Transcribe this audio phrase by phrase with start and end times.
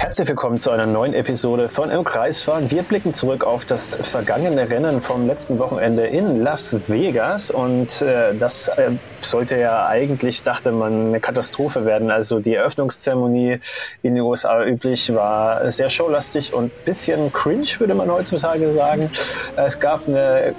[0.00, 2.70] Herzlich willkommen zu einer neuen Episode von Im Kreisfahren.
[2.70, 8.34] Wir blicken zurück auf das vergangene Rennen vom letzten Wochenende in Las Vegas und äh,
[8.34, 12.10] das äh, sollte ja eigentlich, dachte man, eine Katastrophe werden.
[12.10, 13.60] Also die Eröffnungszeremonie
[14.02, 19.10] in den USA üblich war sehr showlastig und bisschen cringe, würde man heutzutage sagen.
[19.54, 20.54] Es gab eine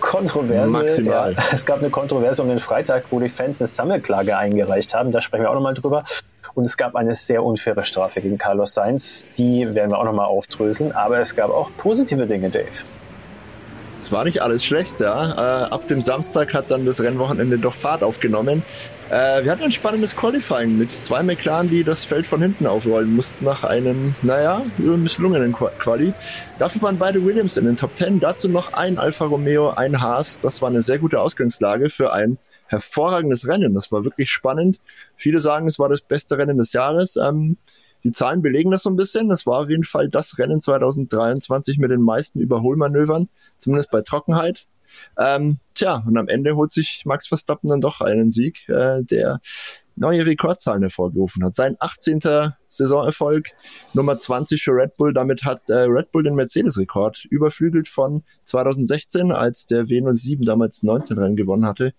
[0.00, 1.02] Kontroverse.
[1.02, 5.12] Ja, es gab eine Kontroverse um den Freitag, wo die Fans eine Sammelklage eingereicht haben.
[5.12, 6.04] Da sprechen wir auch nochmal drüber.
[6.54, 9.34] Und es gab eine sehr unfaire Strafe gegen Carlos Sainz.
[9.36, 10.92] Die werden wir auch nochmal aufdröseln.
[10.92, 12.84] Aber es gab auch positive Dinge, Dave.
[14.06, 15.32] Es war nicht alles schlecht, ja.
[15.32, 18.62] Äh, ab dem Samstag hat dann das Rennwochenende doch Fahrt aufgenommen.
[19.10, 23.16] Äh, wir hatten ein spannendes Qualifying mit zwei McLaren, die das Feld von hinten aufrollen
[23.16, 26.14] mussten nach einem, naja, misslungenen Quali.
[26.56, 28.20] Dafür waren beide Williams in den Top Ten.
[28.20, 30.38] Dazu noch ein Alfa Romeo, ein Haas.
[30.38, 33.74] Das war eine sehr gute Ausgangslage für ein hervorragendes Rennen.
[33.74, 34.78] Das war wirklich spannend.
[35.16, 37.16] Viele sagen, es war das beste Rennen des Jahres.
[37.16, 37.56] Ähm,
[38.06, 39.28] die Zahlen belegen das so ein bisschen.
[39.28, 44.68] Das war auf jeden Fall das Rennen 2023 mit den meisten Überholmanövern, zumindest bei Trockenheit.
[45.18, 49.40] Ähm, tja, und am Ende holt sich Max Verstappen dann doch einen Sieg, äh, der
[49.96, 51.56] neue Rekordzahlen hervorgerufen hat.
[51.56, 52.20] Sein 18.
[52.68, 53.48] Saisonerfolg,
[53.92, 55.12] Nummer 20 für Red Bull.
[55.12, 61.18] Damit hat äh, Red Bull den Mercedes-Rekord überflügelt von 2016, als der W07 damals 19
[61.18, 61.92] Rennen gewonnen hatte.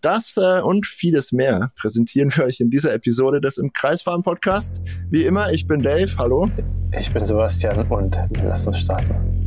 [0.00, 4.82] Das äh, und vieles mehr präsentieren wir euch in dieser Episode des Im Kreisfahren Podcast.
[5.10, 6.50] Wie immer, ich bin Dave, hallo.
[6.98, 9.40] Ich bin Sebastian und lass uns starten.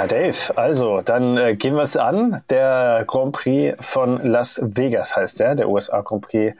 [0.00, 2.40] Ja, Dave, also dann äh, gehen wir es an.
[2.48, 6.56] Der Grand Prix von Las Vegas heißt der, der USA Grand Prix.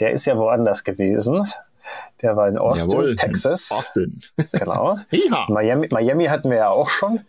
[0.00, 1.48] Der ist ja woanders gewesen.
[2.22, 3.70] Der war in Austin, Jawohl, Texas.
[3.70, 4.22] In Austin.
[4.50, 4.98] genau.
[5.46, 7.20] Miami, Miami hatten wir ja auch schon.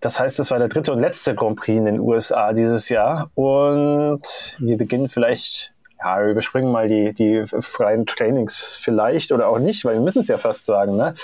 [0.00, 3.28] Das heißt, es war der dritte und letzte Grand Prix in den USA dieses Jahr.
[3.34, 5.71] Und wir beginnen vielleicht
[6.04, 10.20] ja, wir überspringen mal die, die freien Trainings vielleicht oder auch nicht, weil wir müssen
[10.20, 10.96] es ja fast sagen.
[10.96, 11.14] Ne?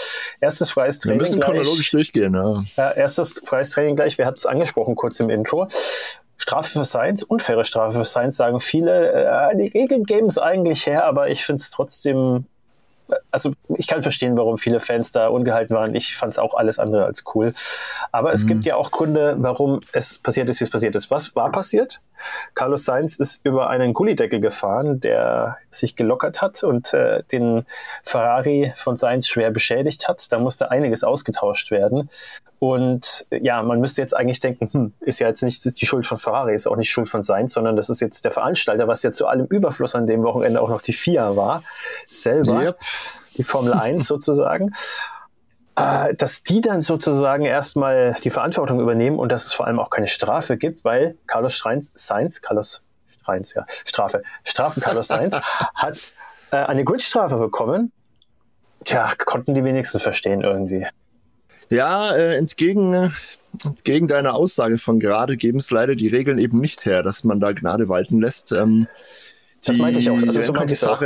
[0.41, 1.21] Erstes freies Training.
[1.21, 2.65] Wir müssen gleich, chronologisch durchgehen, ja.
[2.77, 2.91] ja.
[2.93, 5.69] Erstes freies Training gleich, wir hatten es angesprochen kurz im Intro.
[6.37, 9.13] Strafe für Science, unfaire Strafe für Science, sagen viele.
[9.13, 12.47] Äh, die Regeln geben es eigentlich her, aber ich finde es trotzdem
[13.31, 15.95] also ich kann verstehen, warum viele Fans da ungehalten waren.
[15.95, 17.55] Ich fand es auch alles andere als cool.
[18.11, 18.49] Aber es mhm.
[18.49, 21.11] gibt ja auch Gründe, warum es passiert ist, wie es passiert ist.
[21.11, 22.01] Was war passiert?
[22.55, 27.65] Carlos Sainz ist über einen Gullideckel gefahren, der sich gelockert hat und äh, den
[28.03, 30.31] Ferrari von Sainz schwer beschädigt hat.
[30.33, 32.11] Da musste einiges ausgetauscht werden.
[32.59, 36.19] Und ja, man müsste jetzt eigentlich denken, hm, ist ja jetzt nicht die Schuld von
[36.19, 39.13] Ferrari, ist auch nicht Schuld von Sainz, sondern das ist jetzt der Veranstalter, was ja
[39.13, 41.63] zu allem Überfluss an dem Wochenende auch noch die FIA war,
[42.09, 42.81] selber, yep.
[43.37, 44.73] die Formel 1 sozusagen.
[45.77, 49.91] Äh, dass die dann sozusagen erstmal die Verantwortung übernehmen und dass es vor allem auch
[49.91, 52.83] keine Strafe gibt, weil Carlos Streins, Sainz, Carlos
[53.21, 55.39] Streins, ja, Strafe, Strafen Carlos Sainz
[55.75, 56.03] hat
[56.51, 57.93] äh, eine Gridstrafe bekommen.
[58.83, 60.87] Tja, konnten die wenigsten verstehen irgendwie.
[61.71, 63.13] Ja, äh, entgegen,
[63.65, 67.41] entgegen deiner Aussage von gerade geben es leider die Regeln eben nicht her, dass man
[67.41, 68.53] da Gnade walten lässt.
[68.53, 68.87] Ähm,
[69.65, 70.23] das meinte ich auch.
[70.23, 71.03] Also so meinte ich auch.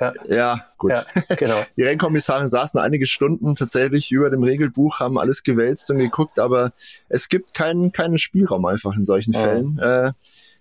[0.00, 0.12] Ja.
[0.28, 0.90] ja, gut.
[0.90, 1.04] Ja,
[1.36, 1.60] genau.
[1.76, 6.72] Die Rennkommissare saßen einige Stunden tatsächlich über dem Regelbuch, haben alles gewälzt und geguckt, aber
[7.08, 9.40] es gibt keinen, keinen Spielraum einfach in solchen ja.
[9.40, 10.12] Fällen, äh,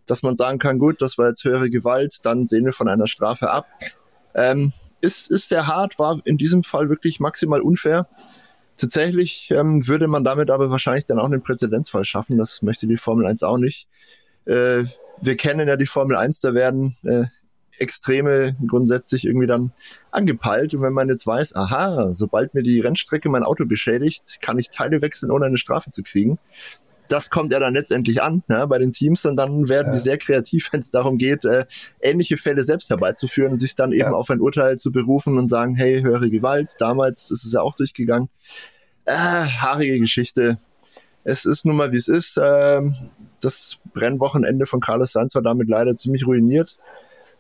[0.06, 3.08] dass man sagen kann, gut, das war jetzt höhere Gewalt, dann sehen wir von einer
[3.08, 3.68] Strafe ab.
[4.34, 8.08] Ähm, ist, ist sehr hart, war in diesem Fall wirklich maximal unfair.
[8.82, 12.40] Tatsächlich ähm, würde man damit aber wahrscheinlich dann auch einen Präzedenzfall schaffen.
[12.40, 13.88] Das möchte die Formel 1 auch nicht.
[14.46, 14.86] Äh,
[15.22, 17.26] wir kennen ja die Formel 1, da werden äh,
[17.78, 19.72] Extreme grundsätzlich irgendwie dann
[20.10, 20.74] angepeilt.
[20.74, 24.72] Und wenn man jetzt weiß, aha, sobald mir die Rennstrecke mein Auto beschädigt, kann ich
[24.72, 26.40] Teile wechseln, ohne eine Strafe zu kriegen.
[27.12, 29.94] Das kommt ja dann letztendlich an ne, bei den Teams und dann werden ja.
[29.94, 31.66] die sehr kreativ, wenn es darum geht, äh,
[32.00, 34.14] ähnliche Fälle selbst herbeizuführen und sich dann eben ja.
[34.14, 37.76] auf ein Urteil zu berufen und sagen, hey, höhere Gewalt, damals ist es ja auch
[37.76, 38.30] durchgegangen.
[39.04, 40.58] Äh, haarige Geschichte.
[41.24, 42.40] Es ist nun mal, wie es ist.
[42.42, 42.96] Ähm,
[43.42, 46.80] das Rennwochenende von Carlos Sainz war damit leider ziemlich ruiniert.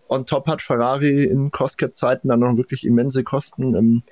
[0.10, 4.04] On top hat Ferrari in Cost-Cap-Zeiten dann noch wirklich immense Kosten ähm,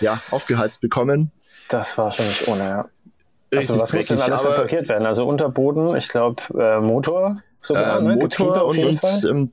[0.00, 1.32] ja, aufgeheizt bekommen.
[1.70, 2.88] Das war schon nicht ohne, ja.
[3.54, 5.06] Also was muss denn alles repariert werden?
[5.06, 8.16] Also Unterboden, ich glaube äh, Motor sogar, äh, ne?
[8.16, 9.52] Motor und, und ähm,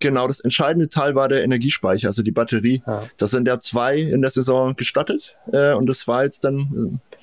[0.00, 2.82] genau das entscheidende Teil war der Energiespeicher, also die Batterie.
[2.86, 3.04] Ja.
[3.16, 7.18] Das sind ja zwei in der Saison gestattet äh, und das war jetzt dann äh,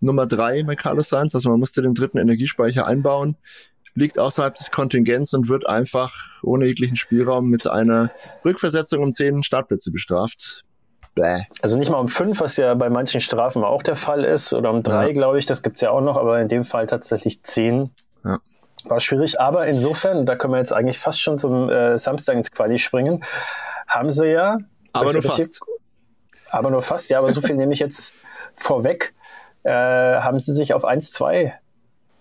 [0.00, 1.34] Nummer drei bei Carlos Sainz.
[1.34, 3.36] Also man musste den dritten Energiespeicher einbauen.
[3.94, 6.12] liegt außerhalb des Kontingents und wird einfach
[6.42, 8.10] ohne jeglichen Spielraum mit einer
[8.44, 10.63] Rückversetzung um zehn Startplätze bestraft.
[11.14, 11.42] Bäh.
[11.62, 14.70] Also nicht mal um fünf, was ja bei manchen Strafen auch der Fall ist, oder
[14.70, 15.12] um drei, ja.
[15.12, 17.90] glaube ich, das gibt es ja auch noch, aber in dem Fall tatsächlich zehn.
[18.24, 18.38] Ja.
[18.84, 22.50] War schwierig, aber insofern, da können wir jetzt eigentlich fast schon zum äh, Samstag ins
[22.50, 23.24] Quali springen,
[23.86, 24.58] haben sie ja.
[24.92, 25.60] Aber nur fast.
[26.50, 28.12] Aber nur fast, ja, aber so viel nehme ich jetzt
[28.54, 29.14] vorweg.
[29.62, 31.52] Äh, haben sie sich auf 1-2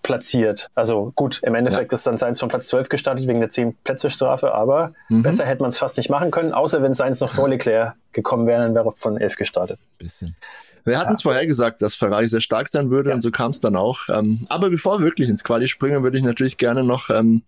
[0.04, 0.70] platziert.
[0.76, 1.96] Also gut, im Endeffekt ja.
[1.96, 5.24] ist dann Seins von Platz 12 gestartet wegen der 10-Plätze-Strafe, aber mhm.
[5.24, 8.46] besser hätte man es fast nicht machen können, außer wenn Seins noch vor Leclerc gekommen
[8.46, 9.80] wäre, dann wäre er von 11 gestartet.
[9.98, 10.36] Bisschen.
[10.84, 11.32] Wir hatten es ja.
[11.32, 13.16] vorher gesagt, dass Ferrari sehr stark sein würde ja.
[13.16, 14.10] und so kam es dann auch.
[14.10, 17.44] Ähm, aber bevor wir wirklich ins Quali springen, würde ich natürlich gerne noch ähm,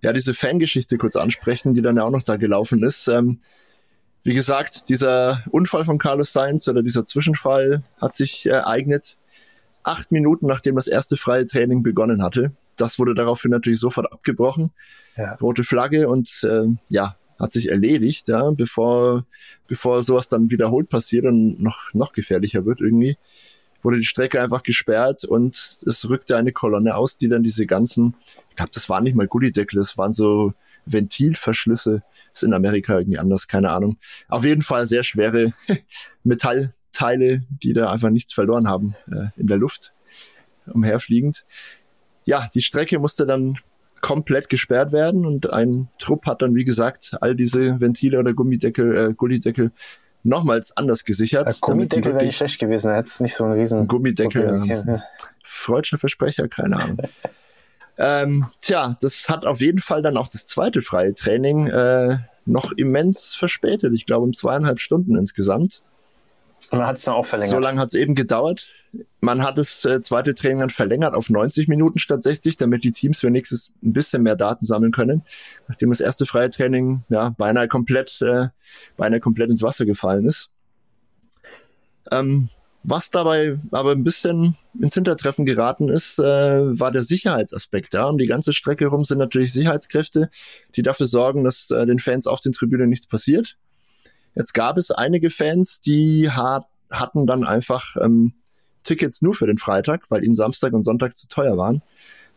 [0.00, 3.08] ja, diese Fangeschichte kurz ansprechen, die dann ja auch noch da gelaufen ist.
[3.08, 3.40] Ähm,
[4.22, 9.16] wie gesagt, dieser Unfall von Carlos Sainz oder dieser Zwischenfall hat sich ereignet
[9.88, 12.52] acht Minuten nachdem das erste freie Training begonnen hatte.
[12.76, 14.70] Das wurde daraufhin natürlich sofort abgebrochen.
[15.16, 15.34] Ja.
[15.34, 19.24] Rote Flagge und äh, ja, hat sich erledigt, ja, bevor,
[19.66, 23.16] bevor sowas dann wiederholt passiert und noch, noch gefährlicher wird irgendwie,
[23.82, 28.14] wurde die Strecke einfach gesperrt und es rückte eine Kolonne aus, die dann diese ganzen,
[28.50, 30.52] ich glaube, das waren nicht mal Gullideckel, das waren so
[30.86, 32.02] Ventilverschlüsse,
[32.32, 33.98] ist in Amerika irgendwie anders, keine Ahnung.
[34.28, 35.52] Auf jeden Fall sehr schwere
[36.98, 39.92] Metallteile, die da einfach nichts verloren haben äh, in der Luft
[40.66, 41.44] umherfliegend.
[42.24, 43.56] Ja, die Strecke musste dann
[44.00, 48.96] komplett gesperrt werden und ein Trupp hat dann, wie gesagt, all diese Ventile oder Gummideckel,
[48.96, 49.72] äh, Gullideckel
[50.22, 51.48] nochmals anders gesichert.
[51.48, 54.64] Ja, Gummideckel wäre nicht schlecht gewesen, da hätte es nicht so einen riesen Gummideckel.
[54.66, 55.02] Ja.
[55.42, 56.98] Freudscher Versprecher, keine Ahnung.
[57.98, 62.72] ähm, tja, das hat auf jeden Fall dann auch das zweite freie Training äh, noch
[62.72, 63.94] immens verspätet.
[63.94, 65.82] Ich glaube um zweieinhalb Stunden insgesamt.
[66.70, 67.54] Und man hat es dann auch verlängert.
[67.54, 68.72] So lange hat es eben gedauert.
[69.20, 72.92] Man hat das äh, zweite Training dann verlängert auf 90 Minuten statt 60, damit die
[72.92, 75.22] Teams wenigstens ein bisschen mehr Daten sammeln können.
[75.66, 78.48] Nachdem das erste freie Training ja beinahe komplett, äh,
[78.96, 80.50] beinahe komplett ins Wasser gefallen ist.
[82.10, 82.48] Ähm,
[82.82, 87.92] was dabei aber ein bisschen ins Hintertreffen geraten ist, äh, war der Sicherheitsaspekt.
[87.94, 90.30] Da um die ganze Strecke rum sind natürlich Sicherheitskräfte,
[90.76, 93.56] die dafür sorgen, dass äh, den Fans auf den Tribünen nichts passiert.
[94.34, 98.34] Jetzt gab es einige Fans, die hat, hatten dann einfach ähm,
[98.84, 101.82] Tickets nur für den Freitag, weil ihnen Samstag und Sonntag zu teuer waren.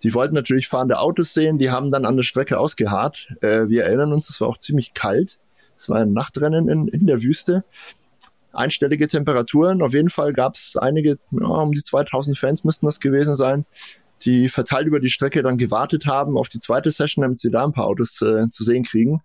[0.04, 3.34] Die wollten natürlich fahrende Autos sehen, die haben dann an der Strecke ausgeharrt.
[3.42, 5.40] Äh, wir erinnern uns, es war auch ziemlich kalt.
[5.78, 7.64] Es war ein Nachtrennen in, in der Wüste.
[8.52, 9.82] Einstellige Temperaturen.
[9.82, 13.66] Auf jeden Fall gab es einige, ja, um die 2000 Fans müssten das gewesen sein,
[14.24, 17.64] die verteilt über die Strecke dann gewartet haben auf die zweite Session, damit sie da
[17.64, 19.22] ein paar Autos äh, zu sehen kriegen.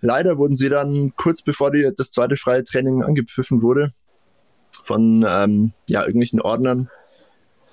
[0.00, 3.92] Leider wurden sie dann kurz bevor die, das zweite freie Training angepfiffen wurde,
[4.84, 6.88] von ähm, ja, irgendwelchen Ordnern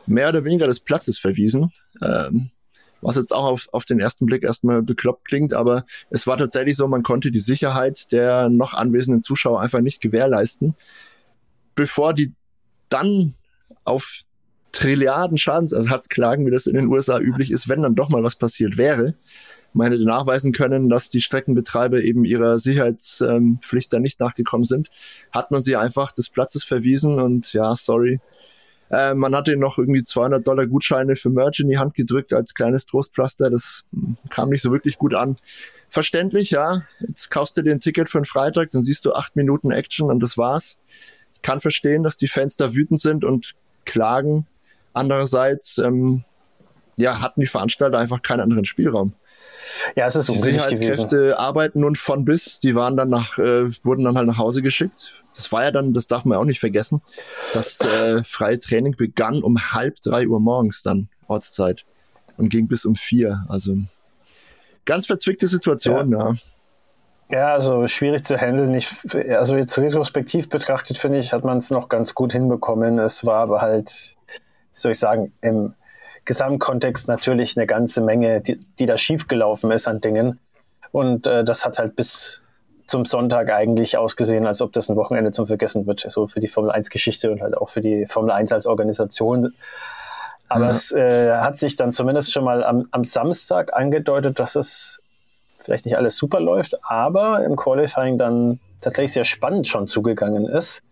[0.08, 1.72] mehr oder weniger des Platzes verwiesen.
[2.02, 2.52] Ähm,
[3.02, 6.76] was jetzt auch auf, auf den ersten Blick erstmal bekloppt klingt, aber es war tatsächlich
[6.76, 10.76] so, man konnte die Sicherheit der noch anwesenden Zuschauer einfach nicht gewährleisten.
[11.76, 12.34] Bevor die
[12.90, 13.34] dann
[13.84, 14.22] auf
[14.72, 18.76] Trilliarden Schadensersatzklagen, wie das in den USA üblich ist, wenn dann doch mal was passiert
[18.76, 19.14] wäre,
[19.76, 24.90] man hätte nachweisen können, dass die Streckenbetreiber eben ihrer Sicherheitspflicht dann nicht nachgekommen sind,
[25.32, 28.20] hat man sie einfach des Platzes verwiesen und ja, sorry.
[28.90, 32.34] Äh, man hat ihnen noch irgendwie 200 Dollar Gutscheine für Merch in die Hand gedrückt
[32.34, 33.50] als kleines Trostpflaster.
[33.50, 35.36] Das hm, kam nicht so wirklich gut an.
[35.90, 36.84] Verständlich, ja.
[37.00, 40.10] Jetzt kaufst du dir ein Ticket für einen Freitag, dann siehst du acht Minuten Action
[40.10, 40.78] und das war's.
[41.36, 43.56] Ich kann verstehen, dass die Fans da wütend sind und
[43.86, 44.48] klagen.
[44.94, 46.24] Andererseits, ähm,
[46.98, 49.14] ja, hatten die Veranstalter einfach keinen anderen Spielraum.
[49.96, 51.34] Ja, es ist die Sicherheitskräfte gewesen.
[51.34, 55.14] arbeiten nun von bis, die waren dann nach, äh, wurden dann halt nach Hause geschickt.
[55.36, 57.02] Das war ja dann, das darf man auch nicht vergessen.
[57.54, 61.84] Das äh, freie Training begann um halb drei Uhr morgens dann, Ortszeit.
[62.38, 63.46] Und ging bis um vier.
[63.48, 63.78] Also
[64.86, 66.30] ganz verzwickte Situation, ja.
[66.30, 66.36] ja.
[67.32, 68.74] Ja, also schwierig zu handeln.
[68.76, 68.88] Ich,
[69.30, 73.00] also jetzt retrospektiv betrachtet, finde ich, hat man es noch ganz gut hinbekommen.
[73.00, 74.40] Es war aber halt, wie
[74.80, 75.74] soll ich sagen, im
[76.26, 80.40] Gesamtkontext natürlich eine ganze Menge, die, die da schiefgelaufen ist an Dingen.
[80.92, 82.42] Und äh, das hat halt bis
[82.88, 86.48] zum Sonntag eigentlich ausgesehen, als ob das ein Wochenende zum Vergessen wird, so für die
[86.48, 89.54] Formel 1 Geschichte und halt auch für die Formel 1 als Organisation.
[90.48, 90.70] Aber ja.
[90.70, 95.02] es äh, hat sich dann zumindest schon mal am, am Samstag angedeutet, dass es
[95.60, 100.84] vielleicht nicht alles super läuft, aber im Qualifying dann tatsächlich sehr spannend schon zugegangen ist.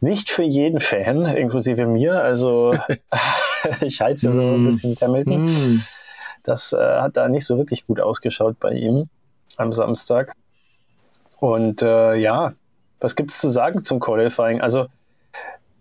[0.00, 2.22] Nicht für jeden Fan, inklusive mir.
[2.22, 2.74] Also
[3.80, 4.66] ich halte es ja so ein mm.
[4.66, 5.46] bisschen Hamilton.
[5.46, 5.82] Mm.
[6.42, 9.08] Das äh, hat da nicht so wirklich gut ausgeschaut bei ihm
[9.56, 10.34] am Samstag.
[11.38, 12.52] Und äh, ja,
[13.00, 14.60] was gibt es zu sagen zum Qualifying?
[14.60, 14.86] Also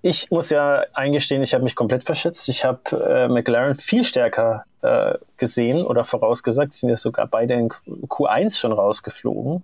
[0.02, 2.50] ich muss ja eingestehen, ich habe mich komplett verschätzt.
[2.50, 6.74] Ich habe äh, McLaren viel stärker äh, gesehen oder vorausgesagt.
[6.74, 9.64] Die sind ja sogar beide in Q1 schon rausgeflogen.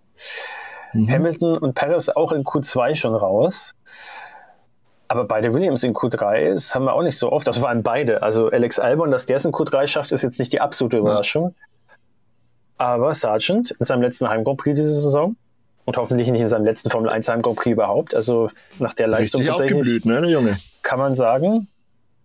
[0.93, 1.10] Mhm.
[1.10, 3.75] Hamilton und Perez auch in Q2 schon raus.
[5.08, 7.48] Aber beide Williams in Q3, das haben wir auch nicht so oft.
[7.48, 8.22] Das waren beide.
[8.22, 11.55] Also Alex Albon, dass der es in Q3 schafft, ist jetzt nicht die absolute Überraschung.
[12.77, 15.36] Aber Sargent in seinem letzten Heim Grand Prix diese Saison
[15.86, 18.13] und hoffentlich nicht in seinem letzten Formel 1 Heim Grand Prix überhaupt.
[18.13, 20.58] Also nach der Leistung Richtig tatsächlich ne, der Junge.
[20.84, 21.67] kann man sagen,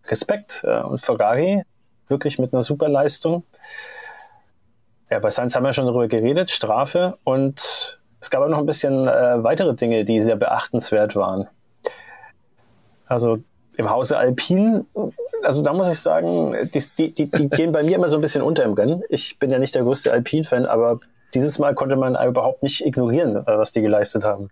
[0.06, 0.62] Respekt.
[0.64, 1.62] Und Ferrari
[2.08, 3.44] wirklich mit einer super Leistung.
[5.10, 8.64] Ja, bei Sainz haben wir schon darüber geredet, Strafe und es gab auch noch ein
[8.64, 11.46] bisschen äh, weitere Dinge, die sehr beachtenswert waren.
[13.06, 13.38] Also
[13.76, 14.86] im Hause Alpin,
[15.42, 18.40] also da muss ich sagen, die, die, die gehen bei mir immer so ein bisschen
[18.40, 19.02] unter im Rennen.
[19.10, 21.00] Ich bin ja nicht der größte Alpin-Fan, aber
[21.34, 24.48] dieses Mal konnte man überhaupt nicht ignorieren, äh, was die geleistet haben.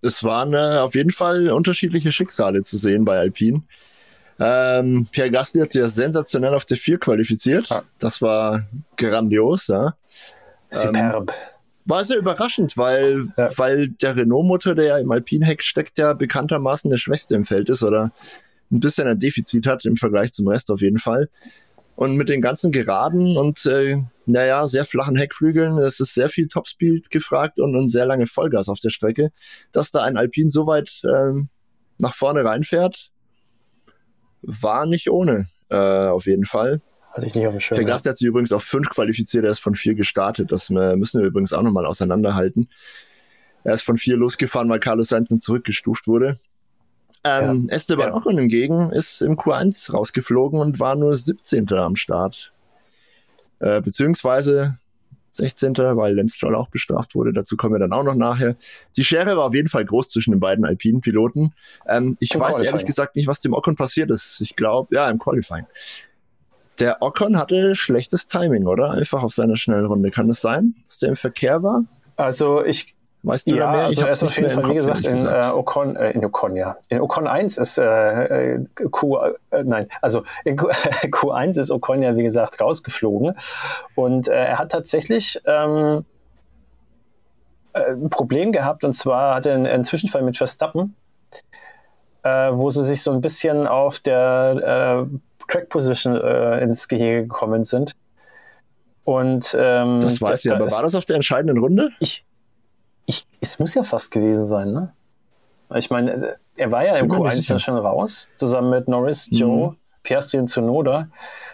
[0.00, 3.64] Es waren äh, auf jeden Fall unterschiedliche Schicksale zu sehen bei Alpin.
[4.38, 7.68] Ähm, Pierre Gasly hat sich ja sensationell auf der 4 qualifiziert.
[7.98, 8.64] Das war
[8.96, 9.68] grandios.
[9.68, 9.94] Ja.
[10.74, 11.30] Superb.
[11.30, 11.36] Ähm,
[11.86, 13.50] war sehr überraschend, weil, ja.
[13.56, 17.82] weil der Renault-Motor, der ja im Alpine-Heck steckt, ja bekanntermaßen der schwächste im Feld ist
[17.82, 18.12] oder
[18.72, 21.28] ein bisschen ein Defizit hat im Vergleich zum Rest auf jeden Fall.
[21.96, 26.48] Und mit den ganzen geraden und äh, naja, sehr flachen Heckflügeln, es ist sehr viel
[26.48, 29.30] Topspeed gefragt und, und sehr lange Vollgas auf der Strecke,
[29.70, 31.42] dass da ein Alpine so weit äh,
[31.98, 33.10] nach vorne reinfährt,
[34.42, 36.80] war nicht ohne, äh, auf jeden Fall.
[37.14, 37.76] Hatte ich nicht auf dem Schirm.
[37.76, 40.50] Der Gast hat sich übrigens auf fünf qualifiziert, er ist von vier gestartet.
[40.50, 42.68] Das äh, müssen wir übrigens auch nochmal auseinanderhalten.
[43.62, 46.38] Er ist von vier losgefahren, weil Carlos Sainz zurückgestuft wurde.
[47.22, 47.76] Ähm, ja.
[47.76, 48.14] Esteban ja.
[48.14, 51.72] Ocon hingegen ist im Q1 rausgeflogen und war nur 17.
[51.72, 52.52] am Start.
[53.60, 54.78] Äh, beziehungsweise
[55.30, 55.76] 16.
[55.76, 57.32] weil Lenz Stroll auch bestraft wurde.
[57.32, 58.56] Dazu kommen wir dann auch noch nachher.
[58.96, 61.52] Die Schere war auf jeden Fall groß zwischen den beiden alpinen Piloten.
[61.86, 62.74] Ähm, ich Im weiß Qualifying.
[62.74, 64.40] ehrlich gesagt nicht, was dem Ocon passiert ist.
[64.40, 65.66] Ich glaube, ja, im Qualifying.
[66.80, 68.90] Der Ocon hatte schlechtes Timing, oder?
[68.90, 70.10] Einfach auf seiner Schnellrunde.
[70.10, 71.84] Kann es sein, dass der im Verkehr war?
[72.16, 73.84] Also ich Weißt du ja, mehr?
[73.84, 76.76] Also er ist auf jeden Fall, wie gesagt, in äh, Ocon, äh, in Ocon, ja.
[76.90, 79.16] In Ocon 1 ist äh, äh Q,
[79.50, 83.34] äh, nein, also in Q, Q1 ist Ocon ja, wie gesagt, rausgeflogen.
[83.94, 86.04] Und äh, er hat tatsächlich ähm,
[87.72, 90.94] äh, ein Problem gehabt, und zwar hat er einen, einen Zwischenfall mit Verstappen,
[92.22, 95.06] wo sie sich so ein bisschen auf der
[95.48, 97.96] Track Position äh, ins Gehege gekommen sind.
[99.04, 101.90] Und ähm, das weiß ich, aber war das auf der entscheidenden Runde?
[102.00, 102.24] Ich,
[103.06, 104.92] ich, es muss ja fast gewesen sein, ne?
[105.74, 109.36] Ich meine, er war ja im Q1 ja schon raus, zusammen mit Norris, mhm.
[109.36, 109.76] Joe, mhm.
[110.02, 111.08] Piastri und Tsunoda.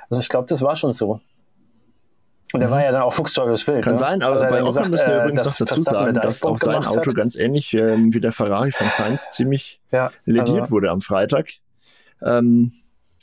[0.09, 1.20] Also ich glaube, das war schon so.
[2.52, 2.73] Und er mhm.
[2.73, 3.85] war ja dann auch fuchsteures Wild.
[3.85, 3.99] Kann ne?
[3.99, 6.85] sein, aber also bei Ocon müsst ihr äh, übrigens noch dazu sagen, dass auch sein
[6.85, 7.14] Auto hat.
[7.14, 11.49] ganz ähnlich ähm, wie der Ferrari von Sainz ziemlich ja, lediert also, wurde am Freitag.
[12.23, 12.73] Ähm,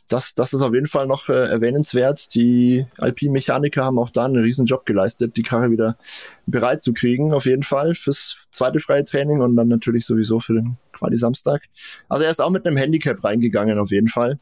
[0.07, 2.33] das, das ist auf jeden Fall noch äh, erwähnenswert.
[2.33, 5.97] Die Alpin-Mechaniker haben auch da einen riesen Job geleistet, die Karre wieder
[6.45, 10.53] bereit zu kriegen, auf jeden Fall fürs zweite freie Training und dann natürlich sowieso für
[10.53, 11.63] den Quali Samstag.
[12.07, 14.39] Also er ist auch mit einem Handicap reingegangen, auf jeden Fall.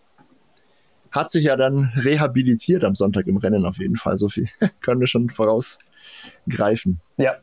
[1.11, 4.17] Hat sich ja dann rehabilitiert am Sonntag im Rennen, auf jeden Fall.
[4.17, 4.47] So viel
[4.81, 6.99] können wir schon vorausgreifen.
[7.17, 7.37] Ja.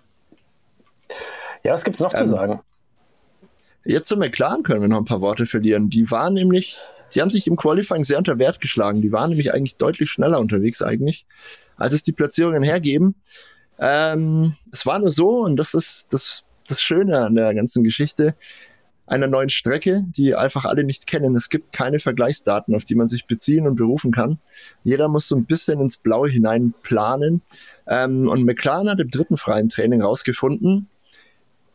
[1.64, 2.60] Ja, was gibt's noch ähm, zu sagen?
[3.84, 5.90] Jetzt zum McLaren können wir noch ein paar Worte verlieren.
[5.90, 6.78] Die waren nämlich
[7.14, 9.02] die haben sich im Qualifying sehr unter Wert geschlagen.
[9.02, 11.26] Die waren nämlich eigentlich deutlich schneller unterwegs eigentlich,
[11.76, 13.14] als es die Platzierungen hergeben.
[13.78, 18.35] Ähm, es war nur so, und das ist das, das Schöne an der ganzen Geschichte,
[19.07, 21.35] einer neuen Strecke, die einfach alle nicht kennen.
[21.35, 24.38] Es gibt keine Vergleichsdaten, auf die man sich beziehen und berufen kann.
[24.85, 27.42] Jeder muss so ein bisschen ins Blaue hinein planen.
[27.87, 30.88] Ähm, und McLaren hat im dritten freien Training rausgefunden,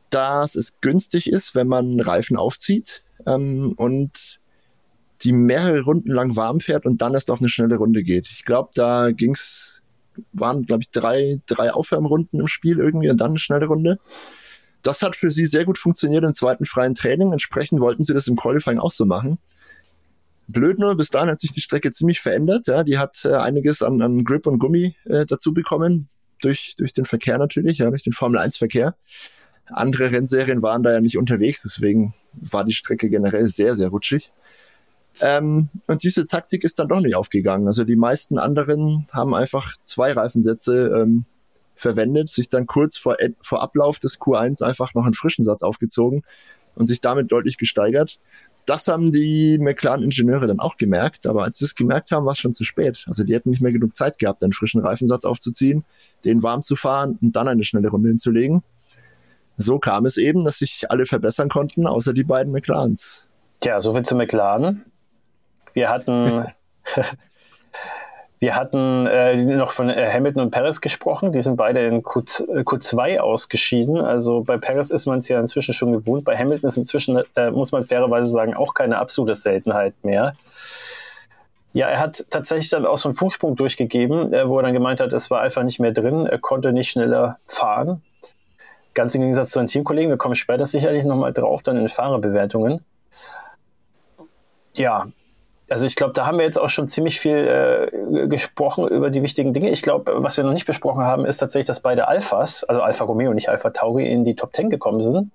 [0.09, 4.36] dass es günstig ist, wenn man Reifen aufzieht ähm, und
[5.21, 8.27] die mehrere Runden lang warm fährt und dann erst auf eine schnelle Runde geht.
[8.29, 9.81] Ich glaube, da ging's,
[10.31, 13.97] waren, glaube ich, drei, drei Aufwärmrunden im Spiel irgendwie und dann eine schnelle Runde.
[14.83, 17.31] Das hat für sie sehr gut funktioniert im zweiten freien Training.
[17.31, 19.39] Entsprechend wollten sie das im Qualifying auch so machen.
[20.47, 22.67] Blöd nur, bis dahin hat sich die Strecke ziemlich verändert.
[22.67, 26.09] Ja, die hat äh, einiges an, an Grip und Gummi äh, dazu bekommen.
[26.41, 28.95] Durch, durch den Verkehr natürlich, ja, durch den Formel 1 Verkehr.
[29.65, 34.31] Andere Rennserien waren da ja nicht unterwegs, deswegen war die Strecke generell sehr, sehr rutschig.
[35.19, 37.67] Ähm, und diese Taktik ist dann doch nicht aufgegangen.
[37.67, 41.25] Also die meisten anderen haben einfach zwei Reifensätze ähm,
[41.75, 46.23] verwendet, sich dann kurz vor, vor Ablauf des Q1 einfach noch einen frischen Satz aufgezogen
[46.75, 48.19] und sich damit deutlich gesteigert.
[48.65, 52.39] Das haben die McLaren-Ingenieure dann auch gemerkt, aber als sie es gemerkt haben, war es
[52.39, 53.05] schon zu spät.
[53.07, 55.85] Also die hätten nicht mehr genug Zeit gehabt, einen frischen Reifensatz aufzuziehen,
[56.25, 58.63] den warm zu fahren und dann eine schnelle Runde hinzulegen.
[59.55, 63.23] So kam es eben, dass sich alle verbessern konnten, außer die beiden McLarens.
[63.61, 64.85] Tja, soviel zu McLaren.
[65.77, 66.43] Wir hatten
[68.39, 71.31] Wir hatten äh, noch von äh, Hamilton und Paris gesprochen.
[71.31, 73.97] Die sind beide in Q, Q2 ausgeschieden.
[73.97, 76.23] Also bei Paris ist man es ja inzwischen schon gewohnt.
[76.23, 80.33] Bei Hamilton ist inzwischen, äh, muss man fairerweise sagen, auch keine absolute Seltenheit mehr.
[81.73, 84.99] Ja, er hat tatsächlich dann auch so einen Funksprung durchgegeben, äh, wo er dann gemeint
[84.99, 86.25] hat, es war einfach nicht mehr drin.
[86.25, 88.01] Er konnte nicht schneller fahren.
[88.95, 90.09] Ganz im Gegensatz zu seinen Teamkollegen.
[90.09, 92.83] Wir kommen später sicherlich nochmal drauf, dann in Fahrerbewertungen.
[94.73, 95.07] Ja,
[95.69, 99.21] also ich glaube, da haben wir jetzt auch schon ziemlich viel äh, gesprochen über die
[99.21, 99.69] wichtigen Dinge.
[99.69, 103.03] Ich glaube, was wir noch nicht besprochen haben, ist tatsächlich, dass beide Alphas, also Alpha
[103.03, 105.31] Romeo und nicht Alpha Tauri, in die Top 10 gekommen sind.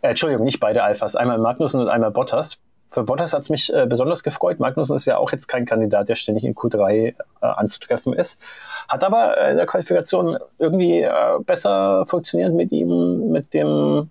[0.00, 2.58] Äh, Entschuldigung, nicht beide Alphas, einmal Magnussen und einmal Bottas.
[2.90, 4.60] Für Bottas hat es mich äh, besonders gefreut.
[4.60, 8.40] Magnussen ist ja auch jetzt kein Kandidat, der ständig in Q3 äh, anzutreffen ist.
[8.88, 11.12] Hat aber äh, in der Qualifikation irgendwie äh,
[11.44, 14.10] besser funktioniert mit ihm, mit dem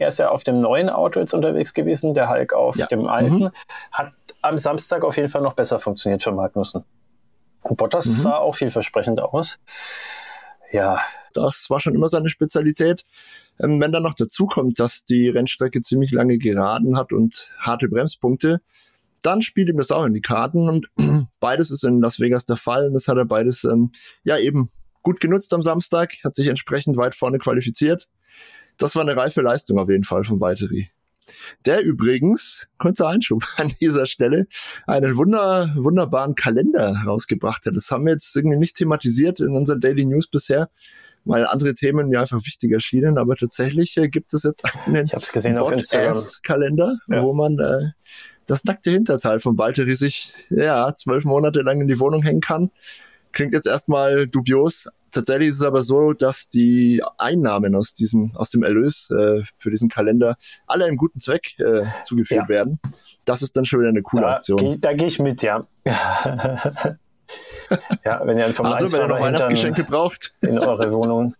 [0.00, 2.86] er ist ja auf dem neuen Auto jetzt unterwegs gewesen, der Hulk auf ja.
[2.86, 3.38] dem alten.
[3.40, 3.50] Mhm.
[3.92, 6.84] Hat am Samstag auf jeden Fall noch besser funktioniert für Magnussen.
[7.60, 8.12] Und Bottas mhm.
[8.12, 9.58] sah auch vielversprechend aus.
[10.72, 11.00] Ja.
[11.34, 13.04] Das war schon immer seine Spezialität.
[13.60, 17.86] Ähm, wenn dann noch dazu kommt, dass die Rennstrecke ziemlich lange geraden hat und harte
[17.88, 18.62] Bremspunkte,
[19.20, 20.88] dann spielt ihm das auch in die Karten und
[21.40, 23.92] beides ist in Las Vegas der Fall und das hat er beides ähm,
[24.24, 24.70] ja eben
[25.02, 28.08] gut genutzt am Samstag, hat sich entsprechend weit vorne qualifiziert
[28.82, 30.90] das war eine reife Leistung auf jeden Fall von Valtteri.
[31.64, 34.46] Der übrigens, kurzer Einschub an dieser Stelle,
[34.86, 37.76] einen wunder, wunderbaren Kalender rausgebracht hat.
[37.76, 40.70] Das haben wir jetzt irgendwie nicht thematisiert in unseren Daily News bisher,
[41.24, 43.18] weil andere Themen mir einfach wichtiger erschienen.
[43.18, 46.18] Aber tatsächlich äh, gibt es jetzt einen ich hab's gesehen auf Instagram.
[46.42, 47.22] Kalender, ja.
[47.22, 47.90] wo man äh,
[48.46, 52.70] das nackte Hinterteil von Valtteri sich ja zwölf Monate lang in die Wohnung hängen kann.
[53.32, 58.50] Klingt jetzt erstmal dubios, Tatsächlich ist es aber so, dass die Einnahmen aus diesem, aus
[58.50, 62.48] dem Erlös äh, für diesen Kalender alle einem guten Zweck äh, zugeführt ja.
[62.48, 62.78] werden.
[63.24, 64.58] Das ist dann schon wieder eine coole da Aktion.
[64.58, 65.66] Geh, da gehe ich mit, ja.
[65.84, 65.96] ja,
[68.24, 70.34] wenn ihr ein Formel also, wenn ihr noch Weihnachtsgeschenke braucht.
[70.40, 71.34] in eure Wohnung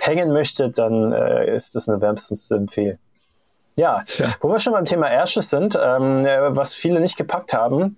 [0.00, 2.98] hängen möchtet, dann äh, ist das eine wärmstens zu empfehlen.
[3.78, 7.96] Ja, ja, wo wir schon beim Thema Ärsche sind, ähm, was viele nicht gepackt haben,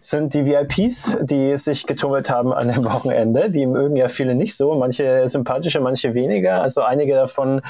[0.00, 3.50] sind die VIPs, die sich getummelt haben an dem Wochenende.
[3.50, 6.62] Die mögen ja viele nicht so, manche sympathischer, manche weniger.
[6.62, 7.62] Also einige davon,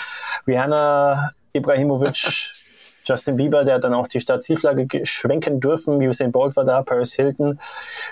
[0.47, 2.53] Rihanna, Ibrahimovic,
[3.05, 6.01] Justin Bieber, der hat dann auch die Startzielflagge schwenken dürfen.
[6.03, 7.59] Usain Bolt war da, Paris Hilton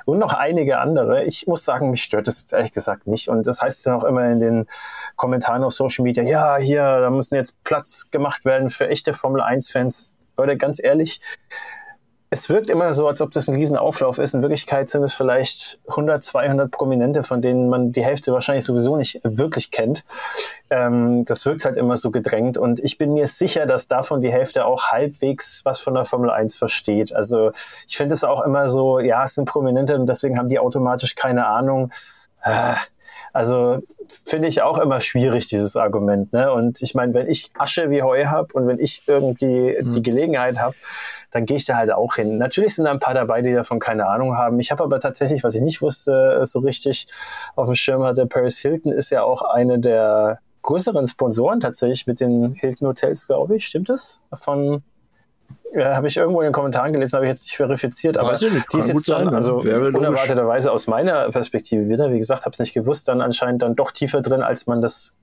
[0.04, 1.24] und noch einige andere.
[1.24, 3.28] Ich muss sagen, mich stört das jetzt ehrlich gesagt nicht.
[3.28, 4.66] Und das heißt dann auch immer in den
[5.16, 9.42] Kommentaren auf Social Media, ja, hier, da müssen jetzt Platz gemacht werden für echte Formel
[9.42, 10.16] 1-Fans.
[10.36, 11.20] Leute, ganz ehrlich,
[12.32, 14.34] es wirkt immer so, als ob das ein Riesenauflauf ist.
[14.34, 18.96] In Wirklichkeit sind es vielleicht 100, 200 Prominente, von denen man die Hälfte wahrscheinlich sowieso
[18.96, 20.04] nicht wirklich kennt.
[20.70, 24.30] Ähm, das wirkt halt immer so gedrängt und ich bin mir sicher, dass davon die
[24.30, 27.12] Hälfte auch halbwegs was von der Formel 1 versteht.
[27.12, 27.50] Also
[27.88, 31.16] ich finde es auch immer so, ja, es sind Prominente und deswegen haben die automatisch
[31.16, 31.90] keine Ahnung.
[32.42, 32.76] Ah,
[33.32, 33.78] also
[34.24, 36.32] finde ich auch immer schwierig, dieses Argument.
[36.32, 36.52] Ne?
[36.52, 39.92] Und ich meine, wenn ich Asche wie Heu habe und wenn ich irgendwie mhm.
[39.92, 40.74] die Gelegenheit habe,
[41.30, 42.38] dann gehe ich da halt auch hin.
[42.38, 44.58] Natürlich sind da ein paar dabei, die davon keine Ahnung haben.
[44.58, 47.06] Ich habe aber tatsächlich, was ich nicht wusste, so richtig
[47.54, 52.20] auf dem Schirm hatte, Paris Hilton ist ja auch eine der größeren Sponsoren tatsächlich mit
[52.20, 53.66] den Hilton Hotels, glaube ich.
[53.66, 54.20] Stimmt das?
[54.32, 54.82] Von
[55.74, 58.42] ja, habe ich irgendwo in den Kommentaren gelesen, habe ich jetzt nicht verifiziert, aber Weiß
[58.42, 62.44] ich nicht, die ist jetzt dann, sein, also unerwarteterweise aus meiner Perspektive wieder, wie gesagt,
[62.44, 65.14] habe es nicht gewusst, dann anscheinend dann doch tiefer drin, als man das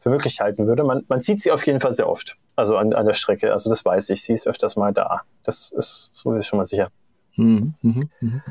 [0.00, 0.84] für möglich halten würde.
[0.84, 3.52] Man, man sieht sie auf jeden Fall sehr oft, also an, an der Strecke.
[3.52, 4.22] Also das weiß ich.
[4.22, 5.22] Sie ist öfters mal da.
[5.44, 6.90] Das ist so ist schon mal sicher.
[7.36, 8.42] Mhm, mh, mh.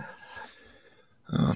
[1.32, 1.54] Ja.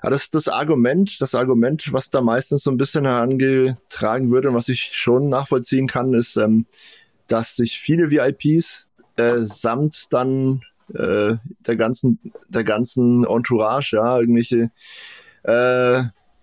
[0.00, 4.54] Aber das, das Argument, das Argument, was da meistens so ein bisschen herangetragen wird und
[4.54, 6.66] was ich schon nachvollziehen kann, ist, ähm,
[7.28, 10.62] dass sich viele VIPs äh, samt dann
[10.94, 14.70] äh, der ganzen, der ganzen Entourage, ja, irgendwelche
[15.44, 16.02] äh,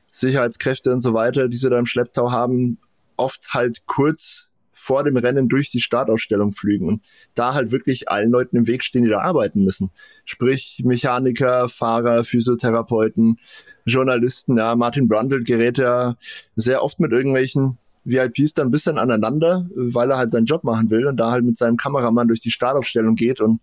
[0.10, 2.78] Sicherheitskräfte und so weiter, die sie da im Schlepptau haben,
[3.16, 7.06] oft halt kurz vor dem Rennen durch die Startausstellung fliegen und
[7.36, 9.92] da halt wirklich allen Leuten im Weg stehen, die da arbeiten müssen.
[10.26, 13.40] Sprich Mechaniker, Fahrer, Physiotherapeuten,
[13.86, 16.16] Journalisten, ja, Martin Brundle gerät ja
[16.56, 20.90] sehr oft mit irgendwelchen VIPs dann ein bisschen aneinander, weil er halt seinen Job machen
[20.90, 23.62] will und da halt mit seinem Kameramann durch die Startaufstellung geht und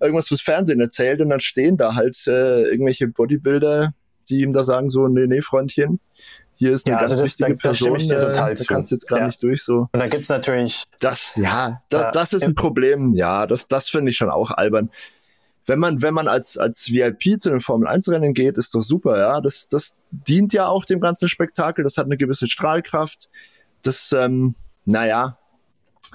[0.00, 3.92] irgendwas fürs Fernsehen erzählt und dann stehen da halt äh, irgendwelche Bodybuilder,
[4.28, 6.00] die ihm da sagen so, nee, nee, Freundchen,
[6.54, 8.94] hier ist eine ja, ganz also das, wichtige da, Person, da, total da kannst du
[8.94, 9.26] jetzt gar ja.
[9.26, 9.88] nicht durch so.
[9.92, 10.84] Und da gibt's natürlich...
[11.00, 14.90] Das, ja, da, das ist ein Problem, ja, das, das finde ich schon auch albern
[15.66, 18.82] wenn man, wenn man als, als VIP zu den Formel 1 Rennen geht, ist doch
[18.82, 19.40] super, ja.
[19.40, 21.84] Das, das dient ja auch dem ganzen Spektakel.
[21.84, 23.28] Das hat eine gewisse Strahlkraft
[23.82, 25.38] das, ähm, naja,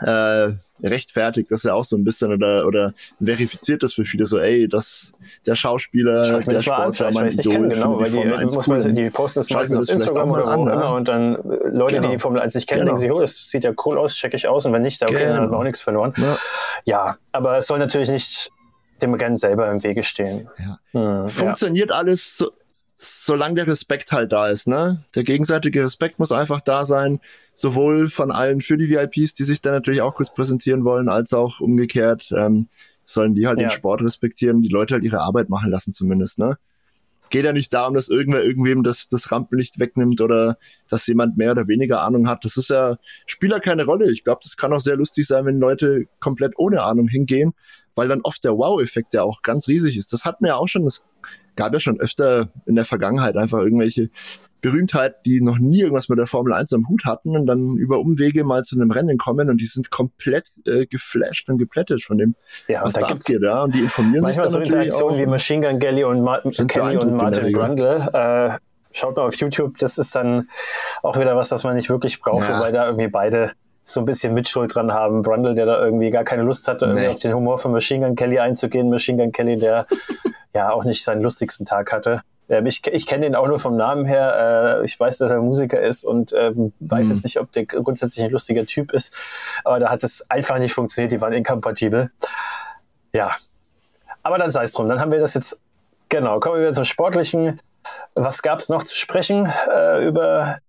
[0.02, 0.54] äh,
[0.84, 4.68] rechtfertigt das ja auch so ein bisschen oder, oder verifiziert das für viele so, ey,
[4.68, 5.14] das,
[5.46, 7.70] der Schauspieler, der Sportler, mein Idol.
[7.70, 11.08] Genau, weil die, muss man, die posten das meistens auf Instagram oder wo immer und
[11.08, 12.08] dann äh, Leute, genau.
[12.08, 12.92] die die Formel 1 nicht kennen, genau.
[12.92, 15.14] denken sich, oh, das sieht ja cool aus, check ich aus und wenn nicht, okay,
[15.14, 15.26] genau.
[15.26, 16.14] dann hat man auch nichts verloren.
[16.18, 16.38] Ja.
[16.86, 18.52] ja, aber es soll natürlich nicht
[19.02, 20.50] dem Rennen selber im Wege stehen.
[20.58, 20.80] Ja.
[20.92, 21.96] Hm, Funktioniert ja.
[21.96, 22.52] alles so,
[23.00, 25.04] solange der Respekt halt da ist, ne?
[25.14, 27.20] Der gegenseitige Respekt muss einfach da sein,
[27.54, 31.32] sowohl von allen für die VIPs, die sich dann natürlich auch kurz präsentieren wollen, als
[31.34, 32.70] auch umgekehrt, ähm,
[33.06, 33.68] sollen die halt ja.
[33.68, 36.58] den Sport respektieren, die Leute halt ihre Arbeit machen lassen zumindest, ne?
[37.30, 40.58] geht ja nicht darum, dass irgendwer irgendwem das, das Rampenlicht wegnimmt oder
[40.90, 42.46] dass jemand mehr oder weniger Ahnung hat.
[42.46, 44.10] Das ist ja, spielt ja keine Rolle.
[44.12, 47.54] Ich glaube, das kann auch sehr lustig sein, wenn Leute komplett ohne Ahnung hingehen,
[47.96, 50.14] weil dann oft der Wow-Effekt ja auch ganz riesig ist.
[50.14, 51.04] Das hatten wir ja auch schon, das
[51.58, 54.10] gab ja schon öfter in der Vergangenheit einfach irgendwelche
[54.62, 58.00] Berühmtheit, die noch nie irgendwas mit der Formel 1 am Hut hatten und dann über
[58.00, 62.18] Umwege mal zu einem Rennen kommen und die sind komplett äh, geflasht und geplättet von
[62.18, 62.36] dem,
[62.68, 63.42] ja, was da, da abgeht.
[63.42, 66.98] Ja, und die informieren sich dann so Interaktionen wie Machine Gun Kelly und, Ma Kelly
[66.98, 68.10] und Martin Brundle.
[68.14, 68.58] Äh,
[68.94, 70.50] schaut mal auf YouTube, das ist dann
[71.04, 72.60] auch wieder was, was man nicht wirklich braucht, ja.
[72.60, 73.52] weil da irgendwie beide
[73.88, 75.22] so ein bisschen Mitschuld dran haben.
[75.22, 78.16] Brundle, der da irgendwie gar keine Lust hatte, irgendwie auf den Humor von Machine Gun
[78.16, 78.90] Kelly einzugehen.
[78.90, 79.88] Machine Gun Kelly, der
[80.54, 82.22] ja auch nicht seinen lustigsten Tag hatte.
[82.50, 84.80] Ähm, ich, ich kenne ihn auch nur vom Namen her.
[84.82, 87.14] Äh, ich weiß, dass er Musiker ist und ähm, weiß mhm.
[87.14, 89.16] jetzt nicht, ob der grundsätzlich ein lustiger Typ ist.
[89.64, 91.14] Aber da hat es einfach nicht funktioniert.
[91.14, 92.12] Die waren inkompatibel.
[93.14, 93.38] Ja.
[94.22, 94.90] Aber dann sei es drum.
[94.90, 95.62] Dann haben wir das jetzt.
[96.10, 97.62] Genau, kommen wir wieder zum Sportlichen.
[98.16, 100.60] Was gab es noch zu sprechen äh, über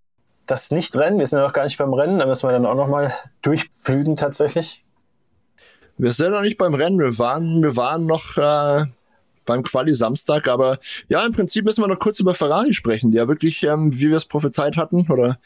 [0.50, 1.18] das Nicht-Rennen?
[1.18, 2.18] Wir sind ja noch gar nicht beim Rennen.
[2.18, 4.84] Da müssen wir dann auch noch mal durchblüten tatsächlich.
[5.96, 6.98] Wir sind noch nicht beim Rennen.
[6.98, 8.86] Wir waren, wir waren noch äh,
[9.44, 10.48] beim Quali Samstag.
[10.48, 13.92] Aber ja, im Prinzip müssen wir noch kurz über Ferrari sprechen, die ja wirklich, ähm,
[13.98, 15.38] wie wir es prophezeit hatten oder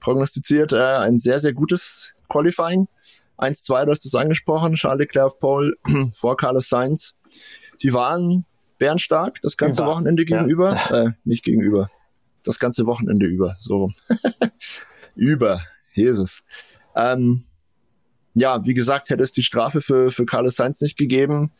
[0.00, 2.88] prognostiziert, äh, ein sehr, sehr gutes Qualifying.
[3.38, 5.74] 1-2, du hast es angesprochen, Charles Leclerc auf Pole
[6.14, 7.14] vor Carlos Sainz.
[7.82, 8.46] Die waren
[8.78, 9.90] bärenstark das ganze über.
[9.90, 10.76] Wochenende gegenüber.
[10.90, 11.04] Ja.
[11.04, 11.90] Äh, nicht gegenüber.
[12.46, 13.56] Das ganze Wochenende über.
[13.58, 13.90] So
[15.14, 15.60] über.
[15.92, 16.44] Jesus.
[16.94, 17.42] Ähm,
[18.34, 21.52] ja, wie gesagt, hätte es die Strafe für, für Carlos Sainz nicht gegeben,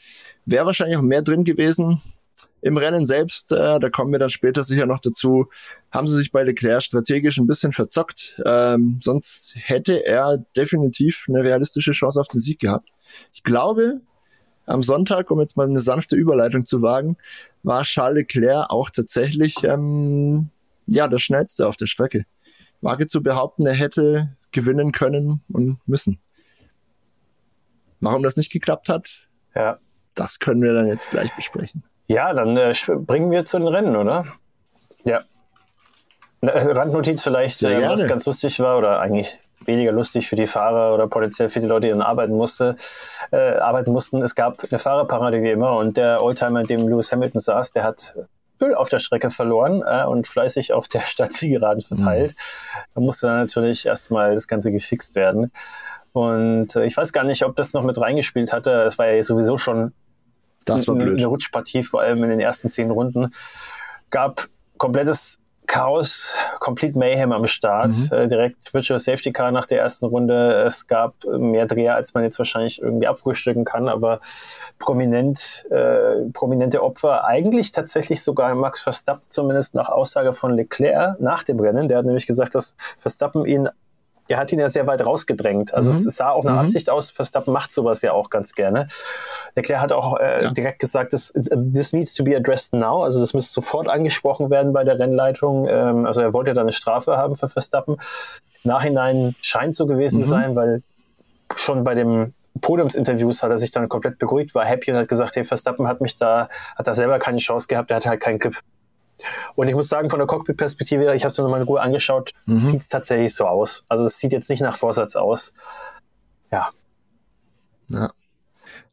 [0.46, 2.01] Wäre wahrscheinlich auch mehr drin gewesen.
[2.62, 5.46] Im Rennen selbst, äh, da kommen wir dann später sicher noch dazu,
[5.90, 8.40] haben sie sich bei Leclerc strategisch ein bisschen verzockt.
[8.46, 12.88] Ähm, sonst hätte er definitiv eine realistische Chance auf den Sieg gehabt.
[13.35, 14.01] Ich glaube,
[14.66, 17.16] am Sonntag, um jetzt mal eine sanfte Überleitung zu wagen,
[17.62, 20.51] war Charles Leclerc auch tatsächlich ähm,
[20.87, 22.25] ja der schnellste auf der Strecke.
[22.81, 26.20] Wage zu behaupten, er hätte gewinnen können und müssen.
[28.01, 29.79] Warum das nicht geklappt hat, ja
[30.16, 31.85] das können wir dann jetzt gleich besprechen.
[32.09, 34.27] Ja, dann äh, bringen wir zu den Rennen, oder?
[35.05, 35.22] Ja.
[36.40, 40.94] Äh, Randnotiz vielleicht, äh, was ganz lustig war oder eigentlich weniger lustig für die Fahrer
[40.94, 42.77] oder potenziell für die Leute, die dann arbeiten, musste,
[43.31, 44.22] äh, arbeiten mussten.
[44.22, 47.85] Es gab eine Fahrerparade wie immer und der Oldtimer, in dem Lewis Hamilton saß, der
[47.85, 48.14] hat
[48.61, 52.33] Öl auf der Strecke verloren äh, und fleißig auf der Stadtzielgeraden verteilt.
[52.33, 52.81] Mhm.
[52.95, 55.53] Da musste dann natürlich erstmal das Ganze gefixt werden.
[56.12, 58.83] Und äh, ich weiß gar nicht, ob das noch mit reingespielt hatte.
[58.83, 59.92] Es war ja sowieso schon
[60.64, 61.19] blöd.
[61.19, 63.31] Eine Rutschpartie, vor allem in den ersten zehn Runden.
[64.11, 67.94] Gab komplettes Chaos, Complete Mayhem am Start.
[67.94, 68.16] Mhm.
[68.16, 70.62] Äh, direkt Virtual Safety Car nach der ersten Runde.
[70.66, 74.20] Es gab mehr Dreher, als man jetzt wahrscheinlich irgendwie abfrühstücken kann, aber
[74.79, 77.24] prominent, äh, prominente Opfer.
[77.24, 81.88] Eigentlich tatsächlich sogar Max Verstappen, zumindest nach Aussage von Leclerc nach dem Rennen.
[81.88, 83.68] Der hat nämlich gesagt, dass Verstappen ihn
[84.29, 85.73] er hat ihn ja sehr weit rausgedrängt.
[85.75, 85.97] Also mhm.
[85.97, 86.59] es sah auch eine mhm.
[86.59, 87.11] Absicht aus.
[87.11, 88.89] Verstappen macht sowas ja auch ganz gerne.
[89.55, 90.51] Leclerc hat auch äh, ja.
[90.51, 91.33] direkt gesagt, this,
[91.73, 93.03] this needs to be addressed now.
[93.03, 95.69] Also das müsste sofort angesprochen werden bei der Rennleitung.
[95.69, 97.97] Ähm, also er wollte da eine Strafe haben für Verstappen.
[98.65, 100.23] Nachhinein scheint so gewesen mhm.
[100.23, 100.83] zu sein, weil
[101.55, 105.37] schon bei dem Podiumsinterviews hat er sich dann komplett beruhigt, war happy und hat gesagt,
[105.37, 108.39] hey, Verstappen hat mich da, hat da selber keine Chance gehabt, der hatte halt keinen
[108.39, 108.57] Grip.
[109.55, 112.33] Und ich muss sagen, von der Cockpit-Perspektive, ich habe es mir nochmal in Ruhe angeschaut,
[112.44, 112.61] mhm.
[112.61, 113.85] sieht es tatsächlich so aus.
[113.88, 115.52] Also es sieht jetzt nicht nach Vorsatz aus.
[116.50, 116.70] Ja.
[117.88, 118.12] Ja.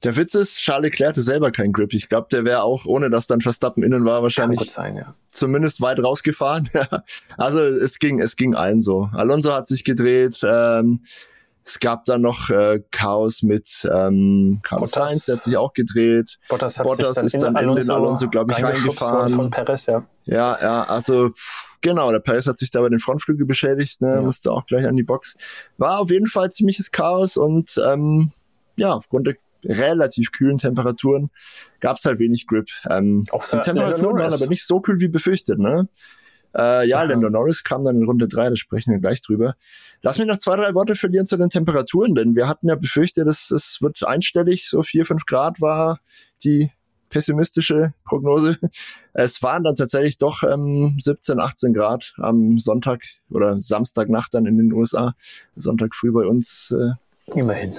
[0.03, 1.93] Der Witz ist, Charles Leclerc hatte selber keinen Grip.
[1.93, 5.15] Ich glaube, der wäre auch, ohne dass dann Verstappen innen war, wahrscheinlich sein, ja.
[5.29, 6.69] zumindest weit rausgefahren.
[7.38, 9.09] also es ging, es ging allen so.
[9.13, 10.41] Alonso hat sich gedreht.
[10.43, 11.01] Ähm,
[11.65, 15.73] es gab dann noch äh, Chaos mit ähm, Carlos Bottas, Sainz, der hat sich auch
[15.73, 16.38] gedreht.
[16.49, 19.34] Bottas, hat Bottas sich dann ist dann in den Alonso, glaube ich, reingefahren.
[19.34, 20.06] Von Perez, ja.
[20.26, 21.32] ja, ja, also
[21.82, 24.21] genau, der Perez hat sich da bei den Frontflügel beschädigt, ne, ja.
[24.21, 25.36] musste auch gleich an die Box.
[25.78, 28.32] War auf jeden Fall ziemliches Chaos und ähm,
[28.76, 31.30] ja, aufgrund der relativ kühlen Temperaturen
[31.80, 32.67] gab es halt wenig Grip.
[32.89, 35.88] Ähm, die Temperaturen waren aber nicht so kühl wie befürchtet, ne?
[36.56, 39.56] Äh, ja, Lando Norris kam dann in Runde drei, da sprechen wir gleich drüber.
[40.02, 43.28] Lass mich noch zwei, drei Worte verlieren zu den Temperaturen, denn wir hatten ja befürchtet,
[43.28, 46.00] dass es wird einstellig, so vier, fünf Grad war
[46.44, 46.72] die
[47.10, 48.58] pessimistische Prognose.
[49.13, 54.58] Es waren dann tatsächlich doch ähm, 17, 18 Grad am Sonntag oder Samstagnacht dann in
[54.58, 55.13] den USA.
[55.56, 56.74] Sonntag früh bei uns.
[56.76, 56.94] Äh,
[57.39, 57.78] Immerhin.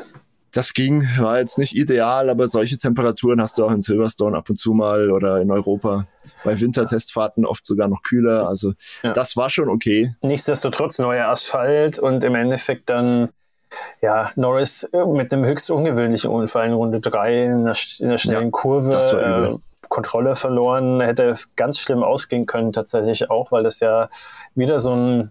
[0.53, 4.49] Das ging, war jetzt nicht ideal, aber solche Temperaturen hast du auch in Silverstone ab
[4.49, 6.07] und zu mal oder in Europa
[6.45, 8.47] bei Wintertestfahrten oft sogar noch kühler.
[8.47, 9.13] Also ja.
[9.13, 10.15] das war schon okay.
[10.23, 13.31] Nichtsdestotrotz neuer Asphalt und im Endeffekt dann
[14.01, 18.19] ja, Norris äh, mit einem höchst ungewöhnlichen Unfall in Runde 3 in der, in der
[18.19, 19.59] schnellen ja, Kurve.
[19.59, 24.09] Äh, Kontrolle verloren, hätte ganz schlimm ausgehen können, tatsächlich auch, weil das ja
[24.57, 25.31] wieder so ein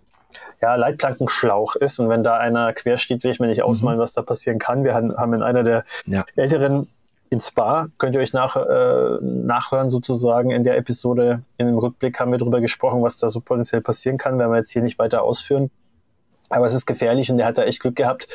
[0.62, 2.00] ja, Leitplankenschlauch ist.
[2.00, 4.02] Und wenn da einer quer steht, will ich mir nicht ausmalen, mhm.
[4.02, 4.86] was da passieren kann.
[4.86, 6.24] Wir haben in einer der ja.
[6.38, 6.88] älteren
[7.34, 12.20] in Spa, könnt ihr euch nach, äh, nachhören sozusagen in der Episode, in dem Rückblick
[12.20, 15.00] haben wir darüber gesprochen, was da so potenziell passieren kann, werden wir jetzt hier nicht
[15.00, 15.72] weiter ausführen.
[16.54, 18.28] Aber es ist gefährlich und der hat da echt Glück gehabt.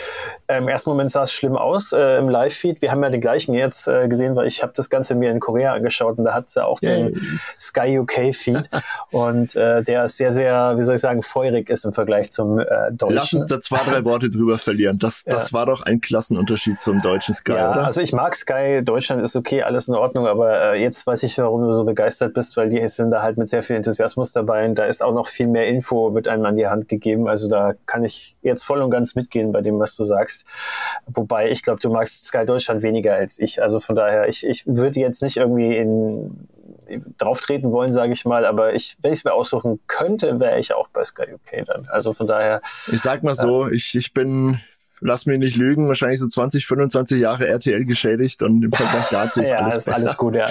[0.48, 2.82] Im ersten Moment sah es schlimm aus äh, im Live-Feed.
[2.82, 5.40] Wir haben ja den gleichen jetzt äh, gesehen, weil ich habe das Ganze mir in
[5.40, 6.96] Korea angeschaut und da hat es ja auch yeah.
[6.96, 8.68] den Sky UK-Feed
[9.12, 12.66] und äh, der sehr, sehr, wie soll ich sagen, feurig ist im Vergleich zum äh,
[12.90, 13.14] deutschen.
[13.14, 14.98] Lass uns da zwei, drei Worte drüber verlieren.
[14.98, 15.58] Das, das ja.
[15.58, 17.84] war doch ein Klassenunterschied zum deutschen Sky, ja, oder?
[17.84, 21.38] Also ich mag Sky, Deutschland ist okay, alles in Ordnung, aber äh, jetzt weiß ich,
[21.38, 24.66] warum du so begeistert bist, weil die sind da halt mit sehr viel Enthusiasmus dabei
[24.66, 27.28] und da ist auch noch viel mehr Info, wird einem an die Hand gegeben.
[27.28, 30.44] Also da kann ich ich jetzt voll und ganz mitgehen bei dem, was du sagst.
[31.06, 33.62] Wobei ich glaube, du magst Sky Deutschland weniger als ich.
[33.62, 36.48] Also von daher, ich, ich würde jetzt nicht irgendwie in,
[37.18, 40.58] drauf treten wollen, sage ich mal, aber ich, wenn ich es mir aussuchen könnte, wäre
[40.58, 41.86] ich auch bei Sky UK dann.
[41.88, 42.60] Also von daher.
[42.90, 44.60] Ich sag mal so, äh, ich, ich bin
[45.00, 49.40] lass mich nicht lügen, wahrscheinlich so 20, 25 Jahre RTL geschädigt und im Vergleich dazu
[49.40, 50.48] ist ja, alles ist alles gut, ja.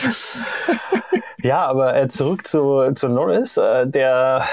[1.43, 4.45] ja, aber äh, zurück zu, zu Norris, äh, der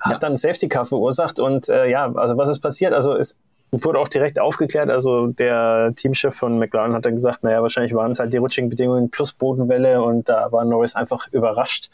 [0.00, 0.18] hat ja.
[0.18, 2.92] dann Safety Car verursacht und äh, ja, also was ist passiert?
[2.92, 3.38] Also es
[3.70, 4.90] wurde auch direkt aufgeklärt.
[4.90, 8.70] Also der Teamchef von McLaren hat dann gesagt, naja, wahrscheinlich waren es halt die rutschigen
[8.70, 11.90] Bedingungen plus Bodenwelle und da war Norris einfach überrascht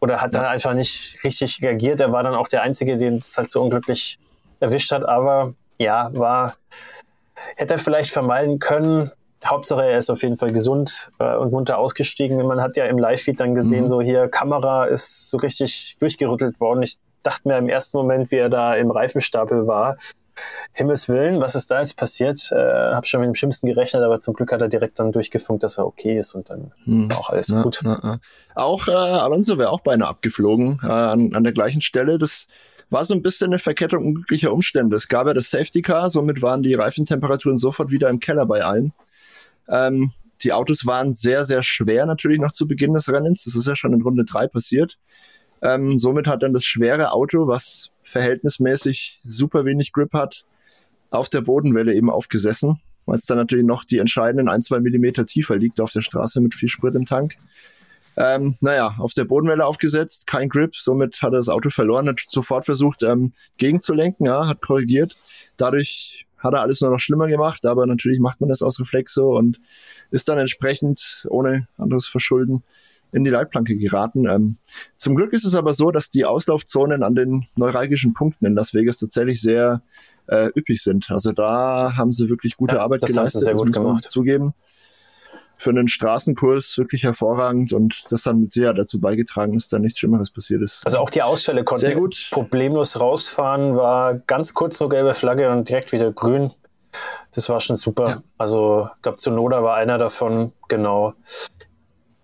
[0.00, 0.40] oder hat ja.
[0.40, 2.00] dann einfach nicht richtig reagiert.
[2.00, 4.18] Er war dann auch der Einzige, den es halt so unglücklich
[4.60, 6.54] erwischt hat, aber ja, war,
[7.56, 9.10] hätte er vielleicht vermeiden können.
[9.44, 12.44] Hauptsache, er ist auf jeden Fall gesund äh, und munter ausgestiegen.
[12.46, 13.88] Man hat ja im Live-Feed dann gesehen, mhm.
[13.88, 16.82] so hier Kamera ist so richtig durchgerüttelt worden.
[16.82, 19.96] Ich dachte mir im ersten Moment, wie er da im Reifenstapel war,
[20.72, 22.50] Himmels Willen, was ist da jetzt passiert?
[22.52, 25.62] Äh, hab schon mit dem Schlimmsten gerechnet, aber zum Glück hat er direkt dann durchgefunkt,
[25.62, 27.10] dass er okay ist und dann hm.
[27.12, 27.82] auch alles ja, gut.
[27.84, 28.18] Ja, ja.
[28.54, 32.18] Auch äh, Alonso wäre auch beinahe abgeflogen äh, an, an der gleichen Stelle.
[32.18, 32.46] Das
[32.88, 34.96] war so ein bisschen eine Verkettung unglücklicher Umstände.
[34.96, 38.64] Es gab ja das Safety Car, somit waren die Reifentemperaturen sofort wieder im Keller bei
[38.64, 38.92] allen.
[39.70, 43.44] Ähm, die Autos waren sehr, sehr schwer natürlich noch zu Beginn des Rennens.
[43.44, 44.98] Das ist ja schon in Runde drei passiert.
[45.62, 50.44] Ähm, somit hat dann das schwere Auto, was verhältnismäßig super wenig Grip hat,
[51.10, 55.26] auf der Bodenwelle eben aufgesessen, weil es dann natürlich noch die entscheidenden ein, zwei Millimeter
[55.26, 57.34] tiefer liegt auf der Straße mit viel Sprit im Tank.
[58.16, 62.20] Ähm, naja, auf der Bodenwelle aufgesetzt, kein Grip, somit hat er das Auto verloren, hat
[62.20, 65.16] sofort versucht ähm, gegenzulenken, ja, hat korrigiert.
[65.56, 69.14] Dadurch hat er alles nur noch schlimmer gemacht, aber natürlich macht man das aus Reflex
[69.14, 69.60] so und
[70.10, 72.64] ist dann entsprechend ohne anderes Verschulden
[73.12, 74.28] in die Leitplanke geraten.
[74.28, 74.56] Ähm,
[74.96, 78.72] zum Glück ist es aber so, dass die Auslaufzonen an den neuralgischen Punkten in Las
[78.72, 79.82] Vegas tatsächlich sehr
[80.26, 81.10] äh, üppig sind.
[81.10, 84.04] Also da haben sie wirklich gute ja, Arbeit das geleistet, sehr gut gemacht.
[84.04, 84.54] zugeben.
[85.60, 89.98] Für einen Straßenkurs wirklich hervorragend und das hat mit Sicherheit dazu beigetragen, dass da nichts
[89.98, 90.86] Schlimmeres passiert ist.
[90.86, 95.92] Also auch die Ausfälle konnten problemlos rausfahren, war ganz kurz nur gelbe Flagge und direkt
[95.92, 96.50] wieder grün.
[97.34, 98.08] Das war schon super.
[98.08, 98.22] Ja.
[98.38, 101.12] Also, ich glaube, Zunoda war einer davon, genau.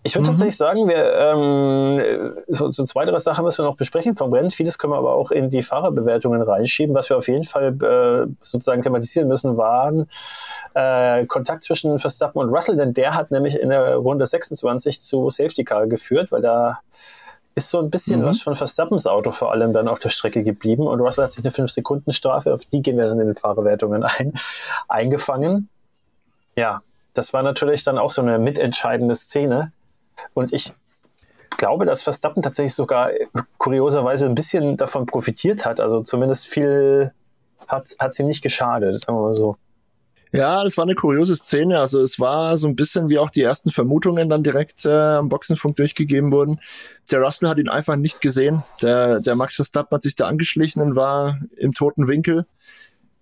[0.07, 0.27] Ich würde mhm.
[0.27, 4.53] tatsächlich sagen, wir ähm, so, so zwei, drei Sachen müssen wir noch besprechen vom Rennen.
[4.53, 6.95] Vieles können wir aber auch in die Fahrerbewertungen reinschieben.
[6.95, 10.09] Was wir auf jeden Fall äh, sozusagen thematisieren müssen, waren
[10.75, 15.29] äh, Kontakt zwischen Verstappen und Russell, denn der hat nämlich in der Runde 26 zu
[15.29, 16.79] Safety Car geführt, weil da
[17.57, 18.27] ist so ein bisschen mhm.
[18.27, 21.45] was von Verstappens Auto vor allem dann auf der Strecke geblieben und Russell hat sich
[21.45, 24.35] eine 5-Sekunden-Strafe, auf die gehen wir dann in den Fahrerwertungen ein,
[24.87, 25.69] eingefangen.
[26.57, 29.73] Ja, das war natürlich dann auch so eine mitentscheidende Szene
[30.35, 30.73] und ich
[31.57, 33.11] glaube, dass Verstappen tatsächlich sogar
[33.59, 35.81] kurioserweise ein bisschen davon profitiert hat.
[35.81, 37.13] Also zumindest viel
[37.67, 39.57] hat es ihm nicht geschadet, sagen wir mal so.
[40.33, 41.79] Ja, das war eine kuriose Szene.
[41.79, 45.29] Also es war so ein bisschen wie auch die ersten Vermutungen dann direkt äh, am
[45.29, 46.61] Boxenfunk durchgegeben wurden.
[47.11, 48.63] Der Russell hat ihn einfach nicht gesehen.
[48.83, 52.45] Der, der Max Verstappen hat sich da angeschlichen und war im toten Winkel.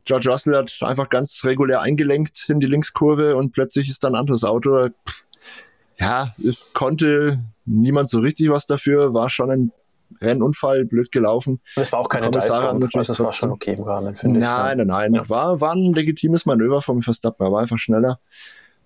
[0.07, 4.20] George Russell hat einfach ganz regulär eingelenkt in die Linkskurve und plötzlich ist dann ein
[4.20, 4.88] anderes Auto.
[4.88, 5.24] Pff,
[5.98, 9.72] ja, es konnte niemand so richtig was dafür, war schon ein
[10.20, 11.61] Rennunfall, blöd gelaufen.
[11.76, 14.44] Das war auch keine Divebomb, also das war schon okay im Rahmen, finde ich.
[14.44, 15.14] Nein, nein, nein.
[15.14, 15.28] Ja.
[15.28, 18.20] War, war ein legitimes Manöver vom Verstappen, er war einfach schneller.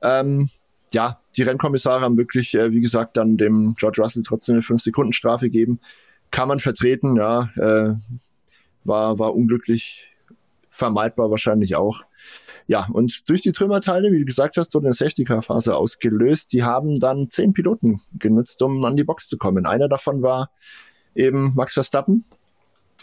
[0.03, 0.49] Ähm,
[0.91, 5.47] ja, die Rennkommissare haben wirklich, äh, wie gesagt, dann dem George Russell trotzdem eine 5-Sekunden-Strafe
[5.47, 5.81] gegeben.
[6.31, 7.51] Kann man vertreten, ja.
[7.57, 7.95] Äh,
[8.85, 10.09] war, war unglücklich,
[10.71, 12.05] vermeidbar wahrscheinlich auch.
[12.69, 16.53] Ja, und durch die Trümmerteile, wie du gesagt hast, wurde eine Safety-Car-Phase ausgelöst.
[16.53, 19.65] Die haben dann zehn Piloten genutzt, um an die Box zu kommen.
[19.65, 20.51] Einer davon war
[21.15, 22.27] eben Max Verstappen.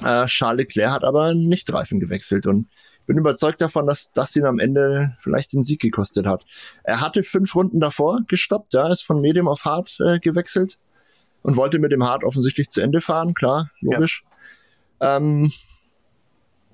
[0.03, 2.67] Äh, Charles Leclerc hat aber nicht Reifen gewechselt und
[3.07, 6.45] bin überzeugt davon, dass das ihn am Ende vielleicht den Sieg gekostet hat.
[6.83, 10.77] Er hatte fünf Runden davor gestoppt, da ist von Medium auf Hard äh, gewechselt
[11.41, 14.23] und wollte mit dem Hard offensichtlich zu Ende fahren, klar, logisch.
[15.01, 15.17] Ja.
[15.17, 15.51] Ähm,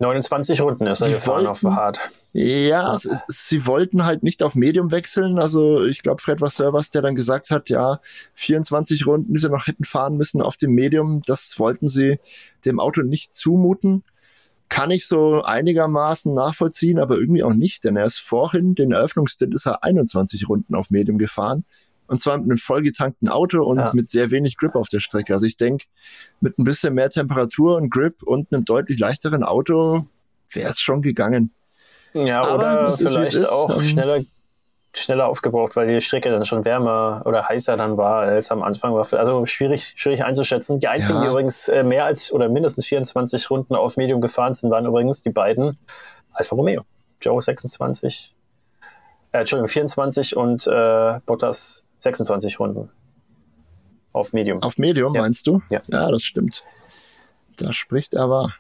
[0.02, 2.00] 29 Runden ist er gefahren wollten, auf Hard.
[2.34, 5.40] Ja, sie, sie wollten halt nicht auf Medium wechseln.
[5.40, 8.00] Also ich glaube, Fred war Servers, der dann gesagt hat, ja,
[8.34, 12.20] 24 Runden, die sie noch hätten fahren müssen auf dem Medium, das wollten sie
[12.66, 14.04] dem Auto nicht zumuten
[14.72, 19.54] kann ich so einigermaßen nachvollziehen, aber irgendwie auch nicht, denn er ist vorhin, den Eröffnungsstint
[19.54, 21.66] ist er 21 Runden auf Medium gefahren.
[22.12, 23.92] Und zwar mit einem vollgetankten Auto und ja.
[23.94, 25.32] mit sehr wenig Grip auf der Strecke.
[25.32, 25.86] Also ich denke,
[26.42, 30.06] mit ein bisschen mehr Temperatur und Grip und einem deutlich leichteren Auto
[30.50, 31.54] wäre es schon gegangen.
[32.14, 34.20] Ja, aber oder vielleicht auch ähm, schneller
[34.94, 38.94] schneller aufgebraucht, weil die Strecke dann schon wärmer oder heißer dann war als am Anfang
[38.94, 39.08] war.
[39.14, 40.82] Also schwierig, schwierig einzuschätzen.
[40.82, 41.24] Die einzigen, ja.
[41.24, 45.22] die übrigens äh, mehr als oder mindestens 24 Runden auf Medium gefahren sind, waren übrigens
[45.22, 45.78] die beiden
[46.34, 46.82] Alfa Romeo.
[47.22, 48.36] Joe 26,
[49.32, 52.90] äh, Entschuldigung, 24 und äh, Bottas 26 Runden.
[54.12, 54.62] Auf Medium.
[54.62, 55.22] Auf Medium, ja.
[55.22, 55.62] meinst du?
[55.70, 55.82] Ja.
[55.88, 56.64] ja, das stimmt.
[57.58, 58.54] Da spricht er aber.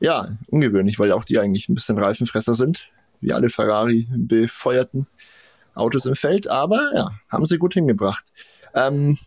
[0.00, 2.88] Ja, ungewöhnlich, weil auch die eigentlich ein bisschen Reifenfresser sind,
[3.20, 5.06] wie alle Ferrari befeuerten.
[5.74, 8.32] Autos im Feld, aber ja, haben sie gut hingebracht.
[8.74, 9.18] Ähm,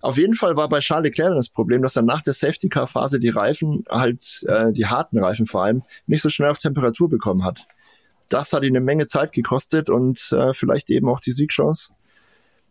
[0.00, 3.28] auf jeden Fall war bei Charles Leclerc das Problem, dass er nach der Safety-Car-Phase die
[3.28, 7.66] Reifen, halt äh, die harten Reifen vor allem, nicht so schnell auf Temperatur bekommen hat.
[8.28, 11.92] Das hat ihn eine Menge Zeit gekostet und äh, vielleicht eben auch die Siegchance.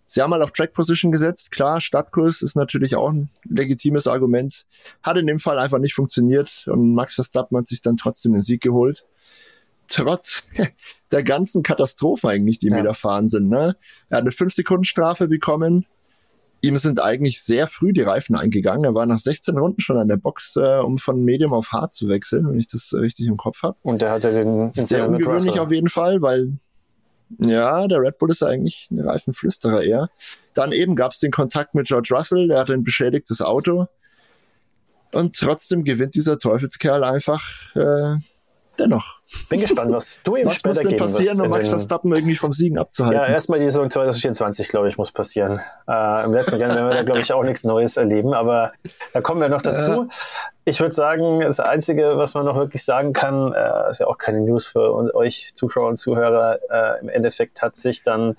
[0.08, 1.52] Sie haben mal auf Track Position gesetzt.
[1.52, 4.66] Klar, Stadtkurs ist natürlich auch ein legitimes Argument.
[5.04, 8.42] Hat in dem Fall einfach nicht funktioniert und Max Verstappen hat sich dann trotzdem den
[8.42, 9.06] Sieg geholt
[9.88, 10.44] trotz
[11.12, 12.78] der ganzen Katastrophe eigentlich, die ja.
[12.78, 13.50] widerfahren sind.
[13.50, 13.76] Ne?
[14.10, 15.86] Er hat eine 5-Sekunden-Strafe bekommen.
[16.62, 18.86] Ihm sind eigentlich sehr früh die Reifen eingegangen.
[18.86, 21.94] Er war nach 16 Runden schon an der Box, äh, um von Medium auf Hard
[21.94, 23.78] zu wechseln, wenn ich das richtig im Kopf habe.
[23.84, 26.54] Und der hatte den sehr ungewöhnlich auf jeden Fall, weil
[27.40, 30.10] ja, der Red Bull ist eigentlich ein Reifenflüsterer eher.
[30.54, 33.88] Dann eben gab es den Kontakt mit George Russell, der hatte ein beschädigtes Auto.
[35.12, 38.18] Und trotzdem gewinnt dieser Teufelskerl einfach äh,
[38.80, 39.20] dennoch.
[39.50, 42.14] Bin gespannt, was du ihm was später geben Was muss denn passieren, um Max Verstappen
[42.14, 43.20] irgendwie vom Siegen abzuhalten?
[43.20, 45.62] Ja, erstmal die Saison 2024, glaube ich, muss passieren.
[45.88, 48.74] Äh, Im letzten Jahr werden wir da, glaube ich, auch nichts Neues erleben, aber
[49.14, 50.04] da kommen wir noch dazu.
[50.04, 50.08] Äh.
[50.66, 54.18] Ich würde sagen, das Einzige, was man noch wirklich sagen kann, äh, ist ja auch
[54.18, 58.36] keine News für euch Zuschauer und Zuhörer, äh, im Endeffekt hat sich dann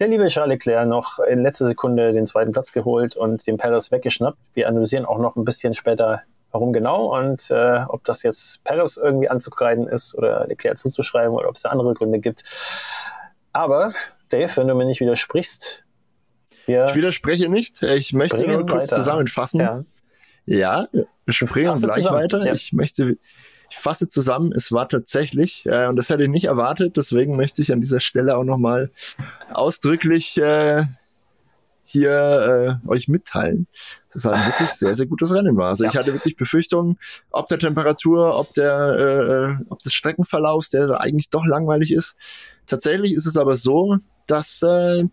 [0.00, 3.92] der liebe Charles Leclerc noch in letzter Sekunde den zweiten Platz geholt und den Perez
[3.92, 4.38] weggeschnappt.
[4.54, 8.96] Wir analysieren auch noch ein bisschen später Warum genau und äh, ob das jetzt Paris
[8.96, 12.44] irgendwie anzukreiden ist oder Leclerc zuzuschreiben oder ob es da andere Gründe gibt.
[13.52, 13.92] Aber
[14.30, 15.84] Dave, wenn du mir nicht widersprichst,
[16.66, 17.82] ich widerspreche nicht.
[17.82, 18.96] Ich möchte nur kurz weiter.
[18.96, 19.60] zusammenfassen.
[19.60, 19.84] Ja,
[20.46, 22.18] ja wir sprechen gleich zusammen.
[22.18, 22.46] weiter.
[22.46, 22.54] Ja.
[22.54, 23.16] Ich möchte,
[23.70, 27.62] ich fasse zusammen, es war tatsächlich, äh, und das hätte ich nicht erwartet, deswegen möchte
[27.62, 28.90] ich an dieser Stelle auch nochmal
[29.52, 30.84] ausdrücklich äh,
[31.90, 33.66] hier äh, euch mitteilen,
[34.12, 35.68] dass es ein wirklich sehr, sehr gutes Rennen war.
[35.68, 35.90] Also ja.
[35.90, 36.98] ich hatte wirklich Befürchtungen,
[37.30, 42.16] ob der Temperatur, ob der, äh, ob des Streckenverlaufs, der eigentlich doch langweilig ist.
[42.66, 43.96] Tatsächlich ist es aber so,
[44.28, 45.04] dass äh,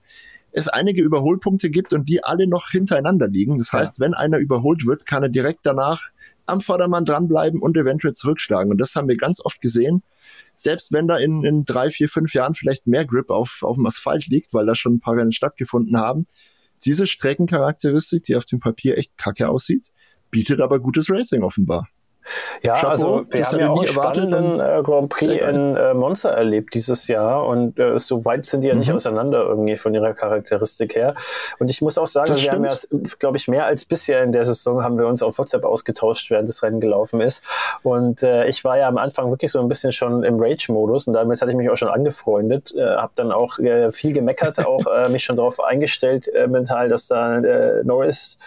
[0.51, 3.57] es einige Überholpunkte gibt und die alle noch hintereinander liegen.
[3.57, 4.05] Das heißt, ja.
[4.05, 6.09] wenn einer überholt wird, kann er direkt danach
[6.45, 8.71] am Vordermann dranbleiben und eventuell zurückschlagen.
[8.71, 10.03] Und das haben wir ganz oft gesehen.
[10.55, 13.85] Selbst wenn da in, in drei, vier, fünf Jahren vielleicht mehr Grip auf, auf dem
[13.85, 16.27] Asphalt liegt, weil da schon ein paar Rennen stattgefunden haben,
[16.85, 19.91] diese Streckencharakteristik, die auf dem Papier echt kacke aussieht,
[20.31, 21.87] bietet aber gutes Racing offenbar.
[22.61, 26.31] Ja, Chapeau, also wir haben ja auch einen spannenden äh, Grand Prix in äh, Monza
[26.31, 28.95] erlebt dieses Jahr und äh, so weit sind die ja nicht mhm.
[28.95, 31.15] auseinander irgendwie von ihrer Charakteristik her.
[31.59, 32.69] Und ich muss auch sagen, das wir stimmt.
[32.69, 35.63] haben ja, glaube ich, mehr als bisher in der Saison haben wir uns auf WhatsApp
[35.63, 37.43] ausgetauscht, während das Rennen gelaufen ist.
[37.83, 41.13] Und äh, ich war ja am Anfang wirklich so ein bisschen schon im Rage-Modus und
[41.13, 44.85] damit hatte ich mich auch schon angefreundet, äh, habe dann auch äh, viel gemeckert, auch
[44.87, 47.39] äh, mich schon darauf eingestellt mental, dass da
[47.83, 48.37] Norris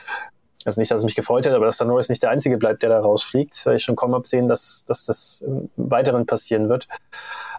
[0.65, 2.83] also nicht, dass es mich gefreut hätte, aber dass der Norris nicht der Einzige bleibt,
[2.83, 3.67] der da rausfliegt.
[3.75, 6.87] Ich schon kaum absehen, dass, dass das im Weiteren passieren wird.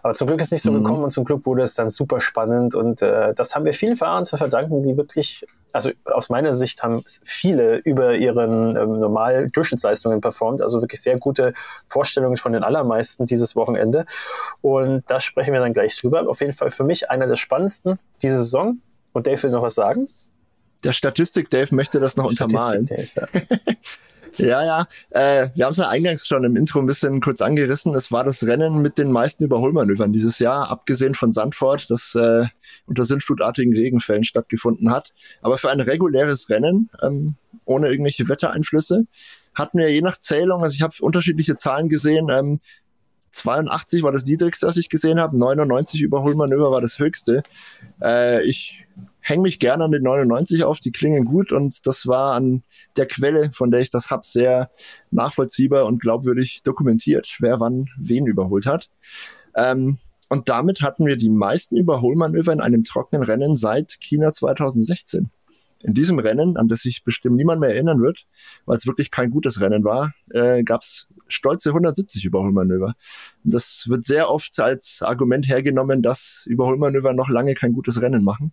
[0.02, 0.82] Aber zum Glück ist es nicht so mhm.
[0.82, 3.96] gekommen und zum Glück wurde es dann super spannend und äh, das haben wir vielen
[3.96, 9.48] Fahrern zu verdanken, die wirklich also aus meiner Sicht haben viele über ihren ähm, normal
[9.48, 11.54] Durchschnittsleistungen performt, also wirklich sehr gute
[11.86, 14.04] Vorstellungen von den allermeisten dieses Wochenende.
[14.60, 16.28] Und da sprechen wir dann gleich drüber.
[16.28, 18.78] Auf jeden Fall für mich einer der spannendsten diese Saison.
[19.12, 20.08] Und Dave will noch was sagen.
[20.84, 22.86] Der Statistik Dave möchte das noch untermalen.
[24.38, 24.88] Ja, ja.
[25.10, 27.94] Äh, wir haben es ja eingangs schon im Intro ein bisschen kurz angerissen.
[27.94, 32.46] Es war das Rennen mit den meisten Überholmanövern dieses Jahr, abgesehen von Sandford, das äh,
[32.86, 35.12] unter sinnflutartigen Regenfällen stattgefunden hat.
[35.42, 39.06] Aber für ein reguläres Rennen, ähm, ohne irgendwelche Wettereinflüsse,
[39.54, 42.60] hatten wir je nach Zählung, also ich habe unterschiedliche Zahlen gesehen, ähm,
[43.32, 47.42] 82 war das niedrigste, was ich gesehen habe, 99 Überholmanöver war das höchste.
[48.00, 48.86] Äh, ich
[49.22, 52.62] hänge mich gerne an den 99 auf, die klingen gut und das war an
[52.96, 54.70] der Quelle, von der ich das hab, sehr
[55.10, 58.90] nachvollziehbar und glaubwürdig dokumentiert, wer wann wen überholt hat.
[59.54, 59.98] Ähm,
[60.28, 65.30] und damit hatten wir die meisten Überholmanöver in einem trockenen Rennen seit China 2016.
[65.82, 68.26] In diesem Rennen, an das sich bestimmt niemand mehr erinnern wird,
[68.66, 72.94] weil es wirklich kein gutes Rennen war, äh, gab es stolze 170 Überholmanöver.
[73.42, 78.52] Das wird sehr oft als Argument hergenommen, dass Überholmanöver noch lange kein gutes Rennen machen.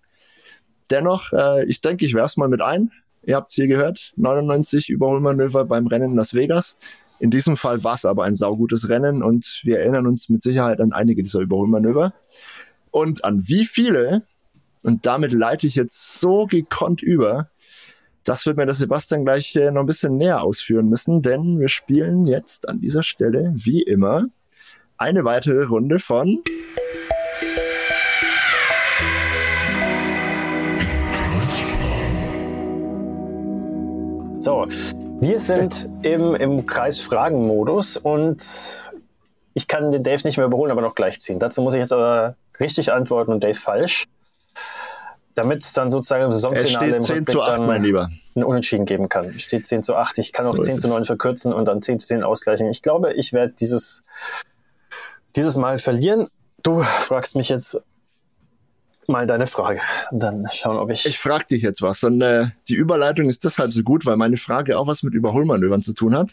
[0.89, 2.91] Dennoch, äh, ich denke, ich werf's mal mit ein.
[3.23, 6.77] Ihr habt's hier gehört, 99 Überholmanöver beim Rennen in Las Vegas.
[7.19, 10.79] In diesem Fall war es aber ein saugutes Rennen und wir erinnern uns mit Sicherheit
[10.79, 12.13] an einige dieser Überholmanöver.
[12.91, 14.23] Und an wie viele,
[14.83, 17.49] und damit leite ich jetzt so gekonnt über,
[18.23, 21.69] das wird mir der Sebastian gleich äh, noch ein bisschen näher ausführen müssen, denn wir
[21.69, 24.27] spielen jetzt an dieser Stelle, wie immer,
[24.97, 26.41] eine weitere Runde von
[34.49, 38.43] So, wir sind im, im Kreis-Fragen-Modus und
[39.53, 41.37] ich kann den Dave nicht mehr überholen, aber noch gleich ziehen.
[41.37, 44.07] Dazu muss ich jetzt aber richtig antworten und Dave falsch.
[45.35, 48.09] Damit es dann sozusagen im Saisonfinale im 10 zu 8, mein Lieber.
[48.35, 49.35] ein Unentschieden geben kann.
[49.35, 50.17] Es steht 10 zu 8.
[50.17, 52.65] Ich kann auch so 10 zu 9 verkürzen und dann 10 zu 10 ausgleichen.
[52.71, 54.03] Ich glaube, ich werde dieses,
[55.35, 56.27] dieses Mal verlieren.
[56.63, 57.79] Du fragst mich jetzt,
[59.09, 59.81] mal deine Frage.
[60.11, 61.05] Dann schauen, ob ich.
[61.05, 62.03] Ich frage dich jetzt was.
[62.03, 65.81] Und äh, die Überleitung ist deshalb so gut, weil meine Frage auch was mit Überholmanövern
[65.81, 66.31] zu tun hat.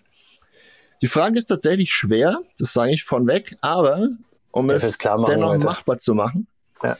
[1.02, 4.08] Die Frage ist tatsächlich schwer, das sage ich von weg, aber
[4.50, 5.66] um das es dennoch Leute.
[5.66, 6.46] machbar zu machen,
[6.82, 6.96] ja.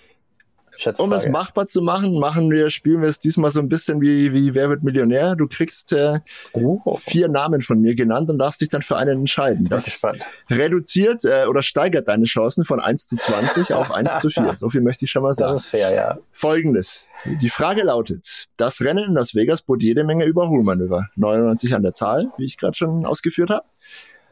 [0.98, 4.32] Um es machbar zu machen, machen wir, spielen wir es diesmal so ein bisschen wie,
[4.32, 5.36] wie Wer wird Millionär?
[5.36, 6.20] Du kriegst äh,
[6.52, 6.96] oh.
[6.96, 9.66] vier Namen von mir genannt und darfst dich dann für einen entscheiden.
[9.68, 10.02] Das
[10.50, 14.46] reduziert äh, oder steigert deine Chancen von 1 zu 20 auf 1 zu 4.
[14.56, 15.52] So viel möchte ich schon mal sagen.
[15.52, 16.18] Das ist fair, ja.
[16.32, 17.06] Folgendes.
[17.42, 21.08] Die Frage lautet, das Rennen in Las Vegas bot jede Menge Überholmanöver.
[21.16, 23.66] 99 an der Zahl, wie ich gerade schon ausgeführt habe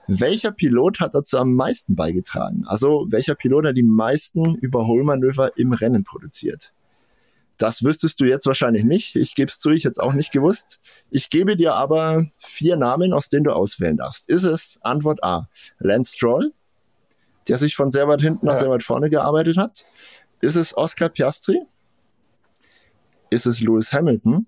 [0.07, 2.64] welcher Pilot hat dazu am meisten beigetragen?
[2.66, 6.72] Also welcher Pilot hat die meisten Überholmanöver im Rennen produziert?
[7.57, 9.14] Das wüsstest du jetzt wahrscheinlich nicht.
[9.16, 10.80] Ich gebe es zu, ich hätte es auch nicht gewusst.
[11.11, 14.28] Ich gebe dir aber vier Namen, aus denen du auswählen darfst.
[14.28, 15.48] Ist es Antwort A,
[15.78, 16.52] Lance Stroll,
[17.46, 19.86] der sich von sehr weit hinten nach sehr weit vorne gearbeitet hat?
[20.40, 21.62] Ist es Oscar Piastri?
[23.30, 24.46] Ist es Lewis Hamilton?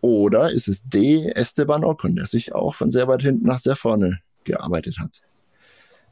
[0.00, 3.74] Oder ist es D, Esteban Ocon, der sich auch von sehr weit hinten nach sehr
[3.74, 5.22] vorne gearbeitet hat.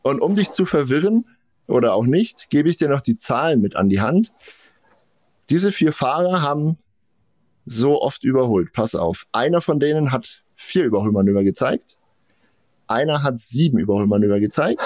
[0.03, 1.27] Und um dich zu verwirren
[1.67, 4.33] oder auch nicht, gebe ich dir noch die Zahlen mit an die Hand.
[5.51, 6.79] Diese vier Fahrer haben
[7.65, 8.73] so oft überholt.
[8.73, 9.27] Pass auf.
[9.33, 11.99] Einer von denen hat vier Überholmanöver gezeigt.
[12.87, 14.81] Einer hat sieben Überholmanöver gezeigt.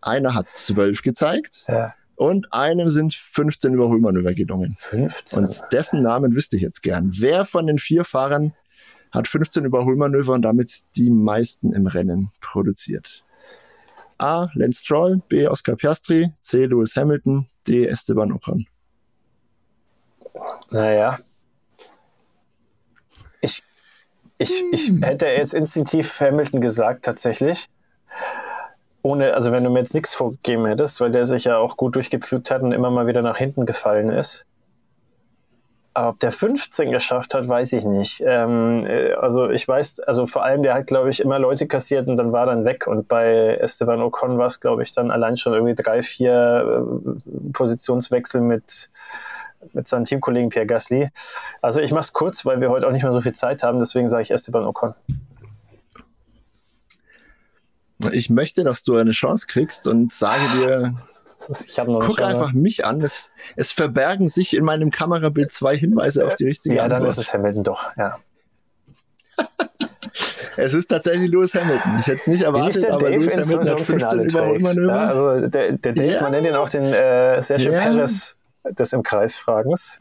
[0.00, 1.64] Einer hat zwölf gezeigt.
[1.68, 1.94] Ja.
[2.16, 4.76] Und einem sind 15 Überholmanöver gelungen.
[4.78, 5.38] 15?
[5.44, 7.12] Und dessen Namen wüsste ich jetzt gern.
[7.16, 8.52] Wer von den vier Fahrern
[9.14, 13.24] hat 15 Überholmanöver und damit die meisten im Rennen produziert.
[14.18, 14.48] A.
[14.54, 15.46] Lance Stroll, B.
[15.46, 16.66] Oscar Piastri, C.
[16.66, 17.86] Lewis Hamilton, D.
[17.86, 18.66] Esteban Ocon.
[20.70, 21.18] Naja.
[23.40, 23.62] Ich,
[24.38, 25.02] ich, ich hm.
[25.02, 27.68] hätte jetzt instinktiv Hamilton gesagt, tatsächlich.
[29.02, 31.94] Ohne, also wenn du mir jetzt nichts vorgegeben hättest, weil der sich ja auch gut
[31.94, 34.46] durchgepflügt hat und immer mal wieder nach hinten gefallen ist.
[35.96, 38.20] Ob der 15 geschafft hat, weiß ich nicht.
[38.26, 42.08] Ähm, äh, also ich weiß, also vor allem, der hat, glaube ich, immer Leute kassiert
[42.08, 42.88] und dann war dann weg.
[42.88, 47.52] Und bei Esteban Ocon war es, glaube ich, dann allein schon irgendwie drei, vier äh,
[47.52, 48.90] Positionswechsel mit,
[49.72, 51.10] mit seinem Teamkollegen Pierre Gasly.
[51.62, 53.78] Also ich mache es kurz, weil wir heute auch nicht mehr so viel Zeit haben,
[53.78, 54.94] deswegen sage ich Esteban Ocon.
[58.12, 60.94] Ich möchte, dass du eine Chance kriegst und sage dir,
[61.86, 63.00] guck einfach mich an.
[63.00, 67.00] Es, es, verbergen sich in meinem Kamerabild zwei Hinweise auf die richtige ja, Antwort.
[67.00, 68.18] Ja, dann ist es Hamilton doch, ja.
[70.56, 71.96] es ist tatsächlich Lewis Hamilton.
[72.00, 74.94] Ich hätte es nicht erwartet, aber Dave Lewis Hamilton hat 15 Überholmanöver.
[74.94, 76.22] Ja, also der, der Dave, ja.
[76.22, 77.80] man nennt ihn auch den äh, Sergio ja.
[77.80, 80.00] Perez des im Kreisfragens.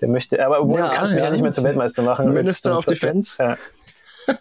[0.00, 1.16] Der möchte, aber obwohl, ja, du kannst ja.
[1.16, 2.32] mich ja nicht mehr zum Weltmeister machen.
[2.32, 3.36] Minister of Defense.
[3.38, 3.58] Ja.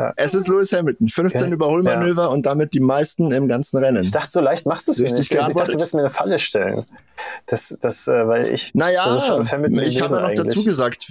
[0.00, 0.12] Ja.
[0.16, 1.08] Es ist Lewis Hamilton.
[1.08, 1.52] 15 okay.
[1.52, 2.28] Überholmanöver ja.
[2.28, 4.02] und damit die meisten im ganzen Rennen.
[4.02, 5.18] Ich dachte, so leicht machst du es nicht.
[5.18, 6.84] Ich dachte, du wirst mir eine Falle stellen.
[7.46, 8.74] Das, das, äh, weil ich.
[8.74, 11.06] Naja, ich habe ja noch dazu gesagt,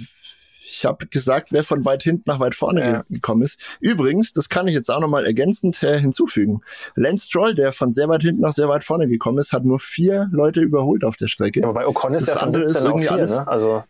[0.80, 3.04] ich habe gesagt, wer von weit hinten nach weit vorne ja.
[3.10, 3.60] gekommen ist.
[3.80, 6.62] Übrigens, das kann ich jetzt auch nochmal ergänzend äh, hinzufügen.
[6.94, 9.78] Lance Stroll, der von sehr weit hinten nach sehr weit vorne gekommen ist, hat nur
[9.78, 11.62] vier Leute überholt auf der Strecke.
[11.64, 13.48] Aber bei Ocon ist das ja von 17 auf 4, alles, ne?
[13.48, 13.84] Also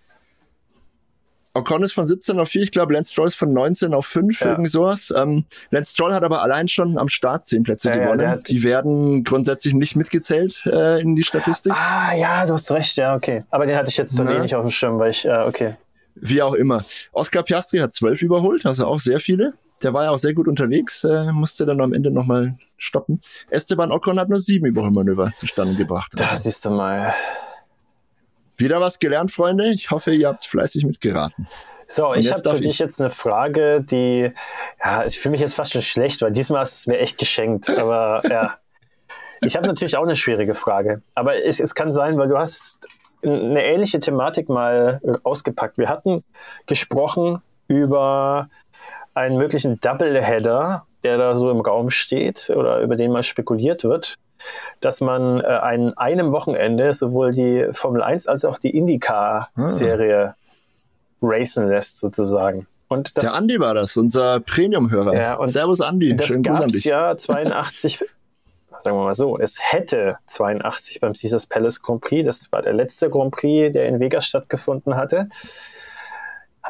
[1.52, 4.40] Ocon ist von 17 auf 4, ich glaube, Lance Stroll ist von 19 auf 5,
[4.40, 4.50] ja.
[4.50, 5.12] irgend sowas.
[5.16, 8.20] Ähm, Lance Stroll hat aber allein schon am Start 10 Plätze ja, gewonnen.
[8.20, 11.72] Ja, die werden grundsätzlich nicht mitgezählt äh, in die Statistik.
[11.74, 13.44] Ah, ja, du hast recht, ja, okay.
[13.50, 15.74] Aber den hatte ich jetzt so wenig auf dem Schirm, weil ich, äh, okay.
[16.14, 16.84] Wie auch immer.
[17.12, 19.54] Oscar Piastri hat 12 überholt, also auch sehr viele.
[19.82, 23.20] Der war ja auch sehr gut unterwegs, äh, musste dann am Ende nochmal stoppen.
[23.48, 26.12] Esteban Ocon hat nur sieben Überholmanöver zustande gebracht.
[26.16, 27.14] Da siehst du mal.
[28.60, 29.68] Wieder was gelernt, Freunde.
[29.70, 31.48] Ich hoffe, ihr habt fleißig mitgeraten.
[31.86, 32.62] So, ich habe für ich.
[32.62, 34.30] dich jetzt eine Frage, die,
[34.84, 37.68] ja, ich fühle mich jetzt fast schon schlecht, weil diesmal ist es mir echt geschenkt.
[37.70, 38.58] Aber ja,
[39.40, 41.02] ich habe natürlich auch eine schwierige Frage.
[41.14, 42.86] Aber es, es kann sein, weil du hast
[43.22, 45.78] eine ähnliche Thematik mal ausgepackt.
[45.78, 46.22] Wir hatten
[46.66, 48.48] gesprochen über
[49.14, 54.16] einen möglichen Doubleheader, der da so im Raum steht oder über den mal spekuliert wird
[54.80, 60.34] dass man äh, an einem Wochenende sowohl die Formel 1 als auch die IndyCar-Serie
[61.20, 61.28] hm.
[61.28, 62.66] racen lässt, sozusagen.
[62.88, 65.14] Und das, Der Andi war das, unser Premium-Hörer.
[65.14, 66.16] Ja, Servus Andi.
[66.16, 67.98] Das gab es ja 82,
[68.78, 72.72] sagen wir mal so, es hätte 82 beim Caesars Palace Grand Prix, das war der
[72.72, 75.28] letzte Grand Prix, der in Vegas stattgefunden hatte.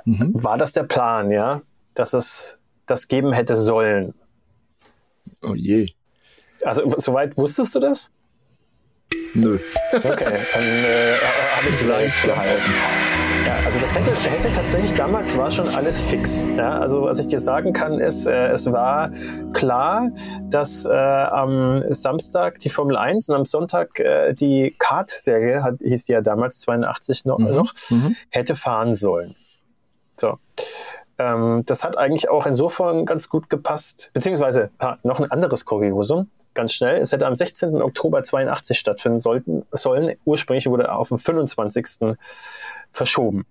[0.04, 0.32] Mhm.
[0.34, 1.62] War das der Plan, ja,
[1.94, 4.14] dass es das geben hätte sollen?
[5.42, 5.88] Oh je.
[6.62, 8.10] Also, soweit wusstest du das?
[9.34, 9.58] Nö.
[9.92, 11.16] Okay, dann äh,
[11.56, 12.72] habe ich es eins gehalten.
[13.46, 16.46] Ja, also das hätte, hätte tatsächlich damals war schon alles fix.
[16.56, 19.10] Ja, also was ich dir sagen kann, ist, äh, es war
[19.52, 20.10] klar,
[20.50, 26.12] dass äh, am Samstag die Formel 1 und am Sonntag äh, die Kart-Serie, hieß die
[26.12, 27.54] ja damals 82 noch, mhm.
[27.54, 28.16] noch mhm.
[28.30, 29.36] hätte fahren sollen.
[30.16, 30.38] So.
[31.20, 34.70] Ähm, das hat eigentlich auch insofern ganz gut gepasst, beziehungsweise
[35.02, 36.96] noch ein anderes Kuriosum, ganz schnell.
[36.96, 37.82] Es hätte am 16.
[37.82, 40.14] Oktober 82 stattfinden sollten, sollen.
[40.24, 42.16] Ursprünglich wurde auf den 25.
[42.90, 43.44] verschoben.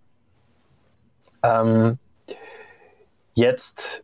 [1.44, 2.00] Ähm,
[3.36, 4.04] jetzt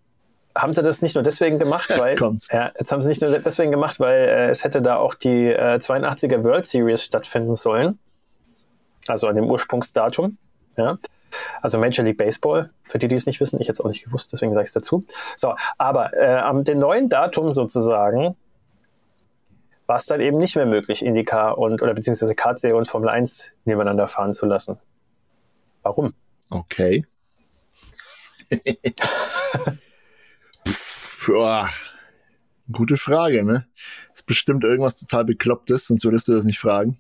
[0.55, 3.31] haben sie das nicht nur deswegen gemacht, weil jetzt, ja, jetzt haben sie nicht nur
[3.31, 7.97] deswegen gemacht, weil äh, es hätte da auch die äh, 82er World Series stattfinden sollen,
[9.07, 10.37] also an dem Ursprungsdatum.
[10.77, 10.99] Ja.
[11.61, 14.31] Also Major League Baseball, für die, die es nicht wissen, ich jetzt auch nicht gewusst,
[14.31, 15.05] deswegen sage ich es dazu.
[15.35, 18.35] So, aber äh, am dem neuen Datum sozusagen
[19.87, 23.53] war es dann eben nicht mehr möglich, IndyCar und oder beziehungsweise Kartserie und Formel 1
[23.65, 24.79] nebeneinander fahren zu lassen.
[25.83, 26.13] Warum?
[26.49, 27.05] Okay.
[30.67, 31.29] Pff,
[32.71, 33.67] Gute Frage, ne?
[34.11, 36.99] Ist bestimmt irgendwas total Beklopptes, sonst würdest du das nicht fragen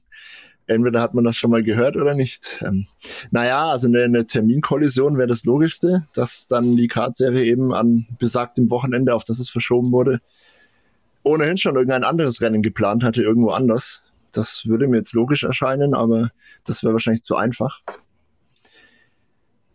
[0.67, 2.59] entweder hat man das schon mal gehört oder nicht.
[2.65, 2.87] Ähm,
[3.31, 8.69] naja, also eine, eine Terminkollision wäre das Logischste, dass dann die Kartserie eben an besagtem
[8.69, 10.21] Wochenende, auf das es verschoben wurde,
[11.23, 14.01] ohnehin schon irgendein anderes Rennen geplant hatte, irgendwo anders.
[14.31, 16.29] Das würde mir jetzt logisch erscheinen, aber
[16.65, 17.81] das wäre wahrscheinlich zu einfach.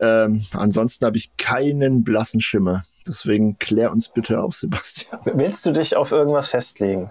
[0.00, 2.84] Ähm, ansonsten habe ich keinen blassen Schimmer.
[3.06, 5.20] Deswegen klär uns bitte auf, Sebastian.
[5.24, 7.10] Willst du dich auf irgendwas festlegen?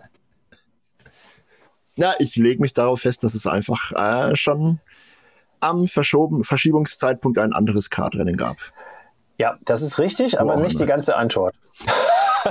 [1.99, 4.79] Ja, ich lege mich darauf fest, dass es einfach äh, schon
[5.59, 8.55] am Verschoben, Verschiebungszeitpunkt ein anderes Kartrennen gab.
[9.37, 10.85] Ja, das ist richtig, aber Boah, nicht ne.
[10.85, 11.55] die ganze Antwort.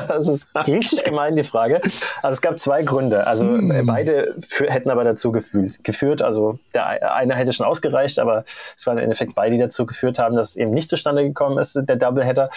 [0.08, 1.80] das ist richtig gemein, die Frage.
[2.22, 3.26] Also es gab zwei Gründe.
[3.26, 3.86] Also hm.
[3.86, 4.36] beide
[4.66, 6.22] hätten aber dazu gefühlt, geführt.
[6.22, 8.44] Also der eine hätte schon ausgereicht, aber
[8.76, 11.74] es waren im Endeffekt beide, die dazu geführt haben, dass eben nicht zustande gekommen ist,
[11.74, 12.50] der Doubleheader.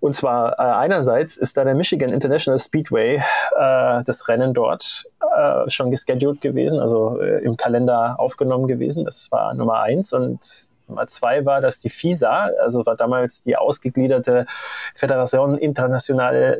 [0.00, 5.04] Und zwar äh, einerseits ist da der Michigan International Speedway, äh, das Rennen dort,
[5.36, 9.04] äh, schon gescheduled gewesen, also äh, im Kalender aufgenommen gewesen.
[9.04, 13.56] Das war Nummer eins und Nummer zwei war, dass die FISA, also war damals die
[13.56, 14.46] ausgegliederte
[14.94, 16.58] Fédération Internationale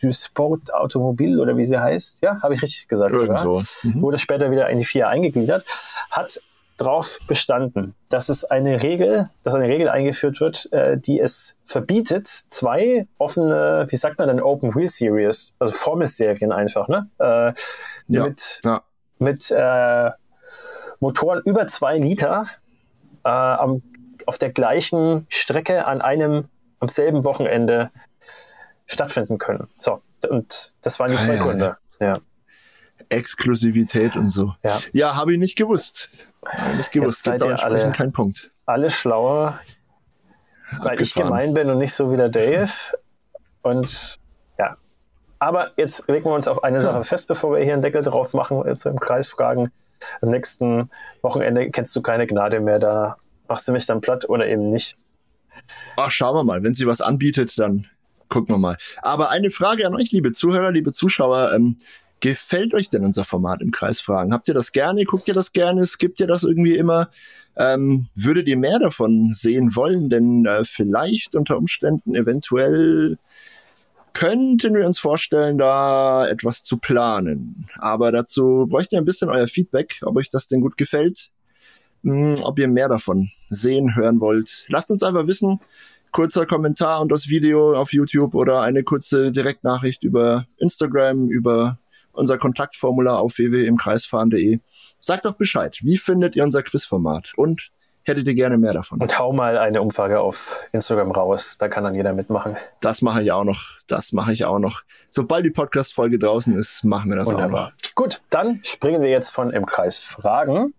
[0.00, 4.02] du Sport Automobil oder wie sie heißt, ja, habe ich richtig gesagt sogar, mhm.
[4.02, 5.64] wurde später wieder in die FIA eingegliedert,
[6.10, 6.40] hat
[6.78, 12.26] darauf bestanden, dass es eine Regel, dass eine Regel eingeführt wird, äh, die es verbietet,
[12.26, 17.10] zwei offene, wie sagt man denn, Open Wheel Series, also Formelserien einfach, ne?
[17.18, 17.52] Äh,
[18.08, 18.82] ja, mit ja.
[19.18, 20.10] mit äh,
[21.00, 22.46] Motoren über zwei Liter
[23.30, 23.82] am,
[24.26, 27.90] auf der gleichen Strecke an einem, am selben Wochenende
[28.86, 29.68] stattfinden können.
[29.78, 31.76] So, und das waren die ah, zwei ja, Gründe.
[32.00, 32.18] Ja.
[33.08, 34.54] Exklusivität und so.
[34.62, 36.10] Ja, ja habe ich nicht gewusst.
[36.80, 38.50] Ich gebe es gibt auch alle, keinen Punkt.
[38.66, 39.58] Alle schlauer,
[40.82, 42.70] weil ich gemein bin und nicht so wie der Dave.
[43.62, 44.18] Und
[44.58, 44.76] ja.
[45.38, 48.32] Aber jetzt legen wir uns auf eine Sache fest, bevor wir hier einen Deckel drauf
[48.32, 49.70] machen, jetzt im Kreis fragen.
[50.20, 50.88] Am nächsten
[51.22, 53.16] Wochenende kennst du keine Gnade mehr, da
[53.48, 54.96] machst du mich dann platt oder eben nicht.
[55.96, 56.62] Ach, schauen wir mal.
[56.62, 57.86] Wenn sie was anbietet, dann
[58.28, 58.76] gucken wir mal.
[59.02, 61.52] Aber eine Frage an euch, liebe Zuhörer, liebe Zuschauer.
[61.54, 61.76] Ähm,
[62.20, 64.32] gefällt euch denn unser Format im Kreis fragen?
[64.32, 65.04] Habt ihr das gerne?
[65.04, 65.86] Guckt ihr das gerne?
[65.86, 67.10] Skippt ihr das irgendwie immer?
[67.56, 70.08] Ähm, würdet ihr mehr davon sehen wollen?
[70.08, 73.18] Denn äh, vielleicht unter Umständen eventuell
[74.12, 77.68] könnten wir uns vorstellen, da etwas zu planen.
[77.78, 81.30] Aber dazu bräuchte ihr ein bisschen euer Feedback, ob euch das denn gut gefällt,
[82.02, 84.64] hm, ob ihr mehr davon sehen, hören wollt.
[84.68, 85.60] Lasst uns einfach wissen.
[86.12, 91.78] Kurzer Kommentar und das Video auf YouTube oder eine kurze Direktnachricht über Instagram, über
[92.12, 94.58] unser Kontaktformular auf www.imkreisfahren.de.
[95.00, 95.78] Sagt doch Bescheid.
[95.82, 97.32] Wie findet ihr unser Quizformat?
[97.36, 97.70] Und
[98.04, 99.00] hättet ihr gerne mehr davon?
[99.00, 101.56] Und hau mal eine Umfrage auf Instagram raus.
[101.58, 102.56] Da kann dann jeder mitmachen.
[102.80, 103.78] Das mache ich auch noch.
[103.86, 104.82] Das mache ich auch noch.
[105.10, 107.66] Sobald die Podcast-Folge draußen ist, machen wir das Wunderbar.
[107.66, 107.94] auch noch.
[107.94, 110.74] Gut, dann springen wir jetzt von im Kreis Fragen.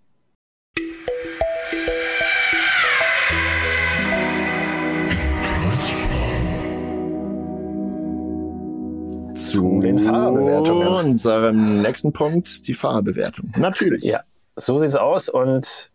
[9.33, 10.87] zu den Fahrerbewertungen.
[10.87, 13.51] Unserem nächsten Punkt, die Fahrerbewertung.
[13.57, 14.03] Natürlich.
[14.03, 14.21] Ja,
[14.55, 15.90] so sieht's aus und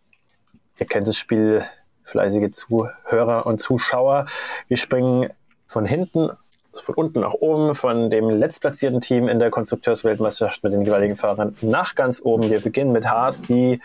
[0.78, 1.64] ihr kennt das Spiel,
[2.02, 4.26] fleißige Zuhörer und Zuschauer.
[4.68, 5.30] Wir springen
[5.66, 6.30] von hinten,
[6.72, 11.16] also von unten nach oben, von dem letztplatzierten Team in der Konstrukteursweltmeisterschaft mit den jeweiligen
[11.16, 12.50] Fahrern nach ganz oben.
[12.50, 13.80] Wir beginnen mit Haas, die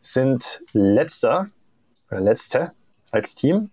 [0.00, 1.48] sind letzter
[2.10, 2.72] oder letzte
[3.10, 3.70] als Team.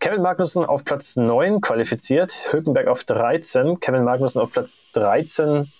[0.00, 5.70] Kevin Magnussen auf Platz 9 qualifiziert, Hülkenberg auf 13, Kevin Magnussen auf Platz 13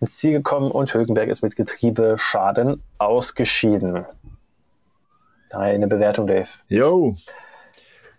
[0.00, 4.06] ins Ziel gekommen und Hülkenberg ist mit Getriebeschaden ausgeschieden.
[5.50, 6.48] Deine Bewertung, Dave.
[6.68, 7.16] Jo.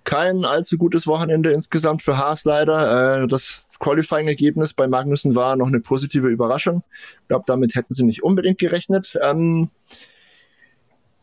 [0.03, 3.23] Kein allzu gutes Wochenende insgesamt für Haas leider.
[3.23, 6.83] Äh, das Qualifying-Ergebnis bei Magnussen war noch eine positive Überraschung.
[7.21, 9.17] Ich glaube, damit hätten sie nicht unbedingt gerechnet.
[9.21, 9.69] Ähm,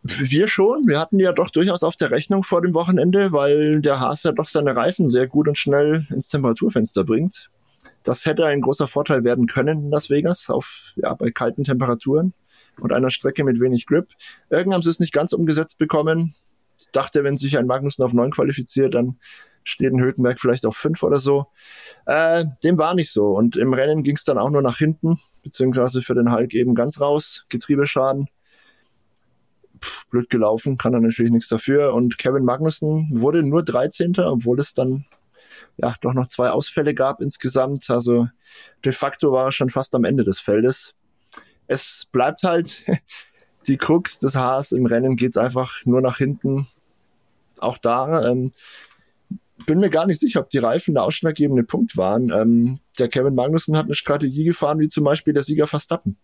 [0.03, 0.87] wir schon.
[0.87, 4.31] Wir hatten ja doch durchaus auf der Rechnung vor dem Wochenende, weil der Haas ja
[4.31, 7.51] doch seine Reifen sehr gut und schnell ins Temperaturfenster bringt.
[8.05, 12.35] Das hätte ein großer Vorteil werden können in Las Vegas auf, ja, bei kalten Temperaturen
[12.81, 14.13] und einer Strecke mit wenig Grip.
[14.51, 16.35] Irgendwann haben sie es nicht ganz umgesetzt bekommen.
[16.79, 19.19] Ich dachte, wenn sich ein Magnussen auf 9 qualifiziert, dann
[19.65, 21.47] steht ein Hülkenberg vielleicht auf 5 oder so.
[22.07, 23.29] Äh, dem war nicht so.
[23.29, 26.75] Und im Rennen ging es dann auch nur nach hinten, beziehungsweise für den Hulk eben
[26.75, 27.45] ganz raus.
[27.49, 28.29] Getriebeschaden
[29.83, 31.95] pff, blöd gelaufen, kann er natürlich nichts dafür.
[31.95, 35.05] Und Kevin Magnussen wurde nur 13., obwohl es dann
[35.77, 37.91] ja doch noch zwei Ausfälle gab insgesamt.
[37.91, 38.29] Also
[38.85, 40.95] de facto war er schon fast am Ende des Feldes.
[41.67, 42.85] Es bleibt halt
[43.67, 44.73] die Krux des Haas.
[44.73, 46.67] Im Rennen geht es einfach nur nach hinten.
[47.59, 48.53] Auch da ähm,
[49.67, 52.31] bin mir gar nicht sicher, ob die Reifen der ausschlaggebende Punkt waren.
[52.31, 56.17] Ähm, der Kevin Magnussen hat eine Strategie gefahren, wie zum Beispiel der Sieger Verstappen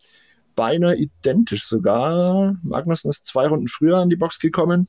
[0.55, 2.57] beinahe identisch sogar.
[2.63, 4.89] Magnussen ist zwei Runden früher an die Box gekommen,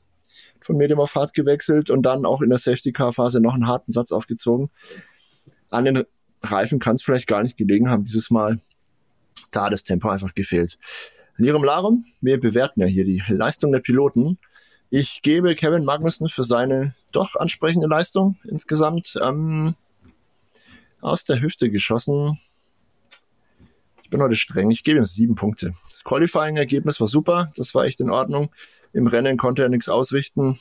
[0.62, 4.12] von Medium auf Hard gewechselt und dann auch in der Safety-Car-Phase noch einen harten Satz
[4.12, 4.70] aufgezogen.
[5.70, 6.04] An den
[6.42, 8.60] Reifen kann es vielleicht gar nicht gelegen haben dieses Mal.
[9.52, 10.78] Da hat das Tempo einfach gefehlt.
[11.38, 14.38] In ihrem Larum, wir bewerten ja hier die Leistung der Piloten.
[14.90, 19.76] Ich gebe Kevin Magnussen für seine doch ansprechende Leistung insgesamt ähm,
[21.02, 22.40] aus der Hüfte geschossen
[24.14, 24.70] bin heute streng.
[24.70, 25.74] Ich gebe ihm sieben Punkte.
[25.90, 27.52] Das Qualifying-Ergebnis war super.
[27.58, 28.52] Das war echt in Ordnung.
[28.94, 30.60] Im Rennen konnte er nichts ausrichten.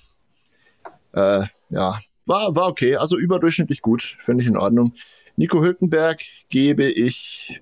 [1.13, 2.97] Äh, ja, war, war okay.
[2.97, 4.17] Also überdurchschnittlich gut.
[4.21, 4.95] Finde ich in Ordnung.
[5.37, 7.61] Nico Hülkenberg gebe ich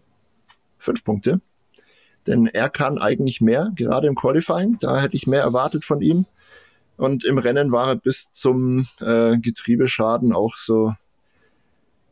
[0.80, 1.40] fünf Punkte.
[2.26, 4.78] Denn er kann eigentlich mehr, gerade im Qualifying.
[4.80, 6.26] Da hätte ich mehr erwartet von ihm.
[6.96, 10.94] Und im Rennen war er bis zum äh, Getriebeschaden auch so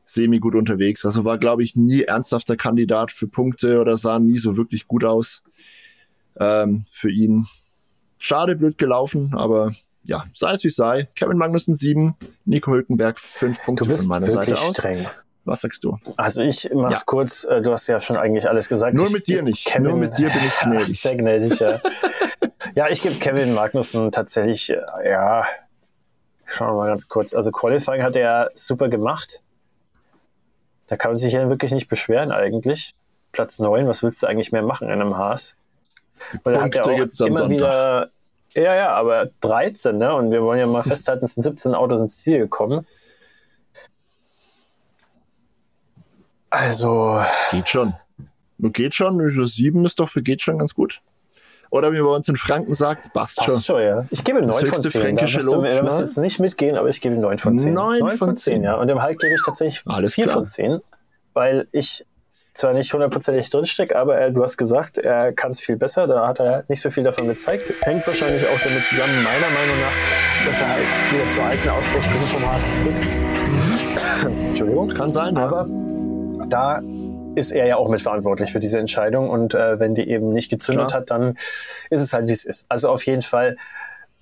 [0.06, 1.04] semi gut unterwegs.
[1.04, 5.04] Also war, glaube ich, nie ernsthafter Kandidat für Punkte oder sah nie so wirklich gut
[5.04, 5.42] aus
[6.40, 7.46] ähm, für ihn.
[8.16, 11.08] Schade, blöd gelaufen, aber ja, sei es wie es sei.
[11.14, 12.16] Kevin Magnussen sieben,
[12.46, 15.06] Nico Hülkenberg fünf Punkte von meiner Seite streng.
[15.49, 15.99] Was sagst du?
[16.16, 17.03] Also ich mach's ja.
[17.07, 18.94] kurz, äh, du hast ja schon eigentlich alles gesagt.
[18.94, 19.64] Nur mit dir nicht.
[19.64, 21.01] Kevin, Nur mit dir bin ich gnädig.
[21.01, 21.80] Sehr gnädig, ja.
[22.74, 25.44] ja, ich gebe Kevin Magnussen tatsächlich, äh, ja,
[26.44, 27.34] schauen wir mal ganz kurz.
[27.34, 29.42] Also Qualifying hat er super gemacht.
[30.86, 32.94] Da kann man sich ja wirklich nicht beschweren eigentlich.
[33.32, 35.57] Platz 9, was willst du eigentlich mehr machen in einem Haas?
[36.42, 37.51] Weil er hat ja auch immer Sonntag.
[37.51, 38.11] wieder,
[38.55, 40.14] ja, ja, aber 13, ne?
[40.14, 42.86] Und wir wollen ja mal festhalten, es sind 17 Autos ins Ziel gekommen.
[46.51, 47.22] Also.
[47.51, 47.94] Geht schon.
[48.59, 49.46] Geht schon.
[49.46, 51.01] 7 ist doch für geht schon ganz gut.
[51.70, 53.82] Oder wie bei uns in Franken sagt, passt, passt schon.
[53.82, 54.07] ja.
[54.11, 55.03] Ich gebe 9 von 10.
[55.03, 57.74] Fränkische da musst du, musst jetzt nicht mitgehen, aber ich gebe 9 von 10.
[57.74, 58.74] 9, 9 von 10, 10, ja.
[58.76, 60.34] Und im Halt gebe ich tatsächlich Alles 4 klar.
[60.34, 60.80] von 10,
[61.34, 62.07] weil ich
[62.55, 66.07] zwar nicht hundertprozentig drinstecke, aber er, du hast gesagt, er kann es viel besser.
[66.07, 67.72] Da hat er nicht so viel davon gezeigt.
[67.82, 72.24] Hängt wahrscheinlich auch damit zusammen, meiner Meinung nach, dass er halt wieder zur alten Ausbruchsstufe
[72.24, 73.20] vom HSC ist.
[73.20, 74.49] Mhm.
[74.49, 74.88] Entschuldigung.
[74.88, 75.97] Kann sein, aber ja.
[76.49, 76.82] Da
[77.34, 79.30] ist er ja auch mitverantwortlich für diese Entscheidung.
[79.30, 81.01] Und äh, wenn die eben nicht gezündet Klar.
[81.01, 81.36] hat, dann
[81.90, 82.66] ist es halt, wie es ist.
[82.70, 83.57] Also auf jeden Fall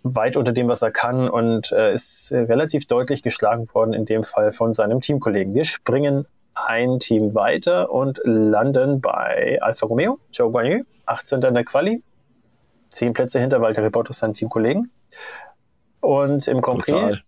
[0.03, 4.25] weit unter dem, was er kann und äh, ist relativ deutlich geschlagen worden, in dem
[4.25, 5.55] Fall von seinem Teamkollegen.
[5.55, 11.43] Wir springen ein Team weiter und landen bei Alfa Romeo, Joe Guanyu, 18.
[11.43, 12.03] in der Quali,
[12.89, 14.91] zehn Plätze hinter Walter Bottas, seinem Teamkollegen.
[16.01, 17.19] Und im Grand Prix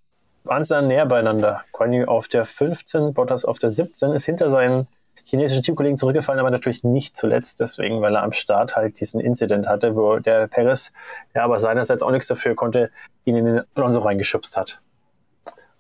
[0.49, 1.63] waren sie dann näher beieinander.
[1.73, 4.89] Guanyu auf der 15, Bottas auf der 17, ist hinter seinen
[5.25, 9.69] chinesischen Teamkollegen zurückgefallen, aber natürlich nicht zuletzt deswegen, weil er am Start halt diesen Incident
[9.69, 10.93] hatte, wo der Perez,
[11.35, 12.91] der aber seinerseits auch nichts dafür konnte,
[13.25, 14.81] ihn in den Alonso reingeschubst hat.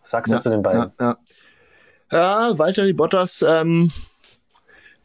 [0.01, 0.93] Was sagst ja, du zu den beiden?
[1.01, 1.17] Ja,
[2.13, 2.49] ja.
[2.51, 3.91] ja Walter Bottas ähm,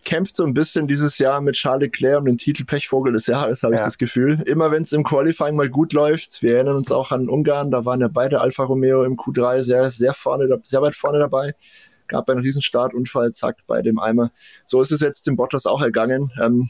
[0.03, 3.63] kämpft so ein bisschen dieses Jahr mit Charles Leclerc um den Titel Pechvogel des Jahres,
[3.63, 4.41] habe ich das Gefühl.
[4.45, 7.85] Immer wenn es im Qualifying mal gut läuft, wir erinnern uns auch an Ungarn, da
[7.85, 11.53] waren ja beide Alfa Romeo im Q3 sehr, sehr vorne, sehr weit vorne dabei
[12.07, 14.31] gab einen riesen Startunfall, zack, bei dem Eimer.
[14.65, 16.31] So ist es jetzt dem Bottas auch ergangen.
[16.39, 16.69] Ähm,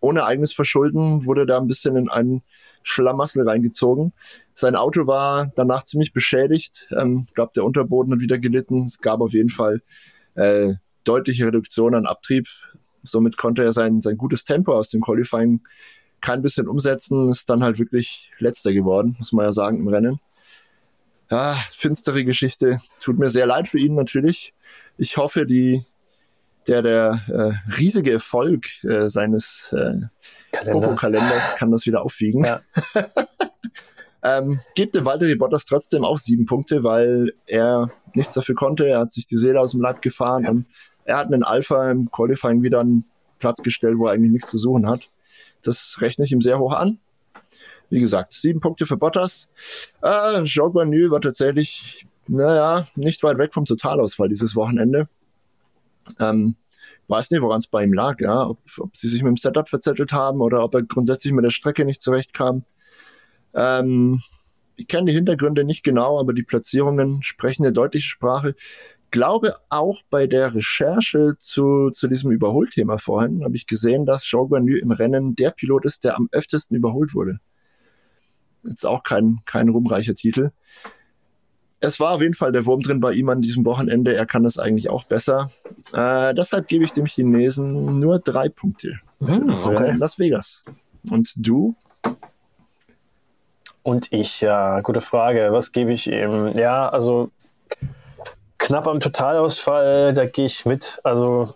[0.00, 2.42] ohne eigenes Verschulden wurde da ein bisschen in einen
[2.82, 4.12] Schlamassel reingezogen.
[4.54, 6.86] Sein Auto war danach ziemlich beschädigt.
[6.90, 8.86] Ich ähm, glaube, der Unterboden hat wieder gelitten.
[8.86, 9.82] Es gab auf jeden Fall
[10.34, 10.74] äh,
[11.04, 12.48] deutliche Reduktion an Abtrieb.
[13.02, 15.60] Somit konnte er sein, sein gutes Tempo aus dem Qualifying
[16.20, 17.28] kein bisschen umsetzen.
[17.28, 20.20] Ist dann halt wirklich letzter geworden, muss man ja sagen, im Rennen.
[21.30, 22.80] Ja, finstere Geschichte.
[23.00, 24.52] Tut mir sehr leid für ihn natürlich
[25.00, 25.84] ich hoffe, die,
[26.66, 29.94] der, der äh, riesige Erfolg äh, seines äh,
[30.52, 32.44] Kalenders kann das wieder aufwiegen.
[32.44, 32.60] Ja.
[34.22, 38.86] ähm, gibt dem Walter Bottas trotzdem auch sieben Punkte, weil er nichts dafür konnte.
[38.86, 40.50] Er hat sich die Seele aus dem Leib gefahren ja.
[40.50, 40.66] und
[41.10, 43.04] er hat einen Alpha im Qualifying wieder einen
[43.38, 45.10] Platz gestellt, wo er eigentlich nichts zu suchen hat.
[45.62, 46.98] Das rechne ich ihm sehr hoch an.
[47.88, 49.50] Wie gesagt, sieben Punkte für Bottas.
[50.02, 55.08] Äh, Jean Guarny war tatsächlich naja, nicht weit weg vom Totalausfall dieses Wochenende.
[56.20, 56.54] Ähm,
[57.08, 59.68] weiß nicht, woran es bei ihm lag, ja, ob, ob, sie sich mit dem Setup
[59.68, 62.64] verzettelt haben oder ob er grundsätzlich mit der Strecke nicht zurechtkam.
[63.52, 64.22] Ähm,
[64.76, 68.54] ich kenne die Hintergründe nicht genau, aber die Platzierungen sprechen eine deutliche Sprache.
[69.10, 74.48] Glaube auch bei der Recherche zu, zu diesem Überholthema vorhin habe ich gesehen, dass Jean
[74.48, 77.40] Guarny im Rennen der Pilot ist, der am öftesten überholt wurde.
[78.64, 80.52] Jetzt auch kein, kein ruhmreicher Titel
[81.80, 84.14] es war auf jeden Fall der Wurm drin bei ihm an diesem Wochenende.
[84.14, 85.50] Er kann das eigentlich auch besser.
[85.94, 89.00] Äh, deshalb gebe ich dem Chinesen nur drei Punkte.
[89.20, 89.94] Hm, okay.
[89.96, 90.62] Las Vegas.
[91.10, 91.74] Und du?
[93.82, 95.48] Und ich, ja, gute Frage.
[95.52, 96.52] Was gebe ich ihm?
[96.54, 97.30] Ja, also
[98.70, 101.00] knapp am Totalausfall, da gehe ich mit.
[101.02, 101.54] Also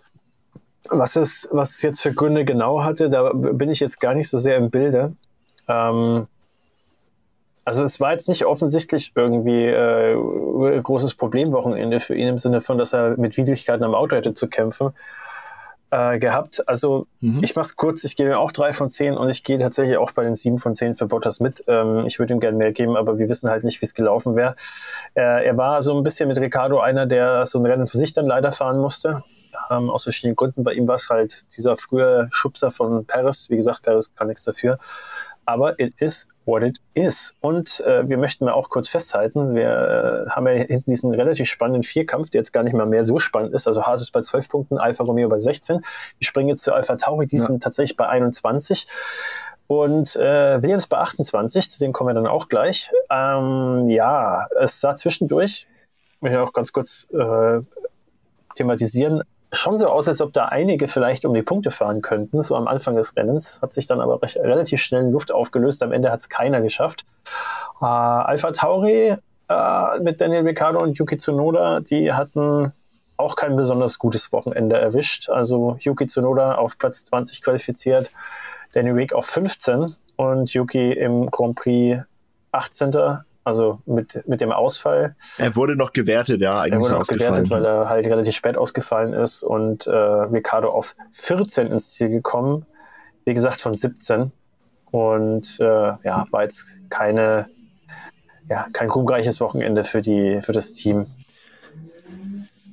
[0.89, 4.29] was es, was es jetzt für Gründe genau hatte, da bin ich jetzt gar nicht
[4.29, 5.13] so sehr im Bilde.
[5.69, 6.27] Ähm,
[7.63, 12.77] also es war jetzt nicht offensichtlich irgendwie äh, großes Problemwochenende für ihn im Sinne von,
[12.77, 14.91] dass er mit Widrigkeiten am Auto hätte zu kämpfen
[15.91, 16.67] äh, gehabt.
[16.67, 17.43] Also mhm.
[17.43, 19.97] ich mache es kurz, ich gebe ihm auch drei von zehn und ich gehe tatsächlich
[19.97, 21.63] auch bei den sieben von zehn für Bottas mit.
[21.67, 24.35] Ähm, ich würde ihm gerne mehr geben, aber wir wissen halt nicht, wie es gelaufen
[24.35, 24.55] wäre.
[25.13, 28.13] Äh, er war so ein bisschen mit Ricardo einer, der so ein Rennen für sich
[28.13, 29.23] dann leider fahren musste.
[29.71, 30.63] Ähm, aus verschiedenen Gründen.
[30.63, 33.49] Bei ihm war es halt dieser frühe Schubser von Paris.
[33.49, 34.77] Wie gesagt, Paris kann nichts dafür
[35.45, 37.33] aber it is what it is.
[37.41, 41.47] Und äh, wir möchten mal auch kurz festhalten, wir äh, haben ja hinten diesen relativ
[41.49, 43.67] spannenden Vierkampf, der jetzt gar nicht mal mehr so spannend ist.
[43.67, 45.77] Also Haas ist bei 12 Punkten, Alfa Romeo bei 16.
[45.77, 47.43] Wir springen jetzt zu Alpha Tauri, die ja.
[47.43, 48.87] sind tatsächlich bei 21.
[49.67, 52.91] Und äh, Williams bei 28, zu denen kommen wir dann auch gleich.
[53.09, 55.67] Ähm, ja, es sah zwischendurch,
[56.21, 57.61] möchte ich auch ganz kurz äh,
[58.53, 59.23] thematisieren,
[59.55, 62.67] schon so aus, als ob da einige vielleicht um die Punkte fahren könnten, so am
[62.67, 63.61] Anfang des Rennens.
[63.61, 65.83] Hat sich dann aber recht, relativ schnell in Luft aufgelöst.
[65.83, 67.05] Am Ende hat es keiner geschafft.
[67.81, 69.15] Äh, Alpha Tauri
[69.49, 72.73] äh, mit Daniel Ricciardo und Yuki Tsunoda, die hatten
[73.17, 75.29] auch kein besonders gutes Wochenende erwischt.
[75.29, 78.11] Also Yuki Tsunoda auf Platz 20 qualifiziert,
[78.73, 82.01] Daniel Rick auf 15 und Yuki im Grand Prix
[82.51, 82.91] 18
[83.45, 85.15] also mit, mit dem Ausfall.
[85.37, 86.61] Er wurde noch gewertet, ja.
[86.61, 90.69] Eigentlich er wurde noch gewertet, weil er halt relativ spät ausgefallen ist und äh, Ricardo
[90.69, 92.65] auf 14 ins Ziel gekommen.
[93.23, 94.31] Wie gesagt, von 17.
[94.89, 97.47] Und äh, ja, war jetzt keine,
[98.49, 101.05] ja, kein ruhmreiches Wochenende für, die, für das Team.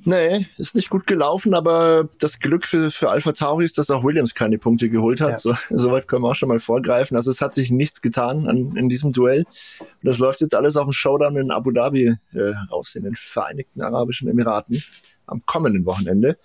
[0.05, 4.03] Nee, ist nicht gut gelaufen, aber das Glück für, für Alpha Tauri ist, dass auch
[4.03, 5.31] Williams keine Punkte geholt hat.
[5.31, 5.37] Ja.
[5.37, 7.15] So, soweit können wir auch schon mal vorgreifen.
[7.15, 9.45] Also es hat sich nichts getan an, in diesem Duell.
[9.79, 12.39] Und das läuft jetzt alles auf dem Showdown in Abu Dhabi äh,
[12.71, 14.83] raus, in den Vereinigten Arabischen Emiraten
[15.25, 16.37] am kommenden Wochenende.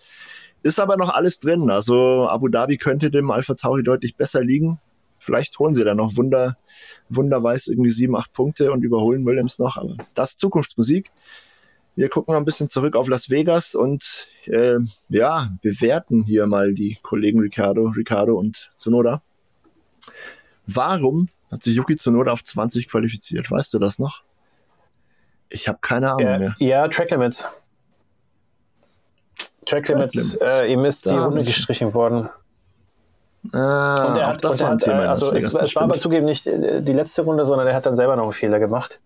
[0.62, 1.70] Ist aber noch alles drin.
[1.70, 4.80] Also Abu Dhabi könnte dem Alpha Tauri deutlich besser liegen.
[5.18, 6.56] Vielleicht holen sie da noch Wunder,
[7.08, 9.76] wunderweis irgendwie sieben, acht Punkte und überholen Williams noch.
[9.76, 11.10] Aber das ist Zukunftsmusik.
[11.98, 14.76] Wir gucken mal ein bisschen zurück auf Las Vegas und äh,
[15.08, 19.20] ja, bewerten hier mal die Kollegen Ricardo, Ricardo und Tsunoda.
[20.68, 23.50] Warum hat sich Yuki Tsunoda auf 20 qualifiziert?
[23.50, 24.22] Weißt du das noch?
[25.48, 26.56] Ich habe keine Ahnung ja, mehr.
[26.60, 27.48] Ja, Track Limits.
[29.66, 30.34] Track Limits, Limits.
[30.36, 32.28] Äh, ihm ist die Runde gestrichen worden.
[33.52, 35.02] Ah, und er hat, das und war ein Thema.
[35.02, 37.86] Äh, also es, es war aber zugeben nicht äh, die letzte Runde, sondern er hat
[37.86, 39.00] dann selber noch einen Fehler gemacht.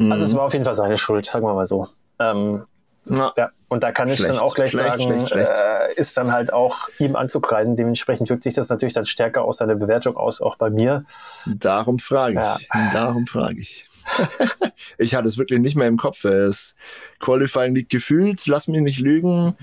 [0.00, 0.12] Mhm.
[0.12, 1.86] Also es war auf jeden Fall seine Schuld, sagen wir mal so.
[2.18, 2.64] Ähm,
[3.04, 3.32] ja.
[3.36, 3.50] ja.
[3.68, 6.52] Und da kann ich schlecht, dann auch gleich schlecht, sagen, schlecht, äh, ist dann halt
[6.52, 7.76] auch ihm anzukreiden.
[7.76, 11.04] Dementsprechend wirkt sich das natürlich dann stärker aus seiner Bewertung aus, auch bei mir.
[11.46, 12.68] Darum frage ich.
[12.74, 12.90] Ja.
[12.92, 13.86] Darum frage ich.
[14.98, 16.22] ich hatte es wirklich nicht mehr im Kopf.
[16.22, 16.74] Das
[17.20, 19.54] Qualifying liegt gefühlt, lass mich nicht lügen,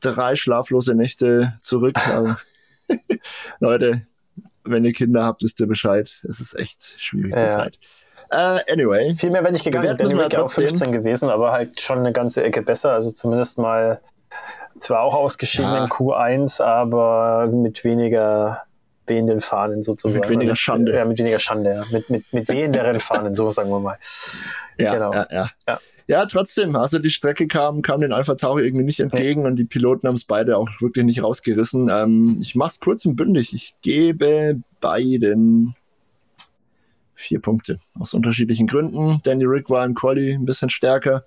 [0.00, 1.96] drei schlaflose Nächte zurück.
[2.08, 2.36] Also,
[3.60, 4.00] Leute,
[4.64, 6.22] wenn ihr Kinder habt, wisst ihr Bescheid.
[6.26, 7.40] Es ist echt schwierig ja.
[7.40, 7.78] zur Zeit.
[8.30, 9.14] Uh, anyway.
[9.14, 9.96] Viel mehr wenn ich gegangen.
[9.96, 12.92] Danny Rick auf 15 gewesen, aber halt schon eine ganze Ecke besser.
[12.92, 14.00] Also zumindest mal
[14.78, 15.84] zwar auch ausgeschieden ja.
[15.84, 18.62] in Q1, aber mit weniger
[19.06, 20.20] wehenden Fahnen sozusagen.
[20.20, 20.94] Mit weniger Schande.
[20.94, 21.84] Ja, mit weniger Schande, ja.
[21.90, 23.98] Mit, mit, mit wehenderen Fahnen, so sagen wir mal.
[24.78, 25.12] Ja, genau.
[25.12, 25.50] ja, ja.
[25.66, 25.78] ja.
[26.08, 29.66] Ja, trotzdem, also die Strecke kam, kam den Alpha Tauri irgendwie nicht entgegen und die
[29.66, 31.90] Piloten haben es beide auch wirklich nicht rausgerissen.
[31.92, 33.52] Ähm, ich mach's kurz und bündig.
[33.52, 35.74] Ich gebe beiden
[37.18, 37.78] vier Punkte.
[37.98, 39.20] Aus unterschiedlichen Gründen.
[39.24, 41.24] Danny Rick war im Quali ein bisschen stärker.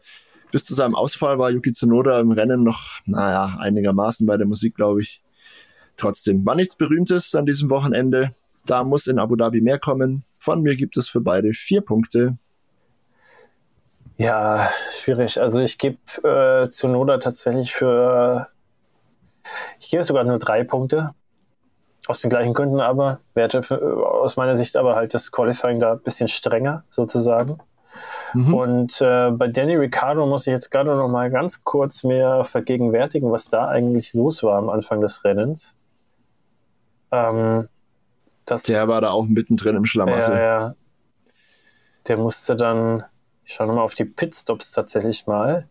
[0.52, 4.76] Bis zu seinem Ausfall war Yuki Tsunoda im Rennen noch, naja, einigermaßen bei der Musik,
[4.76, 5.22] glaube ich.
[5.98, 8.32] Trotzdem war nichts Berühmtes an diesem Wochenende.
[8.66, 10.24] Da muss in Abu Dhabi mehr kommen.
[10.39, 12.38] Von mir gibt es für beide vier Punkte.
[14.18, 15.39] Ja, schwierig.
[15.39, 18.48] Also ich gebe äh, Tsunoda tatsächlich für,
[19.80, 21.14] ich gebe sogar nur drei Punkte.
[22.08, 25.93] Aus den gleichen Gründen aber, werte für, aus meiner Sicht aber halt das Qualifying da
[25.93, 27.60] ein bisschen strenger sozusagen.
[28.34, 28.54] Mhm.
[28.54, 33.32] Und äh, bei Danny Ricciardo muss ich jetzt gerade noch mal ganz kurz mehr vergegenwärtigen,
[33.32, 35.78] was da eigentlich los war am Anfang des Rennens.
[37.12, 37.68] Ähm,
[38.45, 40.36] das, der war da auch mittendrin im Schlamassel.
[40.36, 40.76] Ja, ja.
[42.08, 43.04] Der musste dann,
[43.45, 45.68] ich schaue nochmal auf die Pitstops tatsächlich mal.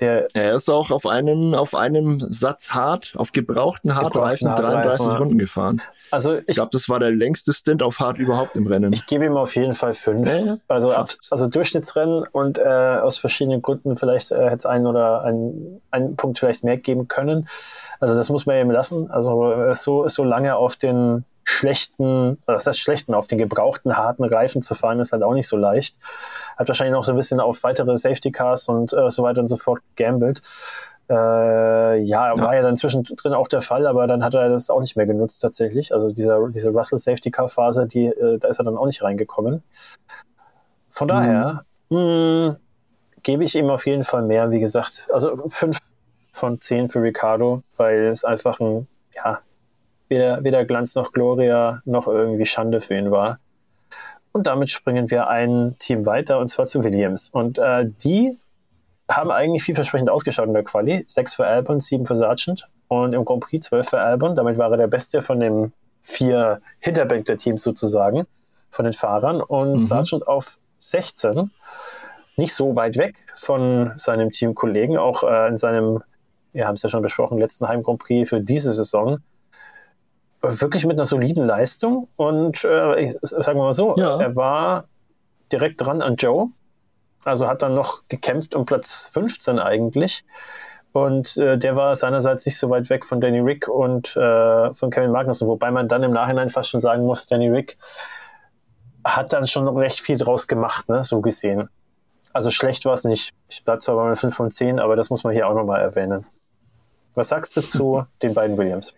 [0.00, 5.16] Der er ist auch auf einem, auf einem Satz hart, auf gebrauchten Hartreifen 33 Reifen,
[5.16, 5.82] Runden gefahren.
[6.10, 8.92] Also ich, ich glaube, das war der längste Stint auf Hart überhaupt im Rennen.
[8.92, 10.28] Ich gebe ihm auf jeden Fall fünf.
[10.28, 14.86] Ja, also, ab, also Durchschnittsrennen und äh, aus verschiedenen Gründen vielleicht äh, hätte es einen
[14.86, 17.48] oder einen, einen Punkt vielleicht mehr geben können.
[18.00, 19.10] Also das muss man ihm lassen.
[19.10, 24.24] Also äh, so, so lange auf den schlechten, was heißt schlechten, auf den gebrauchten harten
[24.24, 25.98] Reifen zu fahren, ist halt auch nicht so leicht.
[26.56, 29.48] Hat wahrscheinlich noch so ein bisschen auf weitere Safety Cars und äh, so weiter und
[29.48, 30.42] so fort gambelt.
[31.10, 34.80] Äh, ja, war ja dann zwischendrin auch der Fall, aber dann hat er das auch
[34.80, 35.92] nicht mehr genutzt tatsächlich.
[35.92, 39.02] Also dieser, diese Russell Safety Car Phase, die, äh, da ist er dann auch nicht
[39.02, 39.62] reingekommen.
[40.90, 41.96] Von daher mhm.
[41.98, 42.56] mh,
[43.22, 45.08] gebe ich ihm auf jeden Fall mehr, wie gesagt.
[45.12, 45.78] Also fünf
[46.32, 49.40] von zehn für Ricardo, weil es einfach ein, ja,
[50.12, 53.38] weder, weder Glanz noch Gloria noch irgendwie Schande für ihn war.
[54.32, 57.30] Und damit springen wir ein Team weiter, und zwar zu Williams.
[57.30, 58.36] Und äh, die
[59.08, 61.04] haben eigentlich vielversprechend ausgeschaut in der Quali.
[61.08, 64.34] Sechs für Albon, sieben für Sargent und im Grand Prix zwölf für Albon.
[64.34, 68.26] Damit war er der Beste von den vier Hinterbank der Teams sozusagen,
[68.70, 69.42] von den Fahrern.
[69.42, 69.80] Und mhm.
[69.80, 71.50] Sargent auf 16.
[72.36, 76.02] Nicht so weit weg von seinem Teamkollegen, auch äh, in seinem,
[76.52, 79.18] wir haben es ja schon besprochen, letzten Heim Grand Prix für diese Saison
[80.42, 84.20] wirklich mit einer soliden Leistung und äh, ich, sagen wir mal so, ja.
[84.20, 84.84] er war
[85.52, 86.48] direkt dran an Joe,
[87.24, 90.24] also hat dann noch gekämpft um Platz 15 eigentlich.
[90.92, 94.90] Und äh, der war seinerseits nicht so weit weg von Danny Rick und äh, von
[94.90, 97.78] Kevin Magnussen, wobei man dann im Nachhinein fast schon sagen muss, Danny Rick
[99.02, 101.70] hat dann schon recht viel draus gemacht, ne, so gesehen.
[102.32, 103.32] Also schlecht war es nicht.
[103.48, 106.26] Ich bleibe zwar bei 5 von 10, aber das muss man hier auch nochmal erwähnen.
[107.14, 108.94] Was sagst du zu den beiden Williams?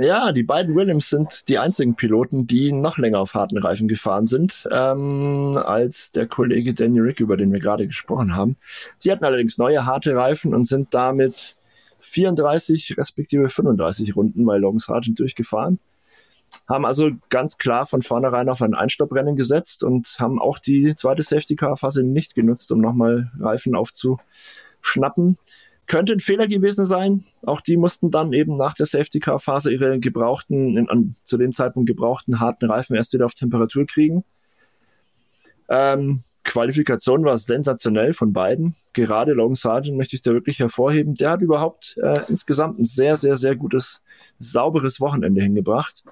[0.00, 4.26] Ja, die beiden Williams sind die einzigen Piloten, die noch länger auf harten Reifen gefahren
[4.26, 8.56] sind, ähm, als der Kollege Danny Rick, über den wir gerade gesprochen haben.
[8.98, 11.56] Sie hatten allerdings neue harte Reifen und sind damit
[12.00, 15.78] 34 respektive 35 Runden bei Logan Sargent durchgefahren.
[16.68, 21.22] haben also ganz klar von vornherein auf ein Einstopprennen gesetzt und haben auch die zweite
[21.22, 25.38] Safety-Car-Phase nicht genutzt, um nochmal Reifen aufzuschnappen.
[25.86, 27.24] Könnte ein Fehler gewesen sein.
[27.42, 31.86] Auch die mussten dann eben nach der Safety-Car-Phase ihre gebrauchten, in, an, zu dem Zeitpunkt
[31.88, 34.24] gebrauchten harten Reifen erst wieder auf Temperatur kriegen.
[35.68, 38.76] Ähm, Qualifikation war sensationell von beiden.
[38.92, 41.14] Gerade Logan Sargent möchte ich da wirklich hervorheben.
[41.14, 44.00] Der hat überhaupt äh, insgesamt ein sehr, sehr, sehr gutes,
[44.38, 46.04] sauberes Wochenende hingebracht.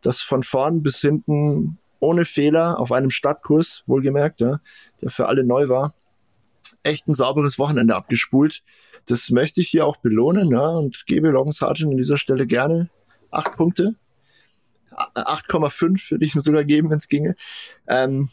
[0.00, 4.60] Das von vorn bis hinten ohne Fehler auf einem Stadtkurs, wohlgemerkt, ja,
[5.00, 5.94] der für alle neu war,
[6.82, 8.62] echt ein sauberes Wochenende abgespult.
[9.06, 12.90] Das möchte ich hier auch belohnen ja, und gebe Logan Sargent an dieser Stelle gerne
[13.30, 13.94] acht Punkte.
[14.92, 17.34] 8,5 würde ich mir sogar geben, wenn es ginge.
[17.86, 18.28] Ähm,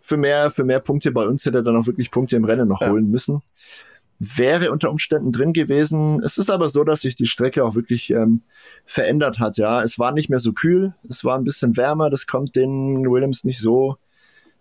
[0.00, 2.68] für mehr, für mehr Punkte bei uns hätte er dann auch wirklich Punkte im Rennen
[2.68, 2.90] noch ja.
[2.90, 3.42] holen müssen.
[4.18, 6.22] Wäre unter Umständen drin gewesen.
[6.22, 8.42] Es ist aber so, dass sich die Strecke auch wirklich ähm,
[8.84, 9.56] verändert hat.
[9.56, 12.10] Ja, es war nicht mehr so kühl, es war ein bisschen wärmer.
[12.10, 13.96] Das kommt den Williams nicht so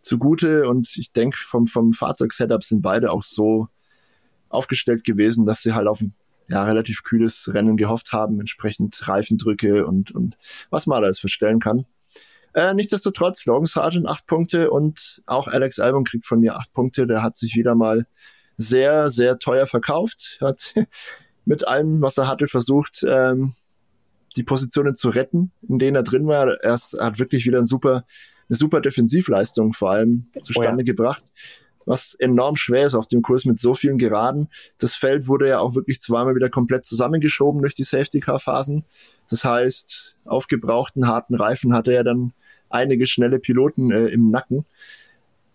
[0.04, 0.68] zugute.
[0.68, 3.68] Und ich denke, vom, vom Fahrzeugsetup sind beide auch so
[4.50, 6.14] aufgestellt gewesen, dass sie halt auf ein
[6.48, 10.38] ja, relativ kühles Rennen gehofft haben, entsprechend Reifendrücke und, und
[10.70, 11.86] was man alles verstellen kann.
[12.54, 17.08] Äh, nichtsdestotrotz, Logan Sargent acht Punkte und auch Alex Albon kriegt von mir acht Punkte.
[17.08, 18.06] Der hat sich wieder mal
[18.58, 20.76] sehr, sehr teuer verkauft, hat
[21.46, 23.54] mit allem, was er hatte, versucht, ähm,
[24.36, 26.48] die Positionen zu retten, in denen er drin war.
[26.62, 28.06] Er hat wirklich wieder ein super,
[28.54, 30.94] eine super Defensivleistung vor allem zustande oh ja.
[30.94, 31.24] gebracht,
[31.86, 34.48] was enorm schwer ist auf dem Kurs mit so vielen Geraden.
[34.78, 38.86] Das Feld wurde ja auch wirklich zweimal wieder komplett zusammengeschoben durch die Safety-Car-Phasen.
[39.30, 42.34] Das heißt, auf gebrauchten harten Reifen hatte er dann
[42.70, 44.66] einige schnelle Piloten äh, im Nacken.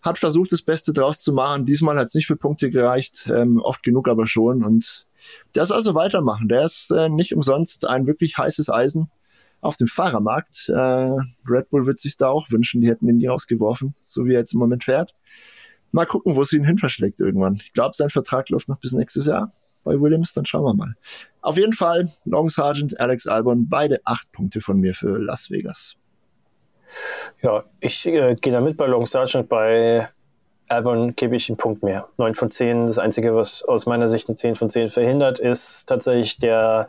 [0.03, 1.67] Hat versucht, das Beste draus zu machen.
[1.67, 4.65] Diesmal hat es nicht für Punkte gereicht, ähm, oft genug aber schon.
[4.65, 5.07] Und
[5.55, 6.49] der ist also weitermachen.
[6.49, 9.11] Der ist äh, nicht umsonst ein wirklich heißes Eisen
[9.61, 10.69] auf dem Fahrermarkt.
[10.69, 11.09] Äh,
[11.49, 14.41] Red Bull wird sich da auch wünschen, die hätten ihn nie rausgeworfen, so wie er
[14.41, 15.15] jetzt im Moment fährt.
[15.91, 17.55] Mal gucken, wo es ihn hin verschlägt irgendwann.
[17.55, 19.53] Ich glaube, sein Vertrag läuft noch bis nächstes Jahr
[19.85, 20.95] bei Williams, dann schauen wir mal.
[21.41, 25.97] Auf jeden Fall, Long Sergeant, Alex Albon, beide acht Punkte von mir für Las Vegas.
[27.43, 29.49] Ja, ich äh, gehe damit bei Long Sergeant.
[29.49, 30.09] Bei
[30.69, 32.09] Albon gebe ich einen Punkt mehr.
[32.19, 32.87] 9 von 10.
[32.87, 36.89] Das Einzige, was aus meiner Sicht eine 10 von 10 verhindert, ist tatsächlich der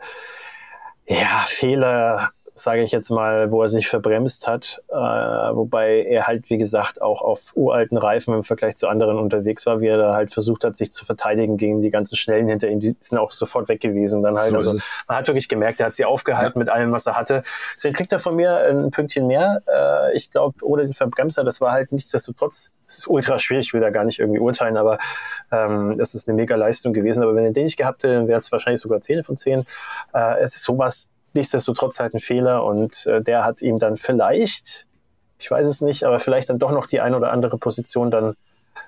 [1.06, 6.50] ja, Fehler sage ich jetzt mal, wo er sich verbremst hat, äh, wobei er halt,
[6.50, 10.14] wie gesagt, auch auf uralten Reifen im Vergleich zu anderen unterwegs war, wie er da
[10.14, 13.30] halt versucht hat, sich zu verteidigen gegen die ganzen Schnellen hinter ihm, die sind auch
[13.30, 14.50] sofort weg gewesen dann halt.
[14.50, 14.72] So also
[15.08, 16.64] man hat wirklich gemerkt, er hat sie aufgehalten ja.
[16.64, 17.42] mit allem, was er hatte.
[17.74, 19.62] Deswegen kriegt er von mir ein Pünktchen mehr.
[19.66, 23.74] Äh, ich glaube, ohne den Verbremser, das war halt nichtsdestotrotz, es ist ultra schwierig, ich
[23.74, 24.98] will da gar nicht irgendwie urteilen, aber
[25.52, 27.22] ähm, das ist eine mega Leistung gewesen.
[27.22, 29.64] Aber wenn er den nicht gehabt hätte, wäre es wahrscheinlich sogar 10 von 10.
[30.12, 34.86] Äh, es ist sowas, nichtsdestotrotz halt ein Fehler und äh, der hat ihm dann vielleicht,
[35.38, 38.34] ich weiß es nicht, aber vielleicht dann doch noch die ein oder andere Position dann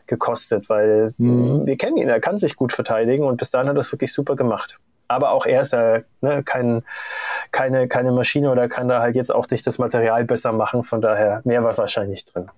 [0.07, 1.67] gekostet, weil mhm.
[1.67, 4.13] wir kennen ihn, er kann sich gut verteidigen und bis dahin hat er es wirklich
[4.13, 4.79] super gemacht.
[5.09, 6.85] Aber auch er ist ja ne, kein,
[7.51, 11.01] keine, keine Maschine oder kann da halt jetzt auch nicht das Material besser machen, von
[11.01, 12.51] daher mehr war wahrscheinlich drin.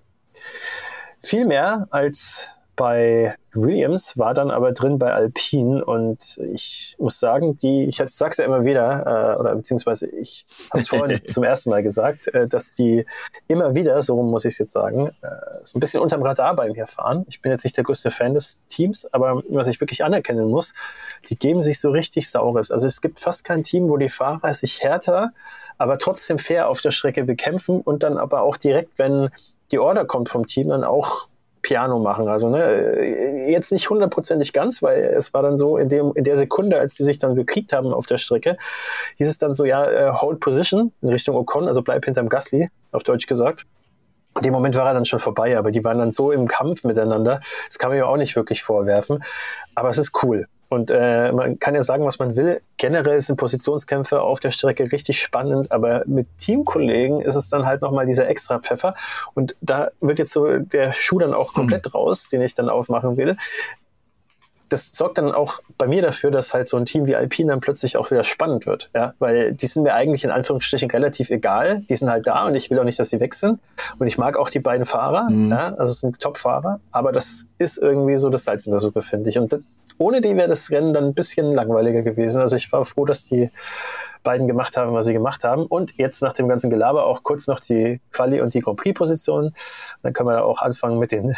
[1.21, 7.57] Viel mehr als bei Williams, war dann aber drin bei Alpine und ich muss sagen,
[7.57, 11.69] die, ich sag's ja immer wieder, äh, oder beziehungsweise ich habe es vorhin zum ersten
[11.69, 13.05] Mal gesagt, äh, dass die
[13.47, 15.27] immer wieder, so muss ich es jetzt sagen, äh,
[15.63, 17.25] so ein bisschen unterm Radar bei mir fahren.
[17.29, 20.73] Ich bin jetzt nicht der größte Fan des Teams, aber was ich wirklich anerkennen muss,
[21.29, 22.71] die geben sich so richtig Saures.
[22.71, 25.31] Also es gibt fast kein Team, wo die Fahrer sich härter,
[25.77, 29.29] aber trotzdem fair auf der Strecke bekämpfen und dann aber auch direkt, wenn
[29.71, 31.27] die Order kommt vom Team, dann auch
[31.65, 32.27] Piano machen.
[32.27, 36.37] Also ne, jetzt nicht hundertprozentig ganz, weil es war dann so, in, dem, in der
[36.37, 38.57] Sekunde, als die sich dann gekriegt haben auf der Strecke,
[39.17, 42.69] hieß es dann so, ja, äh, hold position in Richtung Ocon, also bleib hinterm Gasly,
[42.91, 43.65] auf Deutsch gesagt.
[44.37, 46.83] In dem Moment war er dann schon vorbei, aber die waren dann so im Kampf
[46.83, 47.39] miteinander.
[47.67, 49.23] Das kann man ja auch nicht wirklich vorwerfen.
[49.75, 50.47] Aber es ist cool.
[50.69, 52.61] Und äh, man kann ja sagen, was man will.
[52.77, 57.81] Generell sind Positionskämpfe auf der Strecke richtig spannend, aber mit Teamkollegen ist es dann halt
[57.81, 58.95] nochmal dieser extra Pfeffer.
[59.35, 61.91] Und da wird jetzt so der Schuh dann auch komplett mhm.
[61.91, 63.37] raus, den ich dann aufmachen will.
[64.69, 67.59] Das sorgt dann auch bei mir dafür, dass halt so ein Team wie Alpine dann
[67.59, 68.89] plötzlich auch wieder spannend wird.
[68.95, 69.13] Ja?
[69.19, 71.81] Weil die sind mir eigentlich in Anführungsstrichen relativ egal.
[71.89, 73.59] Die sind halt da und ich will auch nicht, dass sie weg sind.
[73.99, 75.29] Und ich mag auch die beiden Fahrer.
[75.29, 75.51] Mhm.
[75.51, 75.75] Ja?
[75.75, 76.79] Also es sind Top-Fahrer.
[76.91, 79.37] Aber das ist irgendwie so das Salz in der Suppe, finde ich.
[79.37, 79.61] Und das,
[79.97, 82.41] ohne die wäre das Rennen dann ein bisschen langweiliger gewesen.
[82.41, 83.51] Also ich war froh, dass die
[84.25, 85.65] beiden gemacht haben, was sie gemacht haben.
[85.65, 89.53] Und jetzt nach dem ganzen Gelaber auch kurz noch die Quali- und die Grand Prix-Positionen.
[90.03, 91.37] Dann können wir auch anfangen mit den,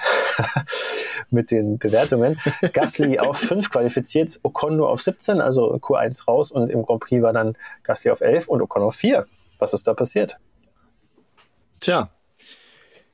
[1.30, 2.40] mit den Bewertungen.
[2.74, 7.22] Gasly auf 5 qualifiziert, Ocon nur auf 17, also Q1 raus und im Grand Prix
[7.22, 9.28] war dann Gasly auf 11 und Ocon auf 4.
[9.60, 10.40] Was ist da passiert?
[11.80, 12.10] Tja,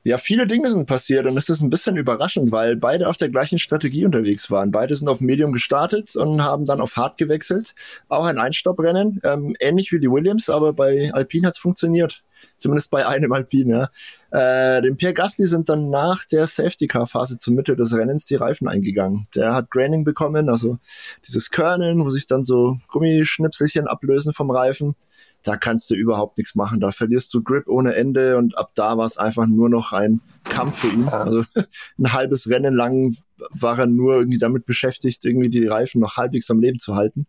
[0.04, 3.30] ja, viele Dinge sind passiert und es ist ein bisschen überraschend, weil beide auf der
[3.30, 4.70] gleichen Strategie unterwegs waren.
[4.70, 7.74] Beide sind auf Medium gestartet und haben dann auf Hard gewechselt.
[8.08, 12.22] Auch ein Einstopprennen, ähm, ähnlich wie die Williams, aber bei Alpine hat es funktioniert.
[12.58, 13.88] Zumindest bei einem Alpine.
[14.30, 14.76] Ja.
[14.76, 18.68] Äh, dem Pierre Gasly sind dann nach der Safety-Car-Phase zur Mitte des Rennens die Reifen
[18.68, 19.26] eingegangen.
[19.34, 20.78] Der hat Graining bekommen, also
[21.26, 24.96] dieses Körnen, wo sich dann so Gummischnipselchen ablösen vom Reifen
[25.44, 26.80] da kannst du überhaupt nichts machen.
[26.80, 30.20] Da verlierst du Grip ohne Ende und ab da war es einfach nur noch ein
[30.44, 31.08] Kampf für ihn.
[31.08, 31.44] Also
[31.98, 33.16] ein halbes Rennen lang
[33.50, 37.26] war er nur irgendwie damit beschäftigt, irgendwie die Reifen noch halbwegs am Leben zu halten.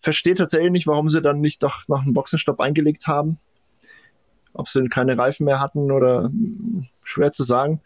[0.00, 3.38] Verstehe tatsächlich nicht, warum sie dann nicht doch noch einen Boxenstopp eingelegt haben.
[4.52, 7.80] Ob sie keine Reifen mehr hatten oder hm, schwer zu sagen.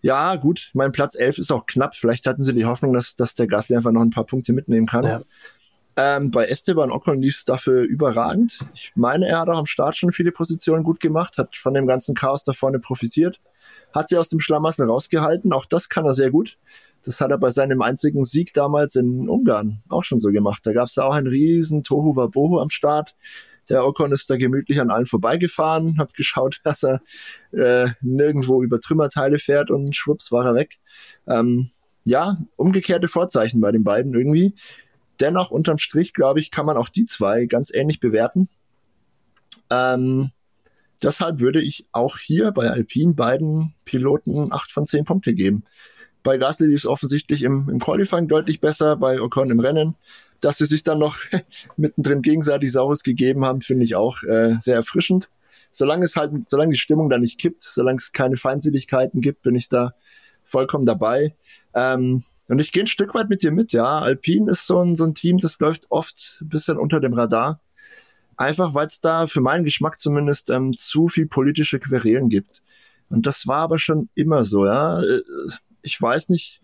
[0.00, 1.94] Ja, gut, mein Platz 11 ist auch knapp.
[1.94, 4.86] Vielleicht hatten sie die Hoffnung, dass, dass der Gasly einfach noch ein paar Punkte mitnehmen
[4.86, 5.04] kann.
[5.04, 5.22] Ja.
[5.96, 8.58] Ähm, bei Esteban Ocon lief es dafür überragend.
[8.74, 11.86] Ich meine, er hat auch am Start schon viele Positionen gut gemacht, hat von dem
[11.86, 13.40] ganzen Chaos da vorne profitiert,
[13.92, 15.52] hat sie aus dem Schlamassel rausgehalten.
[15.52, 16.58] Auch das kann er sehr gut.
[17.04, 20.62] Das hat er bei seinem einzigen Sieg damals in Ungarn auch schon so gemacht.
[20.64, 23.14] Da gab es auch einen riesen Tohu Wabohu am Start.
[23.68, 27.02] Der Ocon ist da gemütlich an allen vorbeigefahren, hat geschaut, dass er
[27.52, 30.78] äh, nirgendwo über Trümmerteile fährt und schwupps war er weg.
[31.26, 31.70] Ähm,
[32.04, 34.54] ja, umgekehrte Vorzeichen bei den beiden irgendwie.
[35.20, 38.48] Dennoch, unterm Strich, glaube ich, kann man auch die zwei ganz ähnlich bewerten.
[39.70, 40.30] Ähm,
[41.02, 45.64] deshalb würde ich auch hier bei Alpine beiden Piloten 8 von 10 Punkte geben.
[46.22, 49.94] Bei Gasly es offensichtlich im, im Qualifying deutlich besser, bei Ocon im Rennen.
[50.40, 51.18] Dass sie sich dann noch
[51.76, 55.30] mittendrin gegenseitig Saures gegeben haben, finde ich auch äh, sehr erfrischend.
[55.70, 59.54] Solange es halt, solange die Stimmung da nicht kippt, solange es keine Feindseligkeiten gibt, bin
[59.54, 59.94] ich da
[60.44, 61.34] vollkommen dabei.
[61.74, 64.00] Ähm, und ich gehe ein Stück weit mit dir mit, ja.
[64.00, 67.60] Alpine ist so ein, so ein Team, das läuft oft ein bisschen unter dem Radar.
[68.36, 72.62] Einfach weil es da für meinen Geschmack zumindest ähm, zu viel politische Querelen gibt.
[73.08, 75.00] Und das war aber schon immer so, ja.
[75.00, 75.20] Äh,
[75.82, 76.60] ich weiß nicht,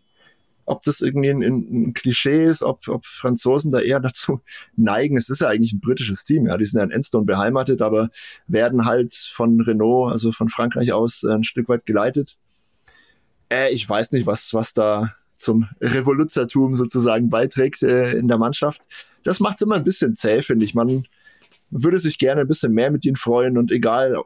[0.66, 4.41] ob das irgendwie ein, ein Klischee ist, ob, ob Franzosen da eher dazu
[4.76, 5.16] neigen.
[5.16, 6.59] Es ist ja eigentlich ein britisches Team, ja.
[6.59, 8.11] Die sind ja in Enstone beheimatet, aber
[8.47, 12.37] werden halt von Renault, also von Frankreich aus, äh, ein Stück weit geleitet.
[13.49, 18.82] Äh, ich weiß nicht, was, was da zum Revoluzertum sozusagen beiträgt äh, in der Mannschaft.
[19.22, 20.74] Das macht es immer ein bisschen zäh, finde ich.
[20.74, 21.07] Man
[21.70, 24.16] würde sich gerne ein bisschen mehr mit ihnen freuen und egal,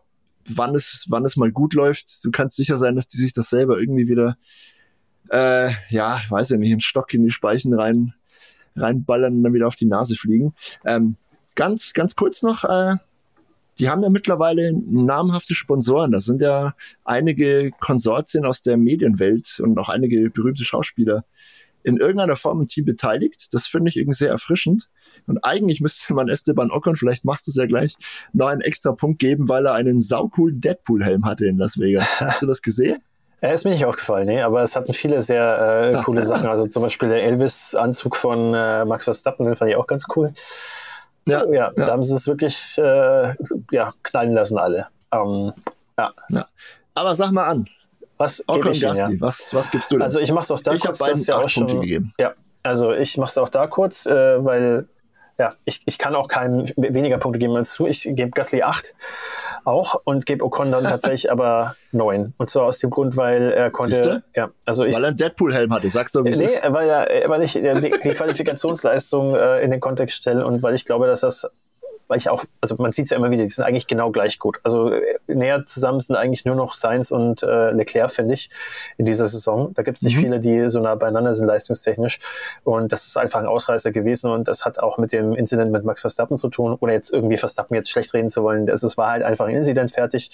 [0.48, 3.48] wann es, wann es mal gut läuft, du kannst sicher sein, dass die sich das
[3.50, 4.36] selber irgendwie wieder,
[5.30, 8.14] äh, ja, weiß ich nicht, einen Stock in die Speichen rein,
[8.76, 10.54] reinballern und dann wieder auf die Nase fliegen.
[10.84, 11.16] Ähm,
[11.54, 12.96] ganz, ganz kurz noch, äh,
[13.78, 16.12] die haben ja mittlerweile namhafte Sponsoren.
[16.12, 21.24] Das sind ja einige Konsortien aus der Medienwelt und auch einige berühmte Schauspieler
[21.84, 23.52] in irgendeiner Form im Team beteiligt.
[23.52, 24.88] Das finde ich irgendwie sehr erfrischend.
[25.26, 27.96] Und eigentlich müsste man Esteban Ocon, vielleicht machst du es ja gleich,
[28.32, 32.08] noch einen extra Punkt geben, weil er einen saucoolen Deadpool-Helm hatte in Las Vegas.
[32.20, 33.02] Hast du das gesehen?
[33.40, 36.48] Er ist mir nicht aufgefallen, nee, aber es hatten viele sehr äh, coole Sachen.
[36.48, 40.32] Also zum Beispiel der Elvis-Anzug von äh, Max Verstappen, den fand ich auch ganz cool.
[41.26, 41.70] Ja, ja, ja.
[41.72, 43.34] da haben sie es wirklich äh,
[43.70, 44.86] ja, knallen lassen, alle.
[45.12, 45.52] Ähm,
[45.98, 46.12] ja.
[46.28, 46.46] ja.
[46.94, 47.66] Aber sag mal an.
[48.16, 49.08] Was, Ocon ich Ihnen, ja.
[49.18, 50.02] was, was gibst du denn?
[50.02, 51.00] Also ich mach's auch da ich kurz.
[51.00, 52.12] Ich habe ja auch schon, gegeben.
[52.18, 54.86] Ja, also ich mach's auch da kurz, äh, weil
[55.39, 57.87] ja, ich, ich kann auch keinen weniger Punkte geben als du.
[57.87, 58.95] Ich gebe Gasly 8
[59.64, 62.35] auch und gebe Ocon dann tatsächlich aber 9.
[62.37, 63.97] Und zwar aus dem Grund, weil er konnte.
[63.97, 64.22] Siehste?
[64.35, 67.43] Ja, also ich, weil er einen Deadpool-Helm hatte, sagst du, wie Nee, weil er, weil
[67.43, 71.49] ich die, die Qualifikationsleistung äh, in den Kontext stelle und weil ich glaube, dass das
[72.09, 74.38] weil ich auch, also man sieht es ja immer wieder, die sind eigentlich genau gleich
[74.38, 74.61] gut.
[74.62, 78.50] Also äh, näher zusammen sind eigentlich nur noch Sainz und äh, Leclerc, finde ich,
[78.98, 79.72] in dieser Saison.
[79.74, 80.20] Da gibt es nicht mhm.
[80.20, 82.18] viele, die so nah beieinander sind, leistungstechnisch.
[82.64, 85.84] Und das ist einfach ein Ausreißer gewesen und das hat auch mit dem Incident mit
[85.84, 88.68] Max Verstappen zu tun, ohne jetzt irgendwie Verstappen jetzt schlecht reden zu wollen.
[88.68, 90.31] Also es war halt einfach ein Incident fertig.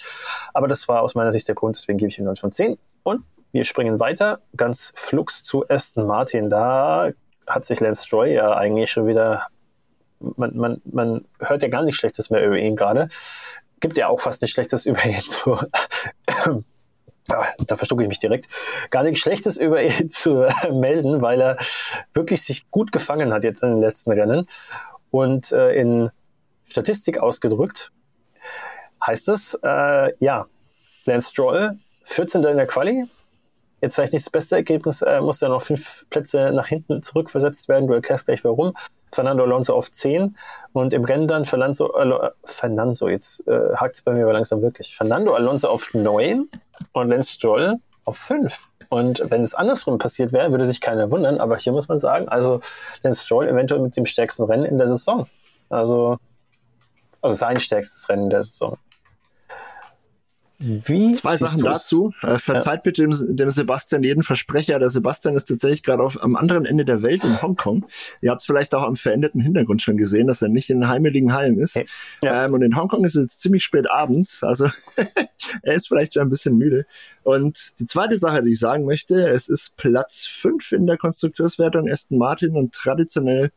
[0.53, 2.77] Aber das war aus meiner Sicht der Grund, deswegen gebe ich ihm 9 von 10.
[3.03, 6.49] Und wir springen weiter, ganz flugs zu Aston Martin.
[6.49, 7.11] Da
[7.47, 9.47] hat sich Lance Stroy ja eigentlich schon wieder
[10.37, 13.09] man, man, man hört ja gar nichts Schlechtes mehr über ihn gerade.
[13.79, 15.57] Gibt ja auch fast nichts Schlechtes über ihn zu.
[17.29, 18.47] Ah, da verstucke ich mich direkt.
[18.89, 21.57] Gar nichts Schlechtes über ihn zu melden, weil er
[22.13, 24.47] wirklich sich gut gefangen hat jetzt in den letzten Rennen.
[25.11, 26.09] Und äh, in
[26.67, 27.91] Statistik ausgedrückt
[29.05, 30.47] heißt es, äh, ja,
[31.05, 32.43] Lance Stroll, 14.
[32.43, 33.05] in der Quali,
[33.81, 37.67] jetzt vielleicht nicht das beste Ergebnis, äh, muss ja noch fünf Plätze nach hinten zurückversetzt
[37.67, 37.87] werden.
[37.87, 38.73] Du erklärst gleich warum.
[39.11, 40.37] Fernando Alonso auf 10
[40.73, 44.61] und im Rennen dann Fernando, äh, Fernando jetzt äh, hakt es bei mir aber langsam
[44.61, 44.95] wirklich.
[44.95, 46.47] Fernando Alonso auf 9
[46.93, 48.67] und Lance Stroll auf 5.
[48.89, 52.27] Und wenn es andersrum passiert wäre, würde sich keiner wundern, aber hier muss man sagen,
[52.29, 52.59] also
[53.03, 55.27] Lance Stroll eventuell mit dem stärksten Rennen in der Saison.
[55.69, 56.17] Also,
[57.21, 58.77] also sein stärkstes Rennen in der Saison.
[60.61, 61.67] Wie Zwei Sachen du's?
[61.67, 62.13] dazu.
[62.21, 62.81] Äh, verzeiht ja.
[62.83, 64.77] bitte dem, dem, Sebastian jeden Versprecher.
[64.79, 67.85] Der Sebastian ist tatsächlich gerade auf am anderen Ende der Welt in Hongkong.
[68.21, 71.33] Ihr habt es vielleicht auch am veränderten Hintergrund schon gesehen, dass er nicht in heimeligen
[71.33, 71.75] Hallen ist.
[72.23, 72.45] Ja.
[72.45, 74.43] Ähm, und in Hongkong ist es jetzt ziemlich spät abends.
[74.43, 74.69] Also
[75.63, 76.85] er ist vielleicht schon ein bisschen müde.
[77.23, 81.89] Und die zweite Sache, die ich sagen möchte, es ist Platz 5 in der Konstrukteurswertung
[81.89, 83.51] Aston Martin und traditionell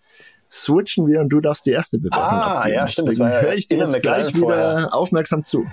[0.51, 2.75] switchen wir und du darfst die erste Bewertung Ah, abgeben.
[2.77, 3.09] ja, stimmt.
[3.11, 4.95] Deswegen höre ich dir jetzt gleich wieder vorher.
[4.95, 5.67] aufmerksam zu.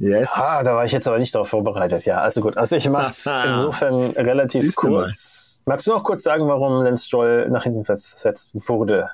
[0.00, 0.30] Yes.
[0.32, 2.06] Ah, da war ich jetzt aber nicht darauf vorbereitet.
[2.06, 2.56] Ja, also gut.
[2.56, 5.60] Also ich mache es insofern relativ Siehst kurz.
[5.66, 9.10] Magst du noch kurz sagen, warum Lance Stroll nach hinten versetzt wurde?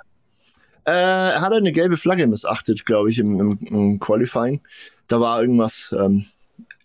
[0.84, 4.60] Äh, er hat eine gelbe Flagge missachtet, glaube ich, im, im, im, Qualifying.
[5.08, 6.26] Da war irgendwas ähm,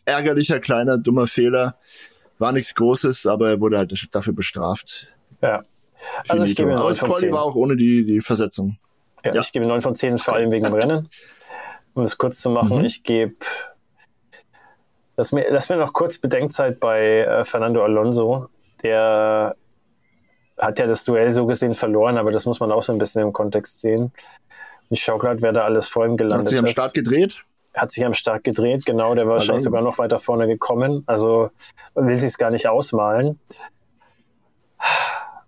[0.06, 1.76] ärgerlicher, kleiner, dummer Fehler.
[2.40, 5.06] War nichts Großes, aber er wurde halt dafür bestraft.
[5.44, 5.61] Ja.
[6.28, 7.32] Also ich gebe 9 von 10.
[7.32, 8.80] war auch ohne die, die Versetzung.
[9.23, 9.41] Ja, ja.
[9.41, 11.07] ich gebe 9 von 10, vor allem wegen dem Rennen.
[11.94, 12.86] Um es kurz zu machen, mhm.
[12.86, 13.36] ich gebe
[15.22, 18.48] Lass mir, lass mir noch kurz Bedenkzeit bei äh, Fernando Alonso.
[18.81, 19.56] Der
[20.57, 23.22] hat ja das Duell so gesehen verloren, aber das muss man auch so ein bisschen
[23.22, 24.11] im Kontext sehen.
[24.89, 26.57] Ich schaue gerade, wer da alles vor ihm gelandet ist.
[26.57, 27.43] Hat sich am Start gedreht?
[27.76, 29.14] Hat sich am Start gedreht, genau.
[29.14, 31.03] Der war wahrscheinlich sogar noch weiter vorne gekommen.
[31.06, 31.52] Also
[31.93, 33.39] man will sich es gar nicht ausmalen.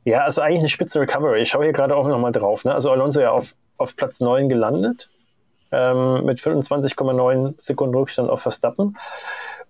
[0.03, 1.41] Ja, also eigentlich eine spitze Recovery.
[1.41, 2.63] Ich schaue hier gerade auch nochmal drauf.
[2.63, 2.75] Ne?
[2.75, 5.09] Also Alonso ja auf, auf Platz 9 gelandet
[5.71, 8.95] ähm, mit 25,9 Sekunden Rückstand auf Verstappen.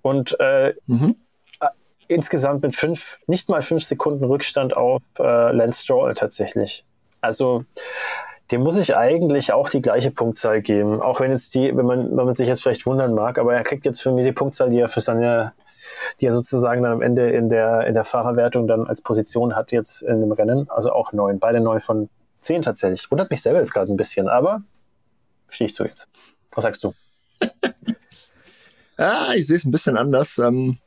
[0.03, 1.15] Und äh, mhm.
[1.59, 1.69] Äh,
[2.07, 6.85] insgesamt mit fünf, nicht mal fünf Sekunden Rückstand auf äh, Lance Stroll tatsächlich.
[7.21, 7.65] Also
[8.51, 11.01] dem muss ich eigentlich auch die gleiche Punktzahl geben.
[11.01, 13.63] Auch wenn jetzt die, wenn man, wenn man sich jetzt vielleicht wundern mag, aber er
[13.63, 15.53] kriegt jetzt für mich die Punktzahl, die er für seine,
[16.19, 19.71] die er sozusagen dann am Ende in der, in der Fahrerwertung dann als Position hat
[19.71, 20.69] jetzt in dem Rennen.
[20.69, 21.39] Also auch neun.
[21.39, 22.09] Beide neun von
[22.41, 23.09] zehn tatsächlich.
[23.09, 24.61] Wundert mich selber jetzt gerade ein bisschen, aber
[25.47, 26.09] stehe ich zu jetzt.
[26.51, 26.93] Was sagst du?
[28.97, 30.37] Ja, ich sehe es ein bisschen anders.
[30.37, 30.77] Ähm,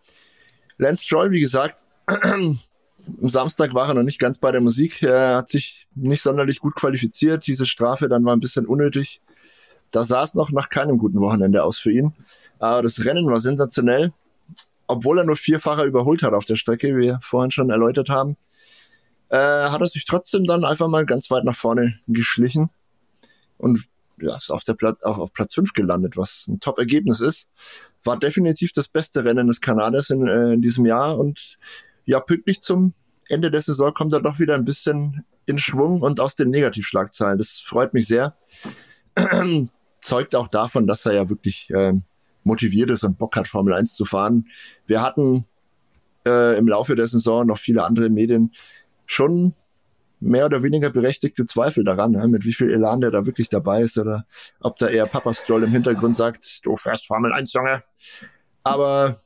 [0.78, 2.59] Lance Stroll, wie gesagt, am
[3.20, 5.03] Samstag war er noch nicht ganz bei der Musik.
[5.03, 7.47] Er hat sich nicht sonderlich gut qualifiziert.
[7.47, 9.20] Diese Strafe dann war ein bisschen unnötig.
[9.91, 12.15] Da sah es noch nach keinem guten Wochenende aus für ihn.
[12.59, 14.12] Aber das Rennen war sensationell.
[14.89, 18.09] Obwohl er nur vier Fahrer überholt hat auf der Strecke, wie wir vorhin schon erläutert
[18.09, 18.37] haben,
[19.31, 22.70] äh, hat er sich trotzdem dann einfach mal ganz weit nach vorne geschlichen.
[23.59, 23.81] Und
[24.20, 27.51] ja, ist auf, der Platz, auch auf Platz 5 gelandet, was ein Top-Ergebnis ist.
[28.07, 31.59] War definitiv das beste Rennen des Kanaders in, äh, in diesem Jahr und
[32.05, 32.95] ja, pünktlich zum
[33.28, 37.39] Ende der Saison kommt er doch wieder ein bisschen in Schwung und aus den Negativschlagzeilen.
[37.39, 38.37] Das freut mich sehr.
[40.01, 41.95] Zeugt auch davon, dass er ja wirklich äh,
[42.45, 44.47] motiviert ist und Bock hat, Formel 1 zu fahren.
[44.87, 45.47] Wir hatten
[46.27, 48.53] äh, im Laufe der Saison noch viele andere Medien
[49.07, 49.55] schon
[50.20, 52.26] mehr oder weniger berechtigte Zweifel daran, ne?
[52.28, 54.26] mit wie viel Elan der da wirklich dabei ist oder
[54.60, 57.82] ob da eher Papa Stroll im Hintergrund sagt, du fährst Formel 1, Junge.
[58.62, 59.20] Aber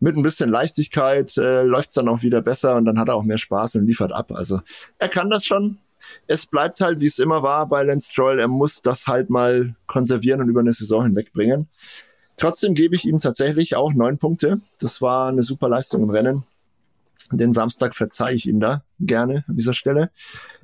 [0.00, 3.14] mit ein bisschen Leichtigkeit äh, läuft es dann auch wieder besser und dann hat er
[3.14, 4.32] auch mehr Spaß und liefert ab.
[4.32, 4.60] Also
[4.98, 5.78] er kann das schon.
[6.26, 9.74] Es bleibt halt, wie es immer war bei Lance Stroll, er muss das halt mal
[9.86, 11.68] konservieren und über eine Saison hinwegbringen.
[12.36, 14.60] Trotzdem gebe ich ihm tatsächlich auch neun Punkte.
[14.78, 16.44] Das war eine super Leistung im Rennen.
[17.32, 20.10] Den Samstag verzeihe ich ihm da gerne an dieser Stelle.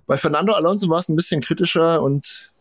[0.07, 2.53] Bei Fernando Alonso war es ein bisschen kritischer und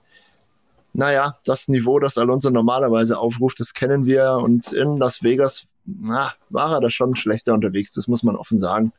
[0.93, 4.33] naja, das Niveau, das Alonso normalerweise aufruft, das kennen wir.
[4.33, 8.59] Und in Las Vegas na, war er da schon schlechter unterwegs, das muss man offen
[8.59, 8.91] sagen.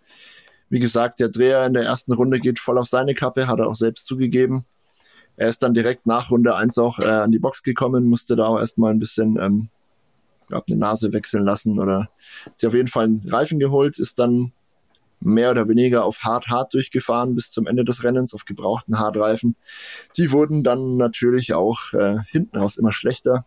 [0.68, 3.68] Wie gesagt, der Dreher in der ersten Runde geht voll auf seine Kappe, hat er
[3.68, 4.64] auch selbst zugegeben.
[5.36, 8.46] Er ist dann direkt nach Runde 1 auch äh, an die Box gekommen, musste da
[8.46, 9.68] auch erstmal ein bisschen ähm,
[10.48, 12.10] glaub, eine Nase wechseln lassen oder
[12.54, 14.52] sich auf jeden Fall einen Reifen geholt, ist dann
[15.24, 19.56] mehr oder weniger auf hart-hart durchgefahren bis zum Ende des Rennens auf gebrauchten Hartreifen.
[20.16, 23.46] Die wurden dann natürlich auch äh, hinten raus immer schlechter.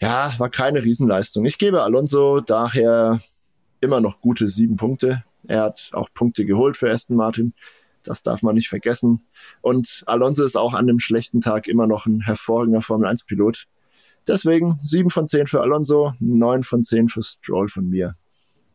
[0.00, 1.44] Ja, war keine Riesenleistung.
[1.44, 3.20] Ich gebe Alonso daher
[3.80, 5.24] immer noch gute sieben Punkte.
[5.46, 7.54] Er hat auch Punkte geholt für Aston Martin.
[8.02, 9.22] Das darf man nicht vergessen.
[9.60, 13.66] Und Alonso ist auch an dem schlechten Tag immer noch ein hervorragender Formel 1 Pilot.
[14.26, 18.16] Deswegen sieben von zehn für Alonso, neun von zehn für Stroll von mir.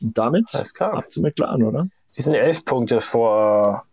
[0.01, 1.87] Und damit ab zu McLaren, oder?
[2.15, 3.83] Die sind elf Punkte vor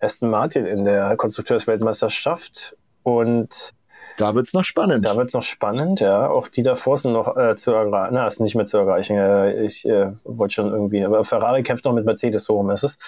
[0.00, 2.76] Aston Martin in der Konstrukteursweltmeisterschaft.
[3.02, 3.74] Und
[4.18, 5.04] da wird es noch spannend.
[5.04, 6.28] Da wird es noch spannend, ja.
[6.28, 8.14] Auch die davor sind noch äh, zu erreichen.
[8.14, 9.16] Na, ist nicht mehr zu erreichen.
[9.16, 12.82] Äh, ich äh, wollte schon irgendwie, aber Ferrari kämpft noch mit Mercedes, so rum ist
[12.82, 12.98] es.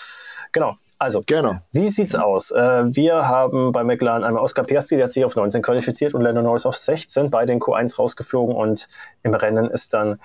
[0.52, 0.76] Genau.
[0.98, 1.56] Also, genau.
[1.72, 2.50] wie sieht's aus?
[2.50, 6.22] Äh, wir haben bei McLaren einmal Oscar Piastri, der hat sich auf 19 qualifiziert und
[6.22, 8.88] Lando Norris auf 16, beide in Q1 rausgeflogen und
[9.22, 10.20] im Rennen ist dann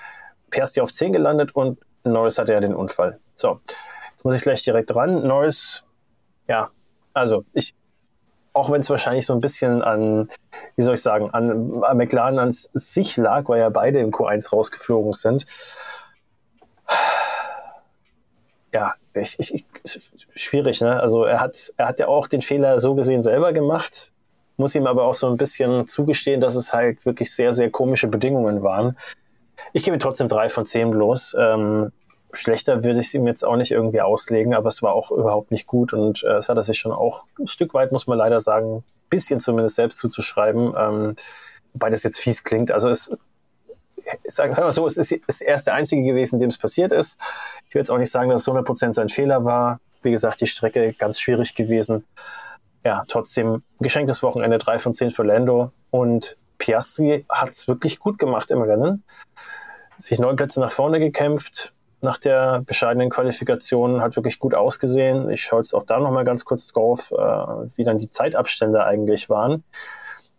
[0.50, 3.20] Piastri auf 10 gelandet und Norris hatte ja den Unfall.
[3.34, 3.60] So,
[4.12, 5.26] jetzt muss ich gleich direkt ran.
[5.26, 5.84] Norris,
[6.48, 6.70] ja,
[7.14, 7.76] also ich,
[8.54, 10.30] auch wenn es wahrscheinlich so ein bisschen an,
[10.76, 14.52] wie soll ich sagen, an, an McLaren an sich lag, weil ja beide im Q1
[14.52, 15.46] rausgeflogen sind.
[18.74, 19.66] Ja, ich, ich,
[20.36, 21.00] schwierig, ne?
[21.00, 24.12] Also er hat, er hat ja auch den Fehler so gesehen selber gemacht,
[24.58, 28.08] muss ihm aber auch so ein bisschen zugestehen, dass es halt wirklich sehr, sehr komische
[28.08, 28.98] Bedingungen waren.
[29.72, 31.36] Ich gebe trotzdem drei von zehn bloß.
[31.40, 31.92] Ähm,
[32.34, 35.52] schlechter würde ich es ihm jetzt auch nicht irgendwie auslegen, aber es war auch überhaupt
[35.52, 38.18] nicht gut und äh, es hat er sich schon auch ein Stück weit, muss man
[38.18, 41.16] leider sagen, ein bisschen zumindest selbst zuzuschreiben, ähm,
[41.74, 42.72] wobei das jetzt fies klingt.
[42.72, 43.16] Also es,
[44.26, 47.18] sagen wir so, es ist, ist erst der einzige gewesen, dem es passiert ist.
[47.68, 49.80] Ich will jetzt auch nicht sagen, dass es 100% sein Fehler war.
[50.02, 52.06] Wie gesagt, die Strecke ganz schwierig gewesen.
[52.84, 58.18] Ja, trotzdem geschenktes Wochenende 3 von 10 für Lando und Piastri hat es wirklich gut
[58.18, 59.04] gemacht im Rennen.
[59.98, 65.30] Sich neun Plätze nach vorne gekämpft, nach der bescheidenen Qualifikation hat wirklich gut ausgesehen.
[65.30, 67.16] Ich schaue jetzt auch da nochmal ganz kurz drauf, äh,
[67.76, 69.64] wie dann die Zeitabstände eigentlich waren.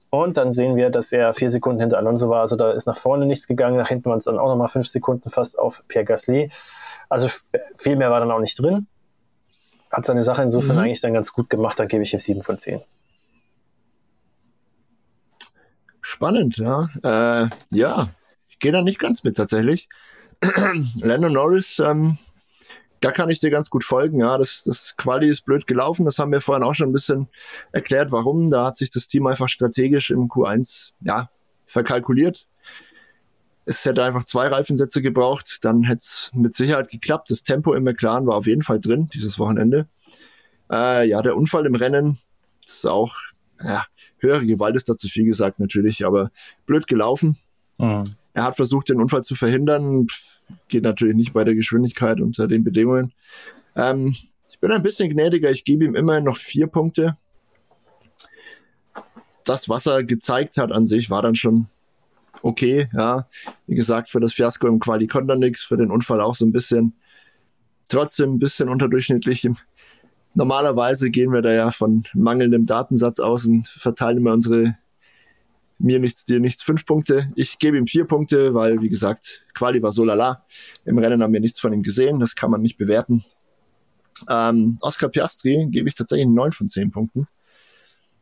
[0.09, 2.41] Und dann sehen wir, dass er vier Sekunden hinter Alonso war.
[2.41, 3.77] Also da ist nach vorne nichts gegangen.
[3.77, 6.51] Nach hinten waren es dann auch nochmal fünf Sekunden fast auf Pierre Gasly.
[7.11, 7.29] Also
[7.75, 8.87] viel mehr war dann auch nicht drin.
[9.91, 10.83] Hat seine Sache insofern mhm.
[10.85, 11.79] eigentlich dann ganz gut gemacht.
[11.81, 12.83] Dann gebe ich ihm sieben von zehn.
[16.07, 16.91] Spannend, ja.
[17.03, 18.11] Äh, ja,
[18.51, 19.89] ich gehe da nicht ganz mit tatsächlich.
[21.01, 22.19] Lando Norris, ähm,
[23.01, 24.21] da kann ich dir ganz gut folgen.
[24.21, 26.05] Ja, das, das Quali ist blöd gelaufen.
[26.05, 27.29] Das haben wir vorhin auch schon ein bisschen
[27.73, 28.51] erklärt, warum.
[28.51, 31.31] Da hat sich das Team einfach strategisch im Q1 ja,
[31.67, 32.47] verkalkuliert.
[33.65, 37.31] Es hätte einfach zwei Reifensätze gebraucht, dann hätte es mit Sicherheit geklappt.
[37.31, 39.89] Das Tempo im McLaren war auf jeden Fall drin dieses Wochenende.
[40.71, 42.19] Äh, ja, der Unfall im Rennen
[42.67, 43.17] ist auch,
[43.63, 43.87] ja,
[44.19, 46.31] höhere Gewalt ist dazu viel gesagt natürlich, aber
[46.67, 47.37] blöd gelaufen.
[47.79, 48.15] Mhm.
[48.33, 50.07] Er hat versucht, den Unfall zu verhindern.
[50.69, 53.13] Geht natürlich nicht bei der Geschwindigkeit unter den Bedingungen.
[53.77, 54.15] Ähm,
[54.51, 55.51] ich bin ein bisschen gnädiger.
[55.51, 57.17] Ich gebe ihm immerhin noch vier Punkte.
[59.45, 61.69] Das, was er gezeigt hat an sich, war dann schon
[62.43, 62.89] okay.
[62.93, 63.29] Ja,
[63.67, 66.45] wie gesagt, für das Fiasko im Quali konnte er nichts, für den Unfall auch so
[66.45, 66.95] ein bisschen.
[67.89, 69.49] Trotzdem ein bisschen unterdurchschnittlich.
[70.35, 74.77] Normalerweise gehen wir da ja von mangelndem Datensatz aus und verteilen immer unsere
[75.79, 77.31] mir nichts, dir nichts, fünf Punkte.
[77.35, 80.45] Ich gebe ihm vier Punkte, weil, wie gesagt, Quali war so lala.
[80.85, 83.25] Im Rennen haben wir nichts von ihm gesehen, das kann man nicht bewerten.
[84.29, 87.27] Ähm, Oscar Piastri gebe ich tatsächlich neun von zehn Punkten.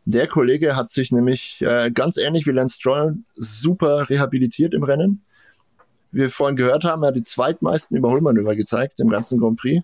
[0.04, 5.22] Der Kollege hat sich nämlich äh, ganz ähnlich wie Lance Stroll super rehabilitiert im Rennen.
[6.10, 9.82] Wie wir vorhin gehört haben, er hat die zweitmeisten Überholmanöver gezeigt im ganzen Grand Prix.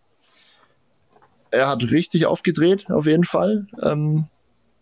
[1.50, 3.66] Er hat richtig aufgedreht, auf jeden Fall.
[3.82, 4.26] Ähm,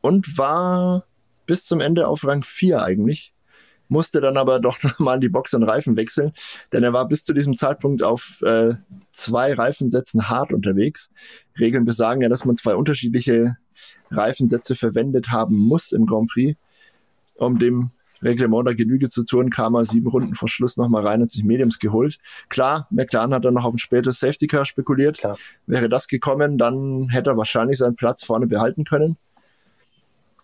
[0.01, 1.05] und war
[1.47, 3.33] bis zum Ende auf Rang 4 eigentlich,
[3.89, 6.33] musste dann aber doch nochmal die Box und Reifen wechseln,
[6.73, 8.75] denn er war bis zu diesem Zeitpunkt auf äh,
[9.13, 11.11] zwei Reifensätzen hart unterwegs.
[11.59, 13.57] Regeln besagen ja, dass man zwei unterschiedliche
[14.11, 16.59] Reifensätze verwendet haben muss im Grand Prix.
[17.35, 17.91] Um dem
[18.23, 21.45] Reglement der Genüge zu tun, kam er sieben Runden vor Schluss nochmal rein und sich
[21.45, 22.19] Mediums geholt.
[22.49, 25.19] Klar, McLaren hat dann noch auf ein spätes Safety Car spekuliert.
[25.19, 25.39] Klar.
[25.67, 29.17] Wäre das gekommen, dann hätte er wahrscheinlich seinen Platz vorne behalten können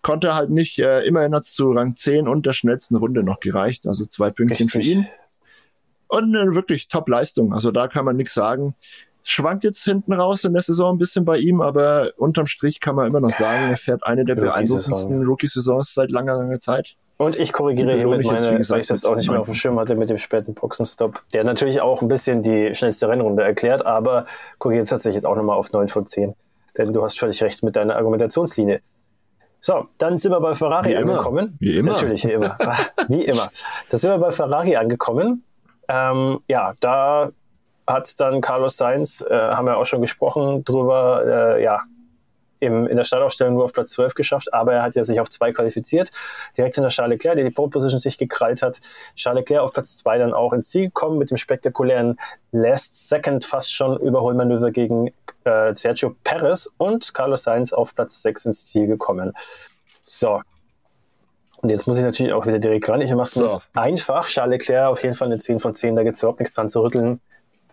[0.03, 0.77] konnte halt nicht.
[0.77, 3.87] Äh, immerhin hat es zu Rang 10 und der schnellsten Runde noch gereicht.
[3.87, 4.85] Also zwei Pünktchen Richtig.
[4.85, 5.07] für ihn.
[6.07, 7.53] Und eine wirklich Top-Leistung.
[7.53, 8.75] Also da kann man nichts sagen.
[9.23, 12.95] Schwankt jetzt hinten raus in der Saison ein bisschen bei ihm, aber unterm Strich kann
[12.95, 16.95] man immer noch sagen, er fährt eine der beeindruckendsten Rookie-Saisons seit langer, langer Zeit.
[17.17, 19.79] Und ich korrigiere hier mit meiner, weil ich das auch nicht mehr auf dem Schirm
[19.79, 24.25] hatte mit dem späten Boxenstopp, der natürlich auch ein bisschen die schnellste Rennrunde erklärt, aber
[24.57, 26.33] korrigiert tatsächlich jetzt auch nochmal auf 9 von 10.
[26.77, 28.81] Denn du hast völlig recht mit deiner Argumentationslinie.
[29.59, 31.55] So, dann sind wir bei Ferrari wie angekommen.
[31.59, 31.91] Wie immer.
[31.91, 32.57] Natürlich, wie immer.
[33.07, 33.49] wie immer.
[33.89, 35.45] Da sind wir bei Ferrari angekommen.
[35.87, 37.31] Ähm, ja, da
[37.87, 41.81] hat dann Carlos Sainz, äh, haben wir auch schon gesprochen, drüber, äh, ja,
[42.63, 45.29] im, in der Startaufstellung nur auf Platz 12 geschafft, aber er hat ja sich auf
[45.29, 46.11] zwei qualifiziert.
[46.57, 48.79] Direkt hinter Charles Leclerc, der die Pole Position sich gekrallt hat.
[49.15, 52.17] Charles Leclerc auf Platz 2 dann auch ins Ziel gekommen mit dem spektakulären
[52.51, 55.09] Last Second fast schon Überholmanöver gegen
[55.43, 59.33] äh, Sergio Perez und Carlos Sainz auf Platz 6 ins Ziel gekommen.
[60.03, 60.41] So.
[61.61, 63.01] Und jetzt muss ich natürlich auch wieder direkt ran.
[63.01, 63.61] Ich mache es so.
[63.73, 64.27] einfach.
[64.27, 65.95] Charles Leclerc auf jeden Fall eine 10 von 10.
[65.95, 67.21] Da gibt es überhaupt nichts dran zu rütteln.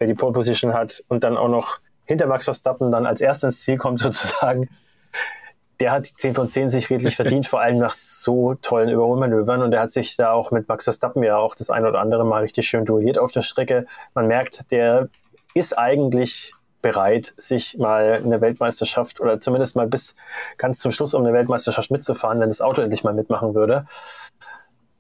[0.01, 3.47] Wer die Pole Position hat und dann auch noch hinter Max Verstappen dann als erster
[3.49, 4.69] ins Ziel kommt sozusagen,
[5.79, 9.63] der hat die 10 von 10 sich redlich verdient, vor allem nach so tollen Überholmanövern.
[9.63, 12.27] Und er hat sich da auch mit Max Verstappen ja auch das ein oder andere
[12.27, 13.87] Mal richtig schön duelliert auf der Strecke.
[14.15, 15.09] Man merkt, der
[15.55, 16.53] ist eigentlich
[16.83, 20.15] bereit, sich mal eine Weltmeisterschaft oder zumindest mal bis
[20.57, 23.87] ganz zum Schluss um eine Weltmeisterschaft mitzufahren, wenn das Auto endlich mal mitmachen würde.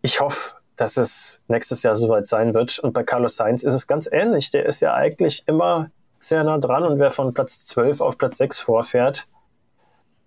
[0.02, 2.78] Ich hoffe, dass es nächstes Jahr soweit sein wird.
[2.78, 4.50] Und bei Carlos Sainz ist es ganz ähnlich.
[4.50, 5.88] Der ist ja eigentlich immer
[6.18, 9.26] sehr nah dran und wer von Platz 12 auf Platz 6 vorfährt,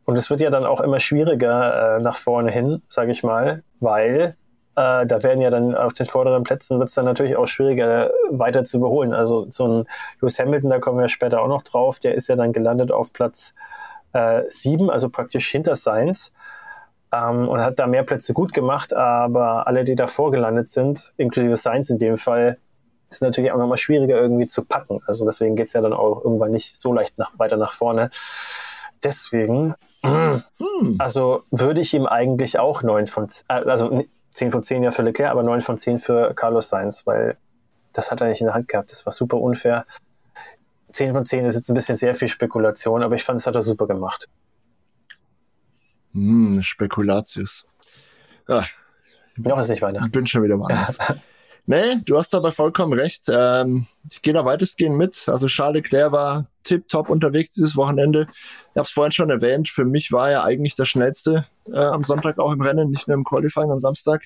[0.05, 3.63] Und es wird ja dann auch immer schwieriger äh, nach vorne hin, sage ich mal,
[3.80, 4.35] weil
[4.75, 8.11] äh, da werden ja dann auf den vorderen Plätzen wird es dann natürlich auch schwieriger
[8.30, 9.13] weiter zu überholen.
[9.13, 9.88] Also so ein
[10.19, 13.13] Lewis Hamilton, da kommen wir später auch noch drauf, der ist ja dann gelandet auf
[13.13, 13.53] Platz
[14.13, 16.34] äh, 7, also praktisch hinter Sainz
[17.14, 21.56] ähm, und hat da mehr Plätze gut gemacht, aber alle, die davor gelandet sind, inklusive
[21.56, 22.57] Sainz in dem Fall,
[23.10, 25.02] ist natürlich auch nochmal schwieriger irgendwie zu packen.
[25.06, 28.10] Also deswegen geht es ja dann auch irgendwann nicht so leicht nach, weiter nach vorne.
[29.03, 29.76] Deswegen,
[30.57, 30.95] hm.
[30.98, 34.03] also würde ich ihm eigentlich auch 9 von, äh, also
[34.34, 37.38] 10 von 10 ja für Leclerc, aber 9 von 10 für Carlos Sainz, weil
[37.91, 38.91] das hat er nicht in der Hand gehabt.
[38.91, 39.85] Das war super unfair.
[40.91, 43.56] 10 von 10 ist jetzt ein bisschen sehr viel Spekulation, aber ich fand, es hat
[43.56, 44.27] er super gemacht.
[46.14, 47.65] Hm, Spekulatius.
[48.48, 48.65] Ja.
[49.38, 50.06] Noch ist nicht Weihnachten.
[50.06, 50.69] Ich bin schon wieder mal.
[51.65, 53.27] Nee, du hast dabei vollkommen recht.
[53.30, 55.30] Ähm, ich gehe da weitestgehend mit.
[55.30, 58.27] Also Charles Leclerc war tip-top unterwegs dieses Wochenende.
[58.31, 62.03] Ich habe es vorhin schon erwähnt, für mich war er eigentlich der schnellste äh, am
[62.03, 64.23] Sonntag auch im Rennen, nicht nur im Qualifying am Samstag.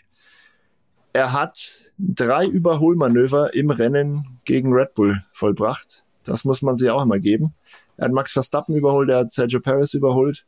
[1.13, 6.03] Er hat drei Überholmanöver im Rennen gegen Red Bull vollbracht.
[6.23, 7.53] Das muss man sich auch einmal geben.
[7.97, 10.45] Er hat Max Verstappen überholt, er hat Sergio Perez überholt.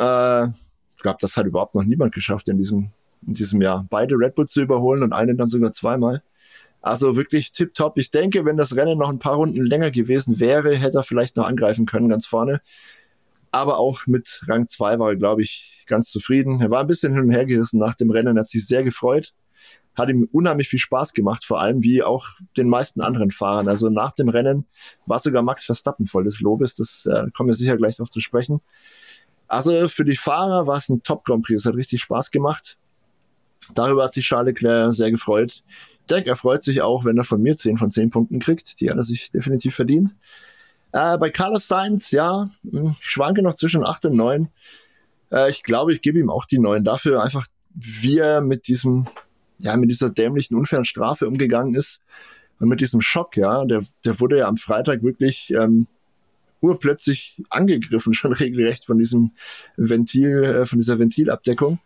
[0.00, 0.46] Äh,
[0.96, 2.90] ich glaube, das hat überhaupt noch niemand geschafft in diesem
[3.26, 3.86] in diesem Jahr.
[3.88, 6.22] Beide Red Bull zu überholen und einen dann sogar zweimal.
[6.82, 7.98] Also wirklich tipptopp.
[7.98, 11.36] Ich denke, wenn das Rennen noch ein paar Runden länger gewesen wäre, hätte er vielleicht
[11.36, 12.62] noch angreifen können, ganz vorne.
[13.50, 16.60] Aber auch mit Rang 2 war er, glaube ich, ganz zufrieden.
[16.60, 19.34] Er war ein bisschen hin und her gerissen nach dem Rennen, hat sich sehr gefreut.
[19.94, 23.68] Hat ihm unheimlich viel Spaß gemacht, vor allem wie auch den meisten anderen Fahrern.
[23.68, 24.66] Also nach dem Rennen
[25.04, 26.76] war sogar Max Verstappen voll des Lobes.
[26.76, 28.60] Das äh, kommen wir sicher gleich noch zu sprechen.
[29.50, 31.60] Also für die Fahrer war es ein Top Grand Prix.
[31.60, 32.78] Es hat richtig Spaß gemacht.
[33.74, 35.64] Darüber hat sich Charles Leclerc sehr gefreut.
[36.02, 38.80] Ich denke, er freut sich auch, wenn er von mir 10 von 10 Punkten kriegt.
[38.80, 40.14] Die hat er sich definitiv verdient.
[40.92, 44.48] Äh, bei Carlos Sainz, ja, hm, ich schwanke noch zwischen 8 und 9.
[45.32, 49.08] Äh, ich glaube, ich gebe ihm auch die 9 dafür, einfach wie er mit diesem,
[49.58, 52.00] ja, mit dieser dämlichen, unfairen Strafe umgegangen ist
[52.60, 55.88] und mit diesem Schock, ja, der, der wurde ja am Freitag wirklich ähm,
[56.60, 59.32] urplötzlich angegriffen, schon regelrecht von diesem
[59.76, 61.78] Ventil, äh, von dieser Ventilabdeckung.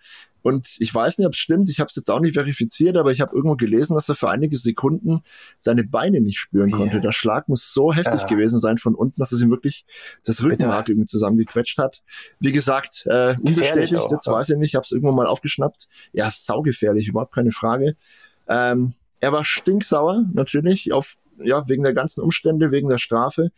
[0.44, 3.10] Und ich weiß nicht, ob es stimmt, ich habe es jetzt auch nicht verifiziert, aber
[3.12, 5.22] ich habe irgendwo gelesen, dass er für einige Sekunden
[5.58, 6.96] seine Beine nicht spüren konnte.
[6.96, 7.00] Yeah.
[7.00, 8.26] Der Schlag muss so heftig ja.
[8.26, 9.86] gewesen sein von unten, dass es ihm wirklich
[10.22, 12.02] das Rückenmark irgendwie zusammengequetscht hat.
[12.40, 15.88] Wie gesagt, äh, unbestätigt, auch, jetzt weiß ich nicht, ich habe es irgendwann mal aufgeschnappt.
[16.12, 17.96] Ja, saugefährlich, überhaupt keine Frage.
[18.46, 23.50] Ähm, er war stinksauer, natürlich, auf, ja, wegen der ganzen Umstände, wegen der Strafe.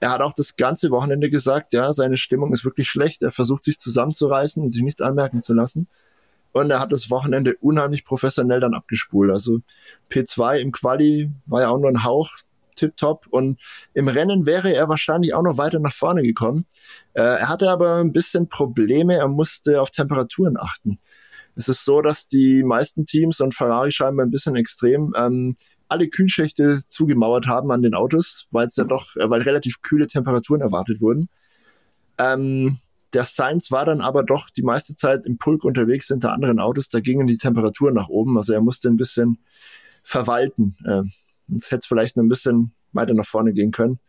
[0.00, 3.22] Er hat auch das ganze Wochenende gesagt, ja, seine Stimmung ist wirklich schlecht.
[3.22, 5.88] Er versucht sich zusammenzureißen und sich nichts anmerken zu lassen.
[6.52, 9.30] Und er hat das Wochenende unheimlich professionell dann abgespult.
[9.30, 9.60] Also
[10.10, 12.30] P2 im Quali war ja auch nur ein Hauch
[12.76, 13.26] tipptopp.
[13.30, 13.60] Und
[13.94, 16.66] im Rennen wäre er wahrscheinlich auch noch weiter nach vorne gekommen.
[17.14, 19.14] Äh, er hatte aber ein bisschen Probleme.
[19.16, 20.98] Er musste auf Temperaturen achten.
[21.56, 25.56] Es ist so, dass die meisten Teams und Ferrari scheinbar ein bisschen extrem ähm,
[25.88, 30.06] alle Kühlschächte zugemauert haben an den Autos, weil es ja doch, äh, weil relativ kühle
[30.06, 31.28] Temperaturen erwartet wurden.
[32.18, 32.78] Ähm,
[33.12, 36.88] der Sainz war dann aber doch die meiste Zeit im Pulk unterwegs hinter anderen Autos.
[36.88, 38.36] Da gingen die Temperaturen nach oben.
[38.36, 39.38] Also er musste ein bisschen
[40.02, 40.76] verwalten.
[40.84, 41.02] Äh,
[41.46, 44.00] sonst hätte es vielleicht noch ein bisschen weiter nach vorne gehen können.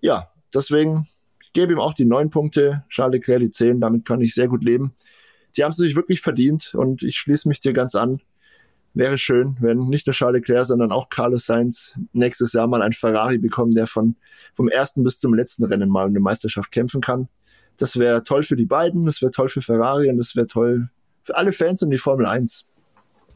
[0.00, 1.08] Ja, deswegen
[1.42, 3.80] ich gebe ihm auch die neun Punkte, Charles Leclerc die zehn.
[3.80, 4.94] Damit kann ich sehr gut leben.
[5.56, 8.20] Die haben es sich wirklich verdient und ich schließe mich dir ganz an.
[8.94, 12.92] Wäre schön, wenn nicht nur Charles Leclerc, sondern auch Carlos Sainz nächstes Jahr mal ein
[12.92, 14.16] Ferrari bekommen, der von,
[14.54, 17.28] vom ersten bis zum letzten Rennen mal um eine Meisterschaft kämpfen kann.
[17.76, 20.88] Das wäre toll für die beiden, das wäre toll für Ferrari und das wäre toll
[21.24, 22.64] für alle Fans in die Formel 1.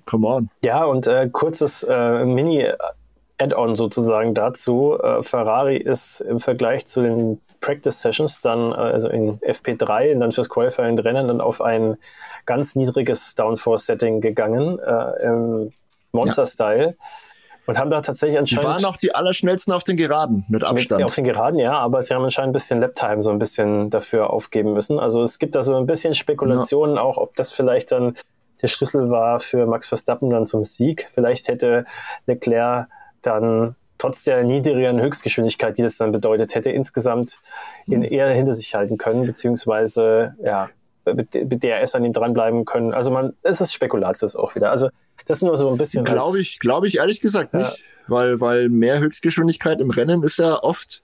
[0.07, 0.51] Come on.
[0.65, 2.73] Ja, und äh, kurzes äh, Mini-
[3.39, 4.99] Add-on sozusagen dazu.
[5.01, 10.21] Äh, Ferrari ist im Vergleich zu den Practice Sessions dann, äh, also in FP3 und
[10.21, 11.97] dann fürs Qualifying Rennen dann auf ein
[12.47, 15.73] ganz niedriges Downforce-Setting gegangen, äh, im
[16.13, 16.87] Monster-Style.
[16.87, 17.07] Ja.
[17.67, 18.65] Und haben da tatsächlich anscheinend.
[18.65, 21.01] Die waren auch die allerschnellsten auf den Geraden, mit Abstand.
[21.01, 23.91] Mit, auf den Geraden, ja, aber sie haben anscheinend ein bisschen Laptime so ein bisschen
[23.91, 24.99] dafür aufgeben müssen.
[24.99, 27.03] Also es gibt da so ein bisschen Spekulationen ja.
[27.03, 28.15] auch, ob das vielleicht dann
[28.63, 31.09] der Schlüssel war für Max Verstappen dann zum Sieg.
[31.13, 31.85] Vielleicht hätte
[32.27, 32.89] Leclerc
[33.21, 37.39] dann trotz der niedrigeren Höchstgeschwindigkeit, die das dann bedeutet hätte, insgesamt
[37.87, 38.05] ihn mhm.
[38.05, 40.71] eher hinter sich halten können, beziehungsweise ja,
[41.05, 42.95] mit, mit DRS an ihm dranbleiben können.
[42.95, 44.71] Also man, es ist Spekulatius auch wieder.
[44.71, 44.89] Also
[45.27, 46.05] das ist nur so ein bisschen.
[46.05, 47.85] Glaube ich, glaube ich ehrlich gesagt nicht, ja.
[48.07, 51.03] weil, weil mehr Höchstgeschwindigkeit im Rennen ist ja oft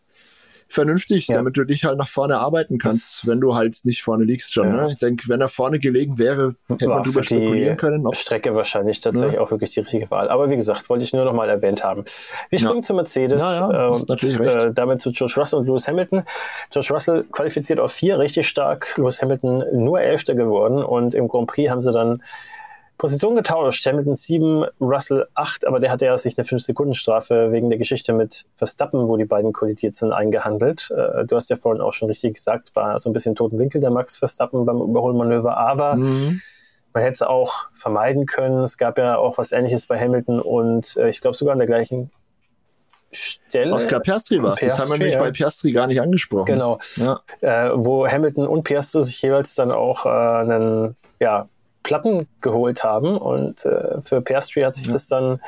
[0.68, 1.36] vernünftig, ja.
[1.36, 4.52] damit du dich halt nach vorne arbeiten kannst, das wenn du halt nicht vorne liegst
[4.52, 4.68] schon.
[4.68, 4.84] Ja.
[4.84, 4.88] Ne?
[4.90, 8.06] Ich denke, wenn er vorne gelegen wäre, hätte man drüber spekulieren können.
[8.14, 10.28] Strecke wahrscheinlich tatsächlich auch wirklich die richtige Wahl.
[10.28, 12.04] Aber wie gesagt, wollte ich nur noch mal erwähnt haben.
[12.50, 16.22] Wir springen zu Mercedes, äh, natürlich äh, damit zu George Russell und Lewis Hamilton.
[16.70, 18.94] George Russell qualifiziert auf vier, richtig stark.
[18.96, 22.22] Lewis Hamilton nur Elfter geworden und im Grand Prix haben sie dann
[22.98, 23.84] Position getauscht.
[23.86, 28.44] Hamilton 7, Russell 8, aber der hatte ja sich eine 5-Sekunden-Strafe wegen der Geschichte mit
[28.52, 30.90] Verstappen, wo die beiden kollidiert sind, eingehandelt.
[30.90, 33.80] Äh, du hast ja vorhin auch schon richtig gesagt, war so ein bisschen toten Winkel
[33.80, 36.40] der Max Verstappen beim Überholmanöver, aber mhm.
[36.92, 38.62] man hätte es auch vermeiden können.
[38.62, 41.66] Es gab ja auch was ähnliches bei Hamilton und äh, ich glaube sogar an der
[41.66, 42.10] gleichen
[43.10, 43.72] Stelle.
[43.72, 46.46] Oscar Piastri war Das haben wir nämlich bei Piastri gar nicht angesprochen.
[46.46, 46.78] Genau.
[46.96, 47.20] Ja.
[47.40, 51.48] Äh, wo Hamilton und Piastri sich jeweils dann auch äh, einen ja,
[51.84, 53.16] Platten geholt haben.
[53.16, 54.92] Und äh, für Piastri hat sich ja.
[54.92, 55.40] das dann,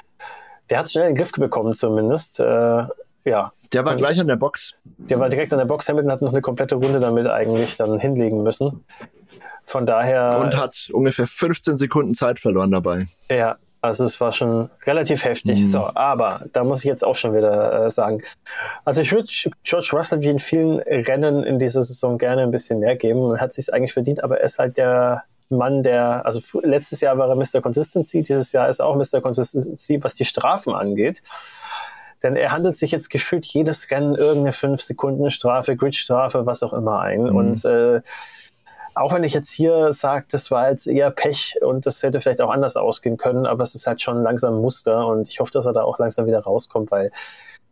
[0.71, 2.39] der hat schnell in den Griff bekommen zumindest.
[2.39, 2.85] Äh,
[3.25, 3.53] ja.
[3.73, 4.75] Der war und gleich an der Box.
[4.85, 5.89] Der war direkt an der Box.
[5.89, 8.85] Hamilton hat noch eine komplette Runde damit eigentlich dann hinlegen müssen.
[9.65, 10.39] Von daher.
[10.39, 13.09] Und hat ungefähr 15 Sekunden Zeit verloren dabei.
[13.29, 15.61] Ja, also es war schon relativ heftig.
[15.61, 15.65] Mhm.
[15.65, 18.23] So, aber da muss ich jetzt auch schon wieder äh, sagen.
[18.85, 19.29] Also ich würde
[19.65, 23.29] George Russell wie in vielen Rennen in dieser Saison gerne ein bisschen mehr geben.
[23.29, 27.19] Man hat sich eigentlich verdient, aber er ist halt der Mann, der, also letztes Jahr
[27.19, 27.61] war er Mr.
[27.63, 29.21] Consistency, dieses Jahr ist er auch Mr.
[29.21, 31.23] Consistency, was die Strafen angeht.
[32.23, 37.25] Denn er handelt sich jetzt gefühlt jedes Rennen irgendeine 5-Sekunden-Strafe, Grid-Strafe, was auch immer ein.
[37.25, 37.37] Mhm.
[37.37, 38.01] Und äh,
[38.95, 42.41] auch wenn ich jetzt hier sage, das war jetzt eher Pech und das hätte vielleicht
[42.41, 45.53] auch anders ausgehen können, aber es ist halt schon langsam ein Muster und ich hoffe,
[45.53, 47.13] dass er da auch langsam wieder rauskommt, weil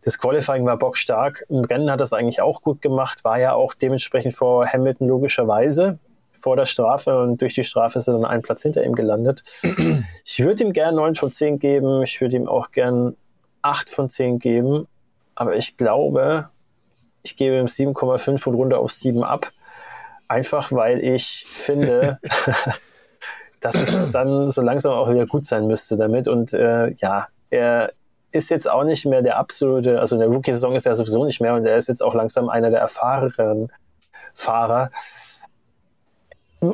[0.02, 1.46] das Qualifying war bockstark.
[1.48, 5.98] Im Rennen hat es eigentlich auch gut gemacht, war ja auch dementsprechend vor Hamilton logischerweise
[6.44, 9.42] vor der Strafe und durch die Strafe ist er dann einen Platz hinter ihm gelandet.
[10.26, 13.16] Ich würde ihm gern 9 von 10 geben, ich würde ihm auch gern
[13.62, 14.86] 8 von 10 geben,
[15.34, 16.50] aber ich glaube,
[17.22, 19.52] ich gebe ihm 7,5 und runter auf 7 ab.
[20.28, 22.18] Einfach weil ich finde,
[23.60, 26.28] dass es dann so langsam auch wieder gut sein müsste damit.
[26.28, 27.92] Und äh, ja, er
[28.32, 31.40] ist jetzt auch nicht mehr der absolute, also in der Rookie-Saison ist er sowieso nicht
[31.40, 33.72] mehr und er ist jetzt auch langsam einer der erfahrenen
[34.34, 34.90] Fahrer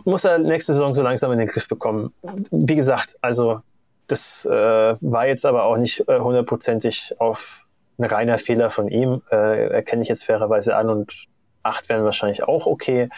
[0.04, 2.12] muss er nächste Saison so langsam in den Griff bekommen.
[2.50, 3.60] Wie gesagt, also
[4.06, 7.66] das äh, war jetzt aber auch nicht äh, hundertprozentig auf
[7.98, 9.22] ein reiner Fehler von ihm.
[9.30, 11.26] Äh, erkenne ich jetzt fairerweise an und
[11.62, 13.08] acht wären wahrscheinlich auch okay,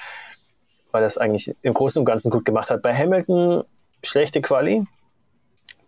[0.91, 2.83] weil er es eigentlich im Großen und Ganzen gut gemacht hat.
[2.83, 3.65] Bei Hamilton
[4.05, 4.85] schlechte Quali,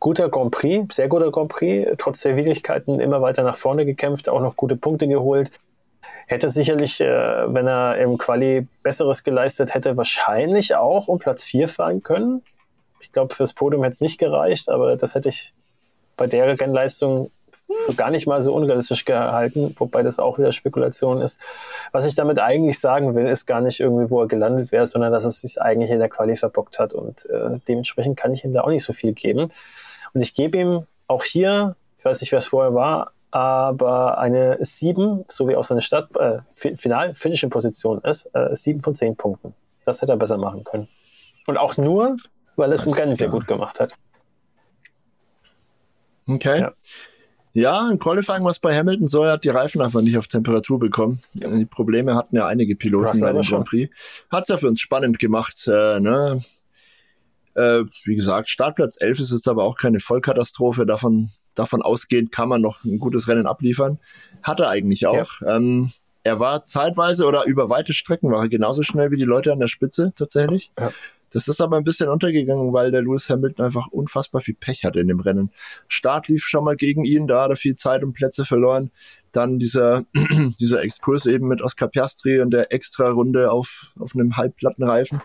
[0.00, 4.28] guter Grand Prix, sehr guter Grand Prix, trotz der Widrigkeiten immer weiter nach vorne gekämpft,
[4.28, 5.50] auch noch gute Punkte geholt.
[6.26, 11.68] Hätte sicherlich, äh, wenn er im Quali Besseres geleistet hätte, wahrscheinlich auch um Platz 4
[11.68, 12.42] fahren können.
[13.00, 15.52] Ich glaube, fürs Podium hätte es nicht gereicht, aber das hätte ich
[16.16, 17.30] bei der Rennleistung
[17.86, 21.40] für gar nicht mal so unrealistisch gehalten, wobei das auch wieder Spekulation ist.
[21.92, 25.12] Was ich damit eigentlich sagen will, ist gar nicht irgendwie, wo er gelandet wäre, sondern
[25.12, 28.52] dass er sich eigentlich in der Quali verbockt hat und äh, dementsprechend kann ich ihm
[28.52, 29.50] da auch nicht so viel geben.
[30.12, 34.58] Und ich gebe ihm auch hier, ich weiß nicht, wer es vorher war, aber eine
[34.60, 36.38] 7, so wie auch seine Stadt, äh,
[36.76, 39.54] final finishing Position ist, äh, 7 von 10 Punkten.
[39.84, 40.86] Das hätte er besser machen können.
[41.48, 42.16] Und auch nur,
[42.54, 43.92] weil er es im Rennen sehr gut gemacht hat.
[46.28, 46.60] Okay.
[46.60, 46.72] Ja.
[47.56, 50.78] Ja, im Qualifying was bei Hamilton so, er hat die Reifen einfach nicht auf Temperatur
[50.78, 51.20] bekommen.
[51.34, 54.24] Die Probleme hatten ja einige Piloten Russell bei dem Grand Prix.
[54.30, 55.68] Hat es ja für uns spannend gemacht.
[55.68, 56.40] Äh, ne?
[57.54, 60.86] äh, wie gesagt, Startplatz 11 ist jetzt aber auch keine Vollkatastrophe.
[60.86, 63.98] Davon davon ausgehend kann man noch ein gutes Rennen abliefern.
[64.42, 65.40] Hat er eigentlich auch.
[65.40, 65.56] Ja.
[65.56, 69.52] Ähm, er war zeitweise oder über weite Strecken war er genauso schnell wie die Leute
[69.52, 70.72] an der Spitze tatsächlich.
[70.78, 70.90] Ja.
[71.34, 75.00] Das ist aber ein bisschen untergegangen, weil der Lewis Hamilton einfach unfassbar viel Pech hatte
[75.00, 75.50] in dem Rennen.
[75.88, 78.90] Start lief schon mal gegen ihn, da hat er viel Zeit und Plätze verloren.
[79.32, 80.04] Dann dieser,
[80.60, 85.20] dieser Exkurs eben mit Oscar Piastri und der extra Runde auf, auf einem Halbplattenreifen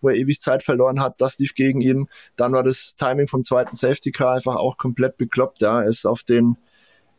[0.00, 1.20] wo er ewig Zeit verloren hat.
[1.20, 2.08] Das lief gegen ihn.
[2.36, 5.62] Dann war das Timing vom zweiten Safety Car einfach auch komplett bekloppt.
[5.62, 6.56] Ja, ist auf den,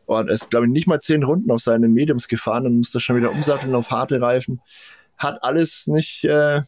[0.08, 3.00] oh, er ist glaube ich nicht mal zehn Runden auf seinen Mediums gefahren und musste
[3.00, 4.62] schon wieder umsatteln auf harte Reifen.
[5.18, 6.62] Hat alles nicht, äh,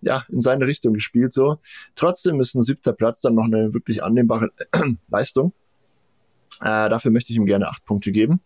[0.00, 1.58] ja, in seine Richtung gespielt so.
[1.94, 4.50] Trotzdem ist ein siebter Platz dann noch eine wirklich annehmbare
[5.08, 5.52] Leistung.
[6.60, 8.40] Äh, dafür möchte ich ihm gerne acht Punkte geben.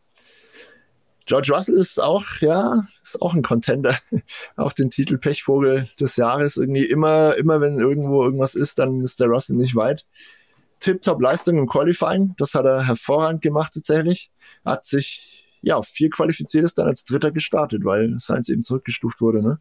[1.26, 3.96] George Russell ist auch, ja, ist auch ein Contender
[4.56, 6.56] auf den Titel Pechvogel des Jahres.
[6.56, 10.06] Irgendwie immer, immer wenn irgendwo irgendwas ist, dann ist der Russell nicht weit.
[10.80, 14.32] Tip-top Leistung im Qualifying, das hat er hervorragend gemacht tatsächlich.
[14.64, 19.20] Hat sich, ja, auf vier qualifiziert ist dann als Dritter gestartet, weil Sainz eben zurückgestuft
[19.20, 19.60] wurde, ne?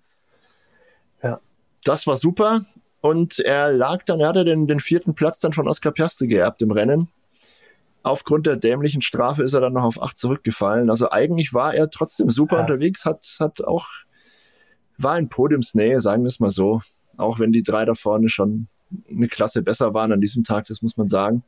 [1.22, 1.42] Ja.
[1.84, 2.66] Das war super.
[3.02, 6.62] Und er lag dann, er hatte den, den vierten Platz dann von Oscar Piastri geerbt
[6.62, 7.10] im Rennen
[8.02, 10.90] Aufgrund der dämlichen Strafe ist er dann noch auf 8 zurückgefallen.
[10.90, 12.62] Also eigentlich war er trotzdem super ja.
[12.62, 13.88] unterwegs, hat, hat auch,
[14.98, 16.82] war in Podiumsnähe, sagen wir es mal so.
[17.18, 18.70] Auch wenn die drei da vorne schon
[19.10, 21.44] eine Klasse besser waren an diesem Tag, das muss man sagen.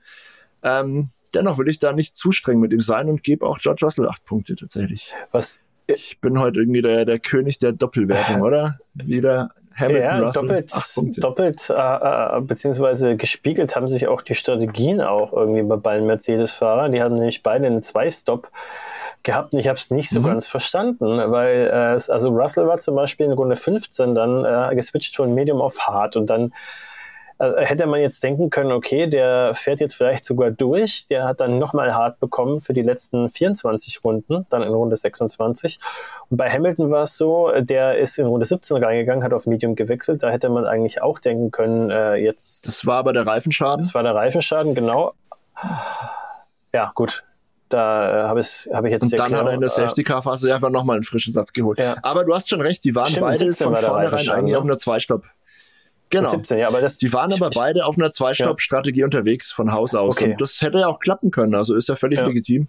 [0.62, 3.86] Ähm, dennoch will ich da nicht zu streng mit ihm sein und gebe auch George
[3.86, 5.14] Russell acht Punkte tatsächlich.
[5.32, 5.60] Was?
[5.88, 8.80] Ich bin heute irgendwie der, der König der Doppelwertung, oder?
[8.94, 15.02] Wieder Hamilton, ja, Russell, doppelt, doppelt äh, äh, beziehungsweise gespiegelt haben sich auch die Strategien
[15.02, 16.92] auch irgendwie bei beiden Mercedes-Fahrern.
[16.92, 18.50] Die haben nämlich beide einen Zwei-Stop
[19.24, 20.26] gehabt und ich habe es nicht so mhm.
[20.26, 25.16] ganz verstanden, weil äh, also Russell war zum Beispiel in Runde 15 dann äh, geswitcht
[25.16, 26.54] von Medium auf Hard und dann
[27.42, 31.58] hätte man jetzt denken können, okay, der fährt jetzt vielleicht sogar durch, der hat dann
[31.58, 35.80] nochmal hart bekommen für die letzten 24 Runden, dann in Runde 26.
[36.30, 39.76] Und bei Hamilton war es so, der ist in Runde 17 reingegangen, hat auf Medium
[39.76, 42.68] gewechselt, da hätte man eigentlich auch denken können, äh, jetzt.
[42.68, 43.84] Das war aber der Reifenschaden?
[43.84, 45.14] Das war der Reifenschaden, genau.
[46.74, 47.24] Ja, gut,
[47.70, 49.04] da äh, habe ich, hab ich jetzt.
[49.04, 51.54] Und dann hat er in der äh, Safety Car Phase einfach nochmal einen frischen Satz
[51.54, 51.80] geholt.
[51.80, 51.96] Ja.
[52.04, 55.24] Aber du hast schon recht, die waren Stimmt, beide von vornherein eigentlich auf einer Zweistopp.
[56.12, 56.30] Genau.
[56.30, 59.06] 17, ja, aber das, die waren aber beide auf einer Zwei-Stopp-Strategie ja.
[59.06, 60.18] unterwegs von Haus aus.
[60.18, 60.32] Okay.
[60.32, 61.56] Und das hätte ja auch klappen können.
[61.56, 62.28] Also ist ja völlig ja.
[62.28, 62.68] legitim.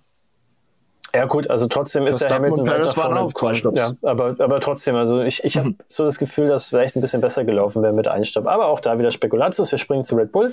[1.14, 3.78] Ja gut, also trotzdem ist der Hamilton und Paris waren auch zwei Stopps.
[3.78, 5.78] Ja, aber, aber trotzdem, also ich, ich habe mhm.
[5.86, 8.46] so das Gefühl, dass es vielleicht ein bisschen besser gelaufen wäre mit einem Stopp.
[8.46, 9.70] Aber auch da wieder Spekulatius.
[9.70, 10.52] Wir springen zu Red Bull.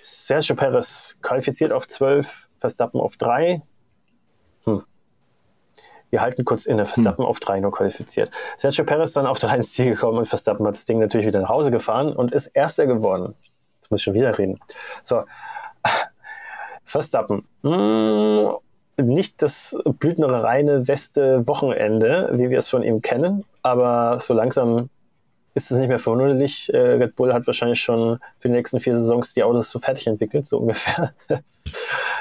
[0.00, 3.62] Sergio Perez qualifiziert auf 12, Verstappen auf 3.
[4.64, 4.82] Hm.
[6.12, 6.84] Wir halten kurz inne.
[6.84, 7.28] Verstappen hm.
[7.28, 8.30] auf 3 nur qualifiziert.
[8.58, 11.40] Sergio Perez dann auf 3 ins Ziel gekommen und Verstappen hat das Ding natürlich wieder
[11.40, 13.34] nach Hause gefahren und ist Erster geworden.
[13.76, 14.60] Jetzt muss ich schon wieder reden.
[15.02, 15.24] So,
[16.84, 17.48] Verstappen.
[17.62, 18.52] Hm,
[18.98, 24.90] nicht das blütenreine Weste Wochenende, wie wir es von ihm kennen, aber so langsam
[25.54, 26.72] ist es nicht mehr verwunderlich.
[26.72, 30.06] Äh, Red Bull hat wahrscheinlich schon für die nächsten vier Saisons die Autos so fertig
[30.06, 31.12] entwickelt, so ungefähr,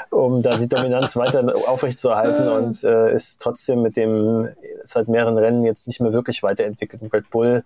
[0.09, 4.49] um da die Dominanz weiter aufrechtzuerhalten und äh, ist trotzdem mit dem
[4.83, 7.63] seit mehreren Rennen jetzt nicht mehr wirklich weiterentwickelten Red Bull.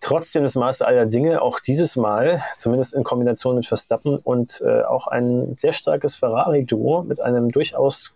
[0.00, 4.82] Trotzdem das Maß aller Dinge, auch dieses Mal, zumindest in Kombination mit Verstappen und äh,
[4.82, 8.14] auch ein sehr starkes Ferrari-Duo mit einem durchaus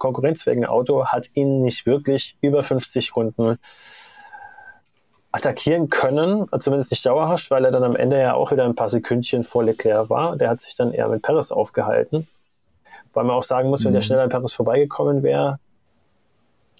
[0.00, 3.58] konkurrenzfähigen Auto hat ihn nicht wirklich über 50 Runden
[5.32, 8.88] attackieren können, zumindest nicht dauerhaft, weil er dann am Ende ja auch wieder ein paar
[8.88, 10.36] Sekündchen vor Leclerc war.
[10.36, 12.26] Der hat sich dann eher mit Perez aufgehalten.
[13.12, 14.06] Weil man auch sagen muss, wenn der mhm.
[14.06, 15.58] schneller an Perez vorbeigekommen wäre,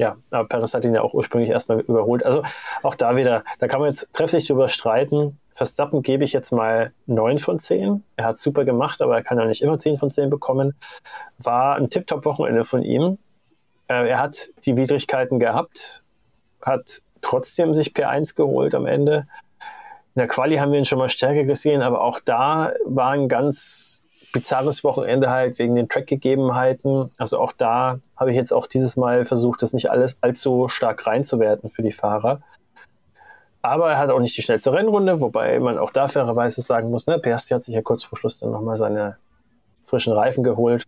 [0.01, 2.25] ja, aber Perez hat ihn ja auch ursprünglich erstmal überholt.
[2.25, 2.43] Also
[2.83, 5.39] auch da wieder, da kann man jetzt trefflich drüber streiten.
[5.53, 8.03] Verstappen gebe ich jetzt mal 9 von 10.
[8.17, 10.75] Er hat super gemacht, aber er kann ja nicht immer 10 von 10 bekommen.
[11.37, 13.19] War ein Tip-Top-Wochenende von ihm.
[13.89, 16.03] Äh, er hat die Widrigkeiten gehabt,
[16.63, 19.27] hat trotzdem sich P1 geholt am Ende.
[20.15, 23.29] In der Quali haben wir ihn schon mal stärker gesehen, aber auch da war ein
[23.29, 27.11] ganz bizarres Wochenende halt wegen den Trackgegebenheiten.
[27.19, 31.07] Also auch da habe ich jetzt auch dieses Mal versucht, das nicht alles allzu stark
[31.07, 32.41] reinzuwerten für die Fahrer.
[33.63, 37.07] Aber er hat auch nicht die schnellste Rennrunde, wobei man auch da fairerweise sagen muss,
[37.07, 39.19] ne, Piastri hat sich ja kurz vor Schluss dann nochmal seine
[39.85, 40.85] frischen Reifen geholt.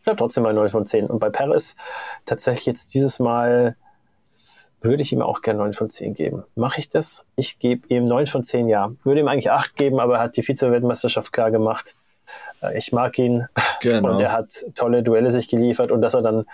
[0.00, 1.06] Ich habe trotzdem mal 9 von 10.
[1.06, 1.76] Und bei Perez
[2.24, 3.76] tatsächlich jetzt dieses Mal
[4.84, 6.44] würde ich ihm auch gerne 9 von 10 geben.
[6.54, 7.24] Mache ich das?
[7.36, 8.90] Ich gebe ihm 9 von 10, ja.
[9.02, 11.96] Würde ihm eigentlich 8 geben, aber er hat die Vize-Weltmeisterschaft klar gemacht.
[12.62, 13.46] Äh, ich mag ihn
[13.80, 14.12] genau.
[14.12, 16.44] und er hat tolle Duelle sich geliefert und dass er dann,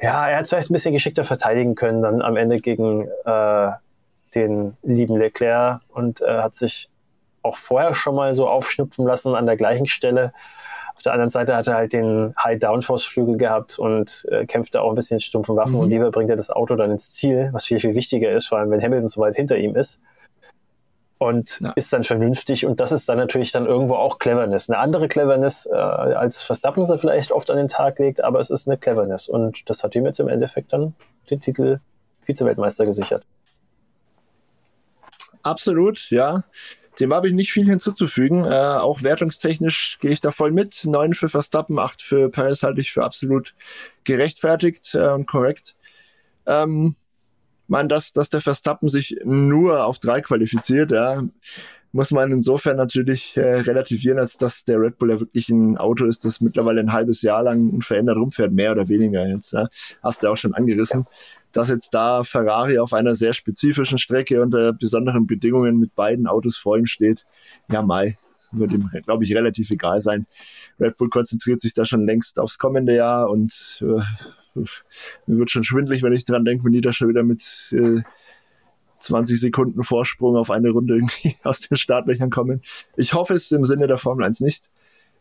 [0.00, 3.70] ja, er hat vielleicht ein bisschen geschickter verteidigen können, dann am Ende gegen äh,
[4.34, 6.88] den lieben Leclerc und äh, hat sich
[7.42, 10.32] auch vorher schon mal so aufschnupfen lassen an der gleichen Stelle.
[10.94, 14.82] Auf der anderen Seite hat er halt den High Downforce Flügel gehabt und äh, kämpfte
[14.82, 15.80] auch ein bisschen stumpfen Waffen mhm.
[15.80, 18.58] und lieber bringt er das Auto dann ins Ziel, was viel, viel wichtiger ist, vor
[18.58, 20.00] allem wenn Hamilton so weit hinter ihm ist.
[21.18, 21.72] Und ja.
[21.76, 24.68] ist dann vernünftig und das ist dann natürlich dann irgendwo auch Cleverness.
[24.68, 28.50] Eine andere Cleverness, äh, als Verstappen sie vielleicht oft an den Tag legt, aber es
[28.50, 30.94] ist eine Cleverness und das hat ihm jetzt im Endeffekt dann
[31.30, 31.78] den Titel
[32.22, 33.24] Vize-Weltmeister gesichert.
[35.42, 36.44] Absolut, ja.
[37.00, 38.44] Dem habe ich nicht viel hinzuzufügen.
[38.44, 40.84] Äh, auch wertungstechnisch gehe ich da voll mit.
[40.84, 43.54] Neun für Verstappen, acht für Paris halte ich für absolut
[44.04, 45.74] gerechtfertigt äh, und korrekt.
[46.46, 46.96] Ähm,
[47.68, 51.22] man, dass, dass der Verstappen sich nur auf drei qualifiziert, ja,
[51.92, 56.04] muss man insofern natürlich äh, relativieren, als dass der Red Bull ja wirklich ein Auto
[56.06, 59.52] ist, das mittlerweile ein halbes Jahr lang unverändert rumfährt, mehr oder weniger jetzt.
[59.52, 59.68] Ja.
[60.02, 61.06] Hast du auch schon angerissen.
[61.08, 61.16] Ja
[61.52, 66.56] dass jetzt da Ferrari auf einer sehr spezifischen Strecke unter besonderen Bedingungen mit beiden Autos
[66.56, 67.24] vor ihm steht,
[67.70, 68.16] ja, Mai,
[68.52, 70.26] wird ihm, glaube ich, relativ egal sein.
[70.78, 74.02] Red Bull konzentriert sich da schon längst aufs kommende Jahr und äh,
[74.54, 78.02] mir wird schon schwindlig, wenn ich dran denke, wenn die da schon wieder mit äh,
[78.98, 82.62] 20 Sekunden Vorsprung auf eine Runde irgendwie aus den Startlöchern kommen.
[82.96, 84.70] Ich hoffe es im Sinne der Formel 1 nicht.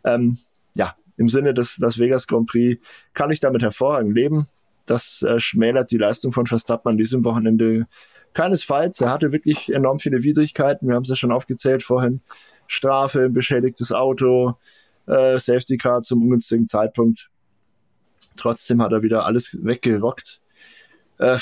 [0.04, 0.38] Ähm,
[0.76, 2.82] ja, im Sinne des Las Vegas Grand Prix
[3.14, 4.48] kann ich damit hervorragend leben.
[4.86, 7.88] Das äh, schmälert die Leistung von Verstappen an diesem Wochenende
[8.34, 9.02] keinesfalls.
[9.02, 10.88] Er hatte wirklich enorm viele Widrigkeiten.
[10.88, 12.22] Wir haben es ja schon aufgezählt vorhin.
[12.68, 14.56] Strafe, beschädigtes Auto,
[15.08, 17.30] äh, Safety Car zum ungünstigen Zeitpunkt.
[18.38, 20.40] Trotzdem hat er wieder alles weggerockt.
[21.18, 21.38] Äh,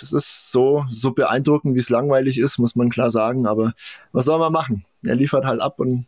[0.00, 3.46] es ist so, so beeindruckend, wie es langweilig ist, muss man klar sagen.
[3.46, 3.72] Aber
[4.12, 4.84] was soll man machen?
[5.04, 6.06] Er liefert halt ab und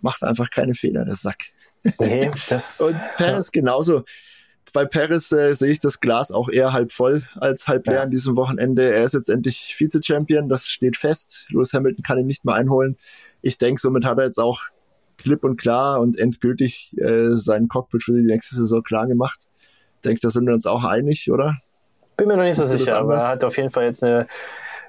[0.00, 1.46] macht einfach keine Fehler, der Sack.
[1.98, 4.04] Nee, das, und Perez genauso.
[4.74, 8.02] Bei Perez äh, sehe ich das Glas auch eher halb voll als halb leer ja.
[8.02, 8.92] an diesem Wochenende.
[8.92, 11.46] Er ist jetzt endlich Vize-Champion, das steht fest.
[11.48, 12.96] Lewis Hamilton kann ihn nicht mehr einholen.
[13.40, 14.62] Ich denke, somit hat er jetzt auch
[15.16, 19.46] klipp und klar und endgültig äh, sein Cockpit für die nächste Saison klar gemacht.
[19.94, 21.56] Ich denke, da sind wir uns auch einig, oder?
[22.16, 24.26] Bin mir noch nicht so sicher, aber er hat auf jeden Fall jetzt eine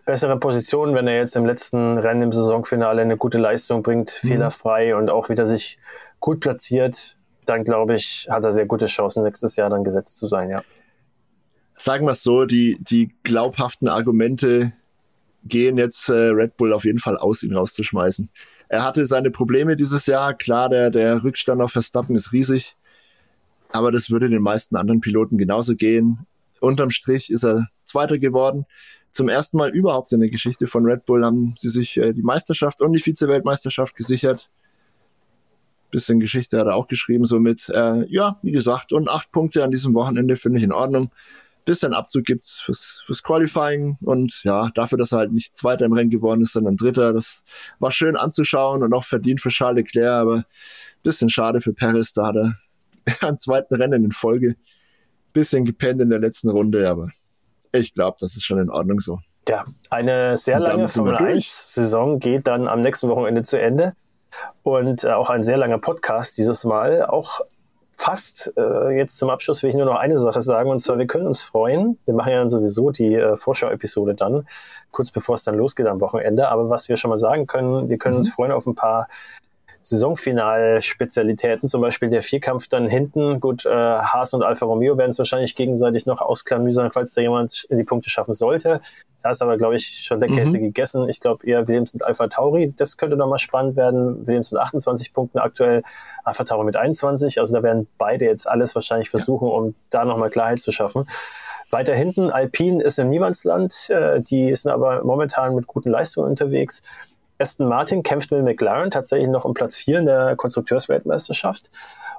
[0.03, 4.28] bessere Position, wenn er jetzt im letzten Rennen im Saisonfinale eine gute Leistung bringt, mhm.
[4.30, 5.78] fehlerfrei und auch wieder sich
[6.20, 7.15] gut platziert,
[7.45, 10.61] dann glaube ich, hat er sehr gute Chancen, nächstes Jahr dann gesetzt zu sein, ja.
[11.77, 14.73] Sagen wir es so, die, die glaubhaften Argumente
[15.43, 18.30] gehen jetzt äh, Red Bull auf jeden Fall aus, ihn rauszuschmeißen.
[18.69, 20.34] Er hatte seine Probleme dieses Jahr.
[20.34, 22.76] Klar, der, der Rückstand auf Verstappen ist riesig.
[23.72, 26.26] Aber das würde den meisten anderen Piloten genauso gehen.
[26.61, 28.65] Unterm Strich ist er Zweiter geworden
[29.15, 32.22] zum ersten Mal überhaupt in der Geschichte von Red Bull haben sie sich äh, die
[32.22, 34.49] Meisterschaft und die Vize-Weltmeisterschaft gesichert.
[35.95, 39.72] Bisschen Geschichte hat er auch geschrieben, somit, äh, ja, wie gesagt, und acht Punkte an
[39.72, 41.09] diesem Wochenende finde ich in Ordnung.
[41.63, 45.93] Bisschen Abzug gibt's fürs, fürs Qualifying und ja, dafür, dass er halt nicht Zweiter im
[45.93, 47.45] Rennen geworden ist, sondern Dritter, das
[47.80, 50.43] war schön anzuschauen und auch verdient für Charles Leclerc, aber
[51.01, 52.55] bisschen schade für Paris, da hat er
[53.22, 54.57] am zweiten Rennen in Folge
[55.31, 57.09] bisschen gepennt in der letzten Runde, aber
[57.72, 59.19] ich glaube, das ist schon in Ordnung so.
[59.47, 63.93] Ja, eine sehr lange Formel 1-Saison geht dann am nächsten Wochenende zu Ende.
[64.64, 67.06] Und äh, auch ein sehr langer Podcast dieses Mal.
[67.06, 67.41] Auch
[67.95, 70.70] fast äh, jetzt zum Abschluss will ich nur noch eine Sache sagen.
[70.70, 71.98] Und zwar, wir können uns freuen.
[72.06, 74.48] Wir machen ja dann sowieso die äh, Vorschau-Episode dann,
[74.91, 76.49] kurz bevor es dann losgeht am Wochenende.
[76.49, 78.20] Aber was wir schon mal sagen können, wir können mhm.
[78.20, 79.07] uns freuen auf ein paar
[79.86, 83.40] Saisonfinal-Spezialitäten, zum Beispiel der Vierkampf dann hinten.
[83.40, 87.68] Gut, äh, Haas und Alfa Romeo werden es wahrscheinlich gegenseitig noch ausklamüsern, falls da jemand
[87.70, 88.80] die Punkte schaffen sollte.
[89.22, 90.64] Da ist aber, glaube ich, schon der Käse mhm.
[90.64, 91.10] gegessen.
[91.10, 92.74] Ich glaube eher Williams und Alpha Tauri.
[92.78, 94.26] Das könnte nochmal spannend werden.
[94.28, 95.84] Williams mit 28 Punkten aktuell,
[96.24, 97.40] Alpha Tauri mit 21.
[97.40, 101.07] Also da werden beide jetzt alles wahrscheinlich versuchen, um da nochmal Klarheit zu schaffen.
[101.72, 103.90] Weiter hinten, Alpine ist im Niemandsland.
[103.90, 106.84] Äh, die sind aber momentan mit guten Leistungen unterwegs.
[107.38, 111.70] Aston Martin kämpft mit McLaren tatsächlich noch um Platz 4 in der Konstrukteursweltmeisterschaft.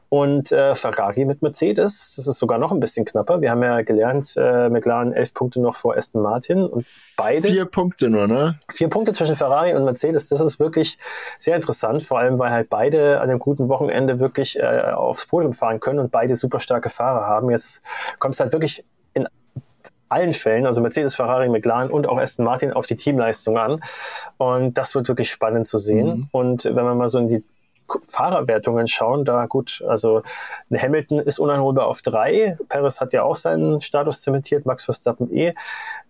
[0.08, 3.40] Und äh, Ferrari mit Mercedes, das ist sogar noch ein bisschen knapper.
[3.40, 6.86] Wir haben ja gelernt, äh, McLaren elf Punkte noch vor Aston Martin und
[7.16, 7.48] beide.
[7.48, 8.56] Vier Punkte nur, ne?
[8.70, 10.98] Vier Punkte zwischen Ferrari und Mercedes, das ist wirklich
[11.38, 15.54] sehr interessant, vor allem weil halt beide an einem guten Wochenende wirklich äh, aufs Podium
[15.54, 17.50] fahren können und beide super starke Fahrer haben.
[17.50, 17.82] Jetzt
[18.20, 18.84] kommt es halt wirklich
[20.08, 23.80] allen Fällen, also Mercedes, Ferrari, McLaren und auch Aston Martin auf die Teamleistung an.
[24.38, 26.06] Und das wird wirklich spannend zu sehen.
[26.06, 26.28] Mhm.
[26.32, 27.44] Und wenn man mal so in die
[28.02, 30.22] Fahrerwertungen schauen, da gut, also
[30.70, 35.54] Hamilton ist uneinholbar auf drei, Perez hat ja auch seinen Status zementiert, Max Verstappen eh,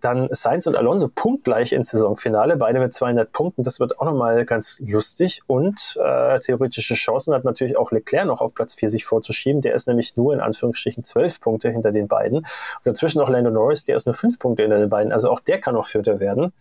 [0.01, 4.45] dann Sainz und Alonso punktgleich ins Saisonfinale, beide mit 200 Punkten, das wird auch nochmal
[4.45, 5.41] ganz lustig.
[5.47, 9.73] Und äh, theoretische Chancen hat natürlich auch Leclerc noch auf Platz 4 sich vorzuschieben, der
[9.75, 12.39] ist nämlich nur in Anführungsstrichen 12 Punkte hinter den beiden.
[12.39, 12.47] Und
[12.85, 15.59] dazwischen noch Lando Norris, der ist nur 5 Punkte hinter den beiden, also auch der
[15.59, 16.53] kann noch Vierter werden.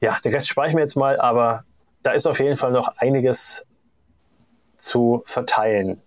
[0.00, 1.64] Ja, den Rest spare ich mir jetzt mal, aber
[2.02, 3.64] da ist auf jeden Fall noch einiges
[4.84, 6.00] zu verteilen.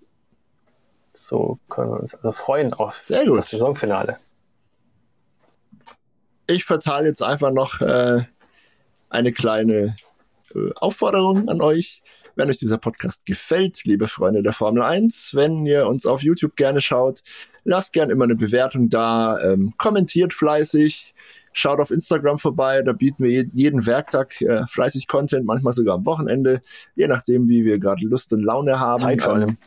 [1.14, 4.18] So können wir uns also freuen auf das Saisonfinale.
[6.46, 8.24] Ich verteile jetzt einfach noch äh,
[9.10, 9.96] eine kleine
[10.56, 12.04] äh, Aufforderung an euch.
[12.36, 16.56] Wenn euch dieser Podcast gefällt, liebe Freunde der Formel 1, wenn ihr uns auf YouTube
[16.56, 17.24] gerne schaut,
[17.64, 21.16] lasst gerne immer eine Bewertung da, ähm, kommentiert fleißig,
[21.58, 26.06] Schaut auf Instagram vorbei, da bieten wir jeden Werktag äh, fleißig Content, manchmal sogar am
[26.06, 26.62] Wochenende,
[26.94, 29.02] je nachdem, wie wir gerade Lust und Laune haben.
[29.02, 29.50] Zeit vor allem.
[29.50, 29.58] Ähm,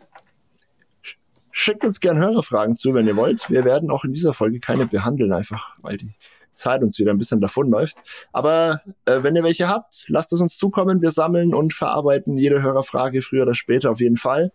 [1.50, 3.50] schickt uns gerne Hörerfragen zu, wenn ihr wollt.
[3.50, 6.14] Wir werden auch in dieser Folge keine behandeln, einfach weil die
[6.52, 8.04] Zeit uns wieder ein bisschen davonläuft.
[8.32, 11.02] Aber äh, wenn ihr welche habt, lasst es uns zukommen.
[11.02, 14.52] Wir sammeln und verarbeiten jede Hörerfrage früher oder später auf jeden Fall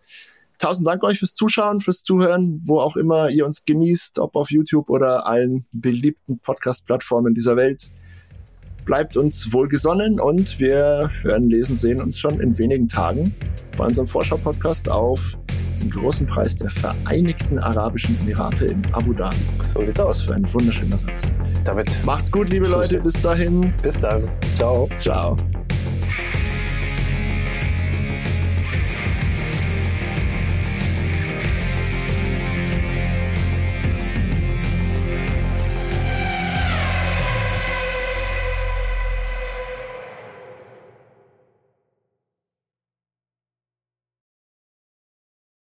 [0.58, 4.50] tausend Dank euch fürs Zuschauen, fürs Zuhören, wo auch immer ihr uns genießt, ob auf
[4.50, 7.90] YouTube oder allen beliebten Podcast-Plattformen dieser Welt.
[8.84, 13.34] Bleibt uns wohlgesonnen und wir hören, lesen, sehen uns schon in wenigen Tagen
[13.76, 15.36] bei unserem Vorschau-Podcast auf
[15.82, 19.36] den großen Preis der Vereinigten Arabischen Emirate in Abu Dhabi.
[19.62, 20.22] So sieht's aus.
[20.22, 21.30] Für ein wunderschöner Satz.
[21.64, 23.00] Damit macht's gut, liebe Leute.
[23.00, 23.72] Bis dahin.
[23.82, 24.28] Bis dann.
[24.56, 24.88] Ciao.
[24.98, 25.36] Ciao.